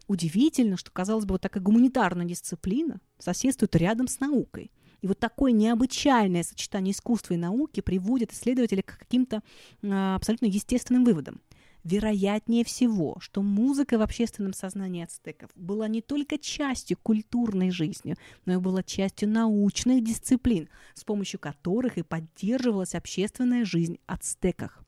Удивительно, 0.07 0.77
что, 0.77 0.91
казалось 0.91 1.25
бы, 1.25 1.35
вот 1.35 1.43
такая 1.43 1.63
гуманитарная 1.63 2.27
дисциплина 2.27 3.01
соседствует 3.19 3.77
рядом 3.77 4.09
с 4.09 4.21
наукой. 4.21 4.71
И 5.01 5.07
вот 5.07 5.19
такое 5.19 5.53
необычайное 5.53 6.43
сочетание 6.43 6.93
искусства 6.93 7.35
и 7.35 7.39
науки 7.39 7.81
приводит 7.81 8.33
исследователей 8.33 8.83
к 8.83 8.99
каким-то 8.99 9.43
э, 9.83 10.15
абсолютно 10.15 10.47
естественным 10.47 11.05
выводам. 11.05 11.43
Вероятнее 11.85 12.65
всего, 12.65 13.19
что 13.21 13.43
музыка 13.43 13.99
в 13.99 14.03
общественном 14.03 14.55
сознании 14.55 15.05
ацтеков 15.05 15.51
была 15.55 15.87
не 15.87 16.01
только 16.01 16.39
частью 16.39 16.97
культурной 16.97 17.71
жизни, 17.71 18.17
но 18.47 18.55
и 18.55 18.57
была 18.57 18.83
частью 18.83 19.29
научных 19.29 20.03
дисциплин, 20.03 20.71
с 20.95 21.05
помощью 21.05 21.39
которых 21.39 21.99
и 21.99 22.03
поддерживалась 22.03 22.95
общественная 22.95 23.67
жизнь 23.67 23.99
ацтеках. 24.07 24.83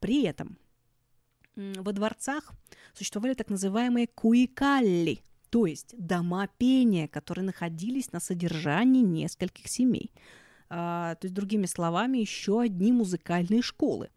При 0.00 0.24
этом 0.24 0.56
во 1.56 1.92
дворцах 1.92 2.52
существовали 2.94 3.34
так 3.34 3.50
называемые 3.50 4.06
куикалли, 4.06 5.20
то 5.50 5.66
есть 5.66 5.94
дома 5.98 6.48
пения, 6.58 7.06
которые 7.06 7.44
находились 7.44 8.12
на 8.12 8.18
содержании 8.18 9.02
нескольких 9.02 9.68
семей. 9.68 10.10
А, 10.70 11.16
то 11.16 11.26
есть, 11.26 11.34
другими 11.34 11.66
словами, 11.66 12.18
еще 12.18 12.62
одни 12.62 12.92
музыкальные 12.92 13.60
школы. 13.60 14.08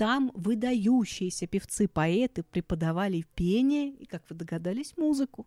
Там 0.00 0.32
выдающиеся 0.32 1.46
певцы-поэты 1.46 2.42
преподавали 2.42 3.26
пение 3.34 3.90
и, 3.90 4.06
как 4.06 4.22
вы 4.30 4.34
догадались, 4.34 4.96
музыку. 4.96 5.46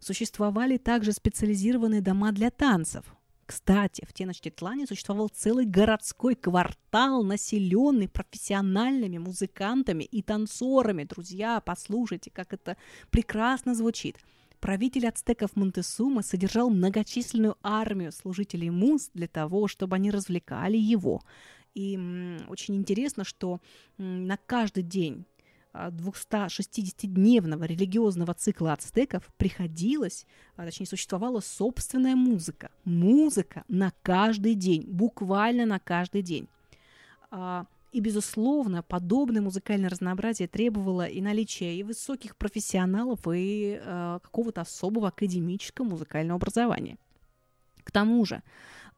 Существовали 0.00 0.76
также 0.76 1.12
специализированные 1.12 2.02
дома 2.02 2.32
для 2.32 2.50
танцев, 2.50 3.06
кстати, 3.46 4.04
в 4.04 4.12
Теночтитлане 4.12 4.86
существовал 4.86 5.28
целый 5.28 5.64
городской 5.64 6.34
квартал, 6.34 7.22
населенный 7.22 8.08
профессиональными 8.08 9.16
музыкантами 9.16 10.04
и 10.04 10.20
танцорами. 10.20 11.04
Друзья, 11.04 11.60
послушайте, 11.60 12.30
как 12.30 12.52
это 12.52 12.76
прекрасно 13.10 13.74
звучит. 13.74 14.16
Правитель 14.60 15.06
ацтеков 15.06 15.54
Монтесума 15.54 16.22
содержал 16.22 16.68
многочисленную 16.70 17.56
армию 17.62 18.12
служителей 18.12 18.68
муз 18.68 19.10
для 19.14 19.28
того, 19.28 19.68
чтобы 19.68 19.96
они 19.96 20.10
развлекали 20.10 20.76
его. 20.76 21.22
И 21.76 21.98
очень 22.48 22.74
интересно, 22.74 23.22
что 23.22 23.60
на 23.98 24.38
каждый 24.38 24.82
день 24.82 25.26
260-дневного 25.74 27.66
религиозного 27.66 28.32
цикла 28.32 28.72
ацтеков 28.72 29.30
приходилось, 29.36 30.24
а, 30.56 30.64
точнее, 30.64 30.86
существовала 30.86 31.40
собственная 31.40 32.16
музыка. 32.16 32.70
Музыка 32.84 33.64
на 33.68 33.92
каждый 34.00 34.54
день, 34.54 34.86
буквально 34.88 35.66
на 35.66 35.78
каждый 35.78 36.22
день. 36.22 36.48
А, 37.30 37.66
и, 37.92 38.00
безусловно, 38.00 38.82
подобное 38.82 39.42
музыкальное 39.42 39.90
разнообразие 39.90 40.48
требовало 40.48 41.06
и 41.06 41.20
наличия 41.20 41.76
и 41.76 41.82
высоких 41.82 42.36
профессионалов, 42.36 43.20
и 43.28 43.78
э, 43.78 44.18
какого-то 44.22 44.62
особого 44.62 45.08
академического 45.08 45.84
музыкального 45.84 46.36
образования. 46.36 46.96
К 47.84 47.90
тому 47.90 48.24
же, 48.24 48.42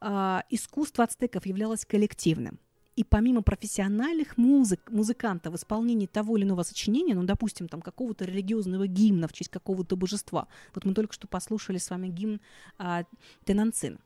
искусство 0.01 1.03
ацтеков 1.03 1.45
являлось 1.45 1.85
коллективным. 1.85 2.57
И 2.99 3.05
помимо 3.05 3.41
профессиональных 3.41 4.35
музык, 4.35 4.81
музыкантов 4.91 5.53
в 5.53 5.55
исполнении 5.55 6.05
того 6.05 6.35
или 6.35 6.43
иного 6.43 6.63
сочинения, 6.63 7.15
ну, 7.15 7.23
допустим, 7.23 7.69
там 7.69 7.81
какого-то 7.81 8.25
религиозного 8.25 8.87
гимна 8.87 9.29
в 9.29 9.31
честь 9.31 9.49
какого-то 9.49 9.95
божества, 9.95 10.49
вот 10.75 10.83
мы 10.83 10.93
только 10.93 11.13
что 11.13 11.25
послушали 11.25 11.77
с 11.77 11.89
вами 11.89 12.09
гимн 12.09 12.41
а, 12.77 13.05
Тенанцин, 13.45 13.99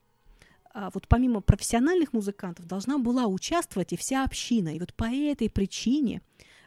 а, 0.76 0.92
вот 0.94 1.08
помимо 1.08 1.42
профессиональных 1.42 2.14
музыкантов 2.14 2.68
должна 2.68 3.00
была 3.00 3.26
участвовать 3.26 3.94
и 3.94 3.98
вся 3.98 4.26
община. 4.26 4.76
И 4.76 4.80
вот 4.80 4.94
по 4.94 5.06
этой 5.06 5.50
причине 5.50 6.22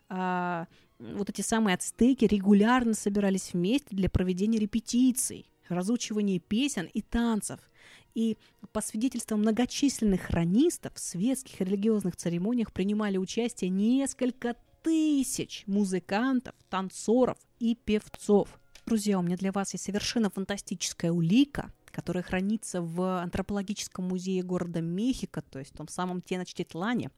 а, 0.09 0.67
вот 0.99 1.31
эти 1.31 1.43
самые 1.43 1.75
ацтеки 1.75 2.25
регулярно 2.25 2.95
собирались 2.95 3.53
вместе 3.53 3.95
для 3.95 4.11
проведения 4.11 4.59
репетиций, 4.59 5.49
разучивания 5.69 6.41
песен 6.41 6.91
и 6.93 7.03
танцев– 7.03 7.61
и 8.17 8.39
по 8.73 8.81
свидетельствам 8.81 9.41
многочисленных 9.41 10.23
хронистов 10.23 10.95
в 10.95 10.99
светских 10.99 11.61
религиозных 11.61 12.17
церемониях 12.17 12.73
принимали 12.73 13.19
участие 13.19 13.69
несколько 13.69 14.57
тысяч 14.83 15.65
музыкантов, 15.67 16.55
танцоров 16.71 17.37
и 17.59 17.75
певцов. 17.75 18.59
Друзья, 18.87 19.19
у 19.19 19.23
меня 19.23 19.37
для 19.37 19.53
вас 19.53 19.75
есть 19.75 19.85
совершенно 19.85 20.31
фантастическая 20.31 21.13
улика, 21.13 21.71
которая 21.91 22.23
хранится 22.23 22.81
в 22.81 23.21
антропологическом 23.21 24.09
музее 24.09 24.43
города 24.43 24.81
Мехико, 24.81 25.43
то 25.43 25.59
есть 25.59 25.75
в 25.75 25.77
том 25.77 25.89
самом 25.89 26.23
Теночтитлане. 26.23 27.11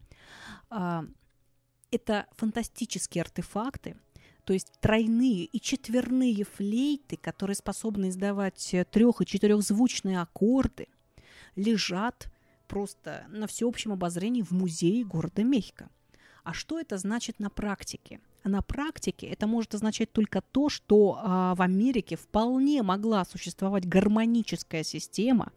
А, 0.69 1.05
это 1.93 2.27
фантастические 2.33 3.23
артефакты, 3.23 3.97
то 4.49 4.55
есть 4.55 4.73
тройные 4.81 5.45
и 5.45 5.61
четверные 5.61 6.43
флейты, 6.43 7.19
которые 7.19 7.55
способны 7.55 8.09
издавать 8.09 8.73
э, 8.73 8.87
трех- 8.87 9.21
и 9.21 9.27
четырехзвучные 9.27 10.23
аккорды, 10.23 10.89
лежат 11.55 12.33
просто 12.67 13.27
на 13.29 13.47
всеобщем 13.47 13.93
обозрении 13.93 14.41
в 14.41 14.53
музее 14.53 15.05
города 15.05 15.45
Мехико. 15.45 15.91
А 16.45 16.55
что 16.55 16.81
это 16.81 16.97
значит 16.97 17.41
на 17.41 17.51
практике? 17.51 18.21
на 18.43 18.63
практике 18.63 19.27
это 19.27 19.47
может 19.47 19.75
означать 19.75 20.13
только 20.13 20.41
то, 20.41 20.71
что 20.71 21.19
а, 21.21 21.55
в 21.55 21.61
Америке 21.61 22.17
вполне 22.17 22.83
могла 22.83 23.27
существовать 23.27 23.87
гармоническая 23.87 24.83
система 24.83 25.53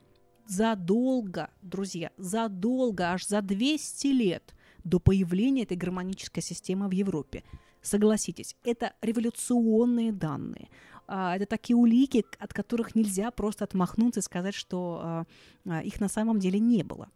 задолго, 0.48 1.50
друзья, 1.62 2.12
задолго, 2.18 3.14
аж 3.14 3.26
за 3.26 3.42
200 3.42 4.08
лет 4.08 4.54
до 4.84 5.00
появления 5.00 5.64
этой 5.64 5.78
гармонической 5.78 6.44
системы 6.44 6.90
в 6.90 6.92
Европе. 6.92 7.46
Согласитесь, 7.82 8.56
это 8.64 8.94
революционные 9.02 10.12
данные. 10.12 10.70
А, 11.08 11.36
это 11.36 11.46
такие 11.46 11.76
улики, 11.76 12.26
от 12.40 12.54
которых 12.54 12.96
нельзя 12.96 13.32
просто 13.32 13.66
отмахнуться 13.66 14.22
и 14.22 14.24
сказать, 14.24 14.54
что 14.54 15.02
а, 15.04 15.26
а, 15.66 15.82
их 15.82 16.00
на 16.00 16.08
самом 16.08 16.40
деле 16.40 16.60
не 16.60 16.84
было. 16.84 17.10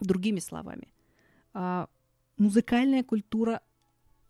Другими 0.00 0.40
словами, 0.40 0.88
музыкальная 2.36 3.04
культура 3.04 3.60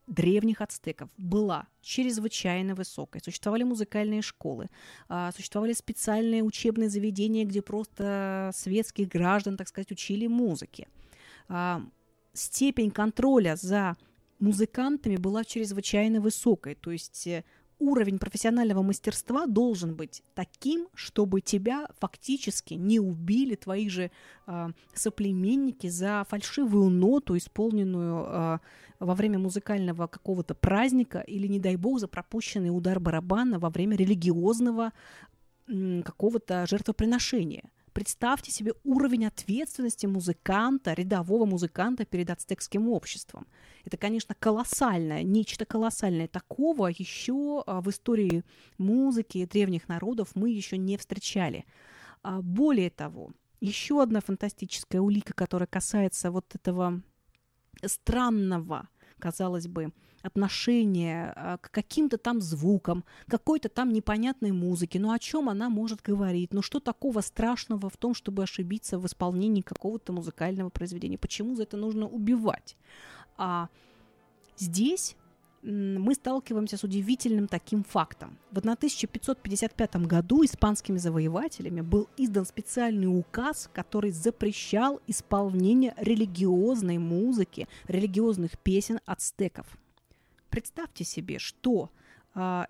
древних 0.07 0.61
ацтеков 0.61 1.09
была 1.17 1.69
чрезвычайно 1.81 2.75
высокой. 2.75 3.23
Существовали 3.25 3.63
музыкальные 3.63 4.21
школы, 4.21 4.69
существовали 5.35 5.73
специальные 5.73 6.43
учебные 6.43 6.91
заведения, 6.91 7.47
где 7.47 7.63
просто 7.63 8.51
светских 8.53 9.09
граждан, 9.09 9.57
так 9.57 9.69
сказать, 9.69 9.91
учили 9.91 10.27
музыке. 10.27 10.87
Степень 12.35 12.91
контроля 12.91 13.57
за 13.57 13.97
музыкантами 14.45 15.17
была 15.17 15.45
чрезвычайно 15.45 16.21
высокой. 16.21 16.75
То 16.75 16.91
есть 16.91 17.27
э, 17.27 17.45
уровень 17.79 18.19
профессионального 18.19 18.83
мастерства 18.83 19.47
должен 19.47 19.95
быть 19.95 20.23
таким, 20.35 20.89
чтобы 20.95 21.41
тебя 21.41 21.89
фактически 21.99 22.75
не 22.75 23.01
убили 23.01 23.55
твои 23.55 23.89
же 23.89 24.11
э, 24.47 24.69
соплеменники 24.95 25.89
за 25.89 26.25
фальшивую 26.29 26.91
ноту, 26.91 27.37
исполненную 27.37 28.27
э, 28.27 28.59
во 29.01 29.15
время 29.15 29.39
музыкального 29.39 30.07
какого-то 30.07 30.55
праздника, 30.55 31.21
или, 31.21 31.47
не 31.47 31.59
дай 31.59 31.77
бог, 31.77 31.99
за 32.01 32.09
пропущенный 32.09 32.71
удар 32.71 33.01
барабана 33.01 33.59
во 33.59 33.71
время 33.71 33.97
религиозного 33.97 34.93
какого-то 36.05 36.67
жертвоприношения. 36.67 37.71
Представьте 37.95 38.51
себе 38.51 38.75
уровень 38.83 39.25
ответственности 39.25 40.07
музыканта, 40.07 40.95
рядового 40.95 41.45
музыканта 41.45 42.05
перед 42.05 42.29
ацтекским 42.29 42.89
обществом. 42.89 43.47
Это, 43.85 43.97
конечно, 43.97 44.35
колоссальное, 44.35 45.23
нечто 45.23 45.65
колоссальное. 45.65 46.27
Такого 46.27 46.89
еще 46.89 47.63
а, 47.65 47.81
в 47.81 47.89
истории 47.91 48.43
музыки 48.79 49.47
древних 49.47 49.87
народов 49.89 50.31
мы 50.35 50.51
еще 50.51 50.77
не 50.77 50.97
встречали. 50.97 51.67
А, 52.25 52.43
более 52.43 52.91
того, 52.91 53.31
еще 53.61 54.03
одна 54.03 54.21
фантастическая 54.21 55.01
улика, 55.01 55.33
которая 55.33 55.69
касается 55.69 56.33
вот 56.33 56.53
этого 56.53 57.01
странного, 57.87 58.89
казалось 59.25 59.67
бы, 59.67 59.91
отношение 60.23 61.33
а, 61.35 61.57
к 61.57 61.71
каким-то 61.71 62.19
там 62.19 62.43
звукам, 62.43 63.05
какой-то 63.27 63.71
там 63.71 63.91
непонятной 63.91 64.53
музыке. 64.53 65.01
Ну 65.01 65.13
о 65.13 65.19
чем 65.19 65.49
она 65.49 65.71
может 65.71 66.03
говорить? 66.03 66.53
Ну 66.53 66.61
что 66.61 66.79
такого 66.79 67.23
страшного 67.23 67.89
в 67.89 67.97
том, 67.97 68.15
чтобы 68.15 68.43
ошибиться 68.43 68.99
в 68.99 69.07
исполнении 69.07 69.63
какого-то 69.63 70.13
музыкального 70.13 70.69
произведения? 70.69 71.17
Почему 71.17 71.57
за 71.57 71.63
это 71.63 71.79
нужно 71.79 72.07
убивать? 72.07 72.77
А 73.39 73.69
здесь 74.59 75.17
мы 75.65 76.15
сталкиваемся 76.15 76.77
с 76.77 76.85
удивительным 76.85 77.49
таким 77.49 77.85
фактом. 77.85 78.39
В 78.51 78.59
1555 78.59 79.97
году 80.07 80.45
испанскими 80.45 80.99
завоевателями 80.99 81.81
был 81.81 82.09
издан 82.19 82.45
специальный 82.45 83.07
указ, 83.07 83.71
который 83.73 84.11
запрещал 84.11 85.01
исполнение 85.07 85.95
религиозной 85.97 86.99
музыки, 86.99 87.67
религиозных 87.89 88.59
песен 88.59 89.01
ацтеков. 89.07 89.67
Представьте 90.51 91.05
себе, 91.05 91.39
что 91.39 91.91
э, 92.35 92.65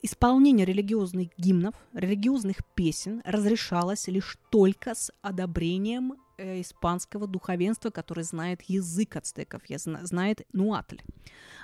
исполнение 0.00 0.64
религиозных 0.64 1.30
гимнов, 1.36 1.74
религиозных 1.92 2.58
песен 2.76 3.20
разрешалось 3.24 4.06
лишь 4.06 4.38
только 4.50 4.94
с 4.94 5.12
одобрением 5.22 6.14
испанского 6.38 7.26
духовенства, 7.26 7.90
который 7.90 8.24
знает 8.24 8.62
язык 8.62 9.16
ацтеков, 9.16 9.62
знает 9.68 10.46
нуатль. 10.52 10.98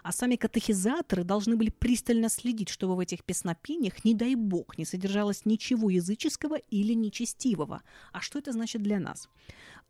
А 0.03 0.12
сами 0.12 0.37
катехизаторы 0.37 1.25
должны 1.25 1.57
были 1.57 1.71
пристально 1.71 2.29
следить, 2.29 2.69
чтобы 2.69 2.97
в 2.97 3.01
этих 3.01 3.25
песнопениях, 3.25 4.05
не 4.05 4.14
дай 4.14 4.35
бог, 4.35 4.79
не 4.79 4.85
содержалось 4.85 5.45
ничего 5.45 5.91
языческого 5.91 6.57
или 6.57 6.95
нечестивого. 6.95 7.83
А 8.12 8.21
что 8.21 8.39
это 8.39 8.53
значит 8.53 8.83
для 8.83 9.01
нас? 9.01 9.29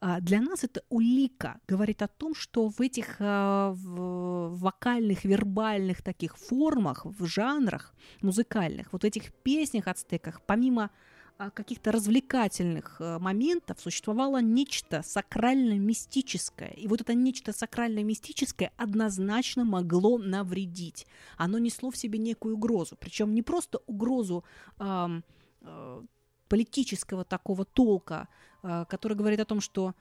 А, 0.00 0.20
для 0.20 0.40
нас 0.40 0.64
это 0.64 0.82
улика 0.88 1.60
говорит 1.66 2.02
о 2.02 2.08
том, 2.08 2.34
что 2.34 2.68
в 2.68 2.80
этих 2.80 3.16
а, 3.18 3.74
вокальных, 3.76 5.24
вербальных 5.24 6.02
таких 6.02 6.36
формах, 6.36 7.04
в 7.04 7.26
жанрах 7.26 7.94
музыкальных, 8.22 8.92
вот 8.92 9.04
этих 9.04 9.32
песнях 9.32 9.88
ацтеках, 9.88 10.40
помимо 10.46 10.90
каких-то 11.54 11.92
развлекательных 11.92 13.00
моментов 13.00 13.80
существовало 13.80 14.42
нечто 14.42 15.02
сакрально-мистическое. 15.02 16.70
И 16.70 16.88
вот 16.88 17.00
это 17.00 17.14
нечто 17.14 17.52
сакрально-мистическое 17.52 18.72
однозначно 18.76 19.64
могло 19.64 20.18
навредить. 20.18 21.06
Оно 21.36 21.58
несло 21.58 21.90
в 21.90 21.96
себе 21.96 22.18
некую 22.18 22.56
угрозу. 22.56 22.96
Причем 22.98 23.34
не 23.34 23.42
просто 23.42 23.80
угрозу 23.86 24.44
э, 24.80 25.20
э, 25.60 26.02
политического 26.48 27.24
такого 27.24 27.64
толка, 27.64 28.28
а, 28.62 28.84
который 28.86 29.16
говорит 29.16 29.40
о 29.40 29.44
том, 29.44 29.60
что 29.60 29.94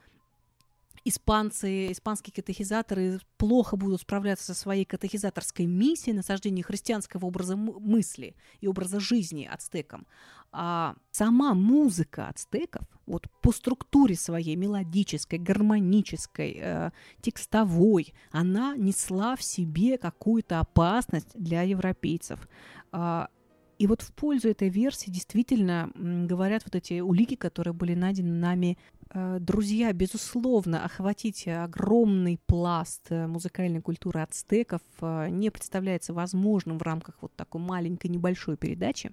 испанцы, 1.04 1.92
испанские 1.92 2.34
катехизаторы 2.34 3.20
плохо 3.36 3.76
будут 3.76 4.00
справляться 4.00 4.46
со 4.46 4.54
своей 4.54 4.84
катехизаторской 4.84 5.66
миссией 5.66 6.16
насаждения 6.16 6.62
христианского 6.62 7.26
образа 7.26 7.56
мысли 7.56 8.36
и 8.60 8.66
образа 8.66 9.00
жизни 9.00 9.48
ацтекам. 9.50 10.06
А 10.50 10.94
сама 11.10 11.54
музыка 11.54 12.28
ацтеков, 12.28 12.86
вот 13.06 13.26
по 13.42 13.52
структуре 13.52 14.16
своей 14.16 14.56
мелодической, 14.56 15.38
гармонической, 15.38 16.58
э, 16.58 16.90
текстовой, 17.20 18.14
она 18.30 18.74
несла 18.76 19.36
в 19.36 19.42
себе 19.42 19.98
какую-то 19.98 20.60
опасность 20.60 21.28
для 21.34 21.62
европейцев. 21.62 22.48
А, 22.92 23.28
и 23.78 23.86
вот 23.86 24.02
в 24.02 24.12
пользу 24.12 24.48
этой 24.48 24.68
версии 24.68 25.08
действительно 25.08 25.90
говорят 25.94 26.64
вот 26.64 26.74
эти 26.74 27.00
улики, 27.00 27.36
которые 27.36 27.72
были 27.72 27.94
найдены 27.94 28.32
нами. 28.32 28.76
Э, 29.10 29.38
друзья, 29.40 29.92
безусловно, 29.92 30.84
охватить 30.84 31.46
огромный 31.46 32.40
пласт 32.46 33.06
э, 33.10 33.28
музыкальной 33.28 33.80
культуры 33.80 34.20
ацтеков 34.20 34.82
э, 35.00 35.28
не 35.30 35.50
представляется 35.50 36.12
возможным 36.12 36.78
в 36.78 36.82
рамках 36.82 37.18
вот 37.20 37.32
такой 37.36 37.60
маленькой 37.60 38.08
небольшой 38.08 38.56
передачи. 38.56 39.12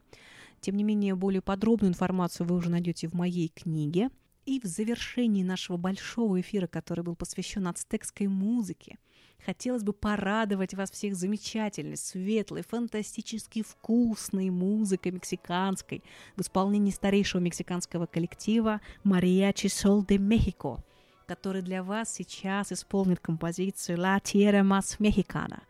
Тем 0.61 0.77
не 0.77 0.83
менее, 0.83 1.13
более 1.13 1.43
подробную 1.43 1.91
информацию 1.91 2.47
вы 2.47 2.55
уже 2.55 2.71
найдете 2.71 3.07
в 3.07 3.13
моей 3.13 3.49
книге. 3.49 4.09
И 4.45 4.59
в 4.59 4.65
завершении 4.65 5.43
нашего 5.43 5.77
большого 5.77 6.41
эфира, 6.41 6.65
который 6.65 7.03
был 7.03 7.15
посвящен 7.15 7.67
ацтекской 7.67 8.27
музыке, 8.27 8.97
Хотелось 9.43 9.83
бы 9.83 9.93
порадовать 9.93 10.73
вас 10.73 10.91
всех 10.91 11.15
замечательной, 11.15 11.97
светлой, 11.97 12.63
фантастически 12.63 13.63
вкусной 13.63 14.49
музыкой 14.49 15.11
мексиканской 15.11 16.03
в 16.35 16.41
исполнении 16.41 16.91
старейшего 16.91 17.41
мексиканского 17.41 18.05
коллектива 18.05 18.81
«Мариачи 19.03 19.67
Сол 19.67 20.03
де 20.03 20.17
Мехико», 20.17 20.83
который 21.27 21.61
для 21.61 21.83
вас 21.83 22.13
сейчас 22.13 22.71
исполнит 22.71 23.19
композицию 23.19 23.97
«La 23.97 24.21
Tierra 24.21 24.61
Más 24.61 24.99
Mexicana», 24.99 25.61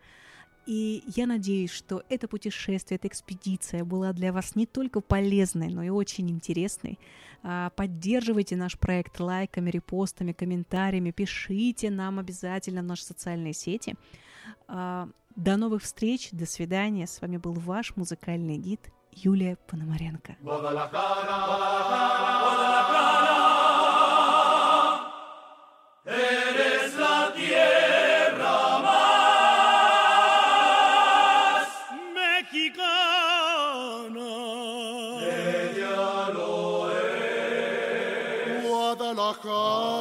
и 0.66 1.04
я 1.14 1.26
надеюсь, 1.26 1.70
что 1.70 2.02
это 2.08 2.26
путешествие, 2.26 2.96
эта 2.96 3.08
экспедиция 3.08 3.84
была 3.84 4.12
для 4.12 4.32
вас 4.32 4.56
не 4.56 4.66
только 4.66 5.00
полезной, 5.00 5.68
но 5.68 5.82
и 5.82 5.88
очень 5.88 6.28
интересной. 6.30 6.98
А, 7.42 7.70
поддерживайте 7.70 8.56
наш 8.56 8.76
проект 8.78 9.20
лайками, 9.20 9.70
репостами, 9.70 10.32
комментариями, 10.32 11.12
пишите 11.12 11.90
нам 11.90 12.18
обязательно 12.18 12.82
в 12.82 12.86
наши 12.86 13.04
социальные 13.04 13.52
сети. 13.52 13.94
А, 14.66 15.08
до 15.36 15.56
новых 15.56 15.82
встреч, 15.82 16.30
до 16.32 16.46
свидания. 16.46 17.06
С 17.06 17.20
вами 17.20 17.36
был 17.36 17.52
ваш 17.52 17.94
музыкальный 17.94 18.56
гид 18.56 18.80
Юлия 19.12 19.56
Пономаренко. 19.68 20.36
Oh. 39.44 39.95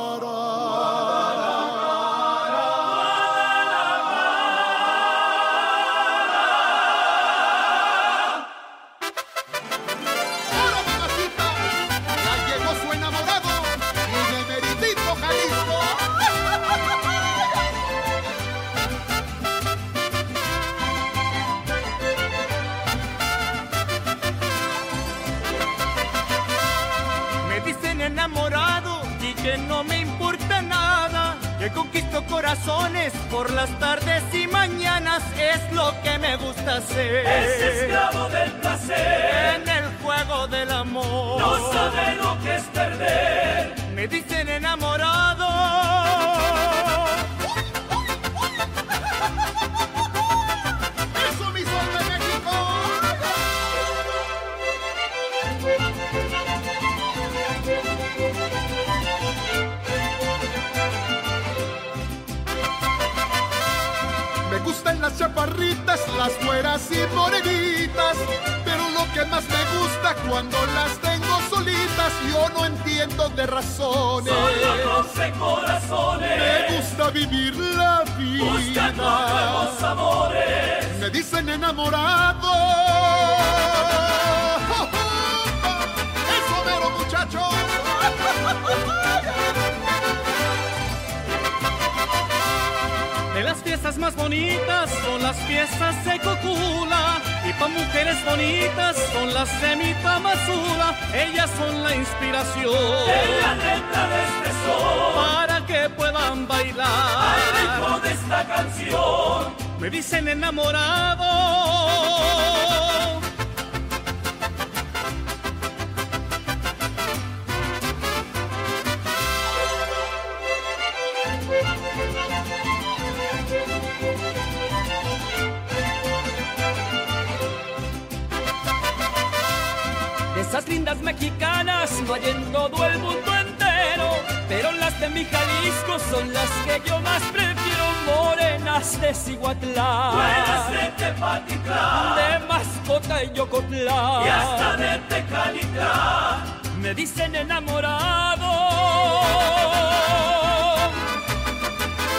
Mexicanas 132.08 132.08
no 132.08 132.14
hay 132.14 132.30
en 132.30 132.52
todo 132.52 132.86
el 132.86 133.00
mundo 133.00 133.34
entero, 133.36 134.10
pero 134.48 134.72
las 134.74 135.00
de 135.00 135.10
mi 135.10 135.26
Jalisco 135.26 136.00
son 136.12 136.34
las 136.34 136.50
que 136.66 136.82
yo 136.88 137.00
más 137.00 137.22
prefiero, 137.24 137.86
morenas 138.06 139.00
de 139.02 139.14
Cihuatlán, 139.14 140.16
Buenas 140.16 140.72
de 140.72 140.92
Tepatitlán. 140.98 142.16
de 142.16 142.40
Mascota 142.48 143.24
y 143.24 143.32
Yocotlán, 143.34 144.26
Y 144.26 144.30
hasta 144.30 144.78
de 144.78 144.98
Tecalitlán. 145.10 146.44
me 146.80 146.94
dicen 146.94 147.36
enamorado. 147.36 148.46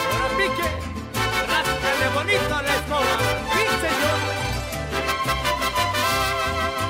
Ahora 0.07 0.29
pique, 0.37 0.69
ráscale 1.49 2.09
bonito 2.15 2.55
a 2.55 2.63
la 2.63 2.75
escoba. 2.75 3.15
Sí, 3.53 3.63
señor. 3.85 4.19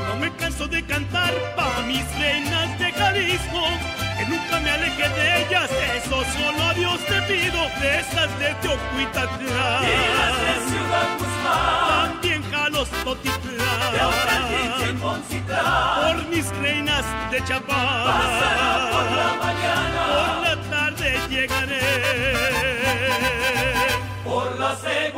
No 0.08 0.16
me 0.16 0.28
canso 0.36 0.66
de 0.66 0.84
cantar 0.86 1.32
pa' 1.56 1.82
mis 1.86 2.04
reinas 2.18 2.78
de 2.78 2.85
Que 3.16 4.26
nunca 4.26 4.60
me 4.60 4.70
aleje 4.70 5.08
de 5.08 5.42
ellas, 5.46 5.70
eso 5.96 6.22
solo 6.36 6.62
a 6.64 6.74
Dios 6.74 6.98
te 7.06 7.20
pido, 7.22 7.62
de 7.80 8.00
esas 8.00 8.38
de 8.38 8.54
Teocuitatlán, 8.60 9.84
Y 9.84 9.96
las 10.18 10.36
de 10.42 10.54
Ciudad 10.70 11.08
Guzmán. 11.18 12.12
también 12.12 12.42
Jalos 12.50 12.88
Totitlán, 13.04 13.92
por 15.00 16.26
mis 16.28 16.46
reinas 16.58 17.04
de 17.30 17.38
Pasará 17.40 18.90
por 18.92 19.06
la 19.16 19.30
mañana. 19.44 20.00
por 20.12 20.30
la 20.46 20.54
tarde 20.70 21.08
llegaré. 21.30 21.80
Por 24.24 24.58
las 24.58 24.82
de 24.82 25.10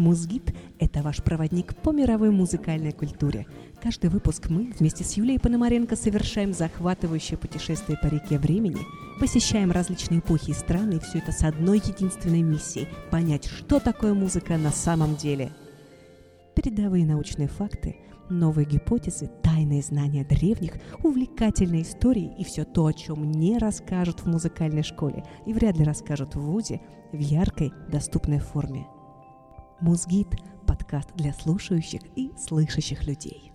Музгид– 0.00 0.54
это 0.78 1.02
ваш 1.02 1.22
проводник 1.22 1.76
по 1.76 1.92
мировой 1.92 2.30
музыкальной 2.30 2.92
культуре. 2.92 3.46
Каждый 3.82 4.08
выпуск 4.08 4.48
мы 4.48 4.72
вместе 4.78 5.04
с 5.04 5.12
Юлией 5.12 5.38
Пономаренко 5.38 5.94
совершаем 5.94 6.54
захватывающее 6.54 7.36
путешествие 7.36 7.98
по 8.02 8.06
реке 8.06 8.38
времени, 8.38 8.78
посещаем 9.20 9.70
различные 9.70 10.20
эпохи 10.20 10.52
и 10.52 10.54
страны, 10.54 10.94
и 10.94 11.00
все 11.00 11.18
это 11.18 11.32
с 11.32 11.44
одной 11.44 11.82
единственной 11.84 12.40
миссией– 12.40 12.88
понять, 13.10 13.44
что 13.44 13.78
такое 13.78 14.14
музыка 14.14 14.56
на 14.56 14.70
самом 14.70 15.16
деле. 15.16 15.52
Передовые 16.56 17.04
научные 17.04 17.48
факты, 17.48 17.96
новые 18.30 18.64
гипотезы, 18.64 19.30
тайные 19.42 19.82
знания 19.82 20.24
древних, 20.24 20.76
увлекательные 21.02 21.82
истории 21.82 22.32
и 22.38 22.44
все 22.44 22.64
то, 22.64 22.86
о 22.86 22.94
чем 22.94 23.30
не 23.30 23.58
расскажут 23.58 24.20
в 24.20 24.26
музыкальной 24.26 24.82
школе 24.82 25.24
и 25.44 25.52
вряд 25.52 25.76
ли 25.76 25.84
расскажут 25.84 26.36
в 26.36 26.40
ВУЗе 26.40 26.80
в 27.12 27.18
яркой, 27.18 27.74
доступной 27.90 28.38
форме. 28.38 28.86
Музгид– 29.80 30.28
подкаст 30.66 31.08
для 31.14 31.32
слушающих 31.32 32.02
и 32.14 32.30
слышащих 32.36 33.06
людей. 33.06 33.49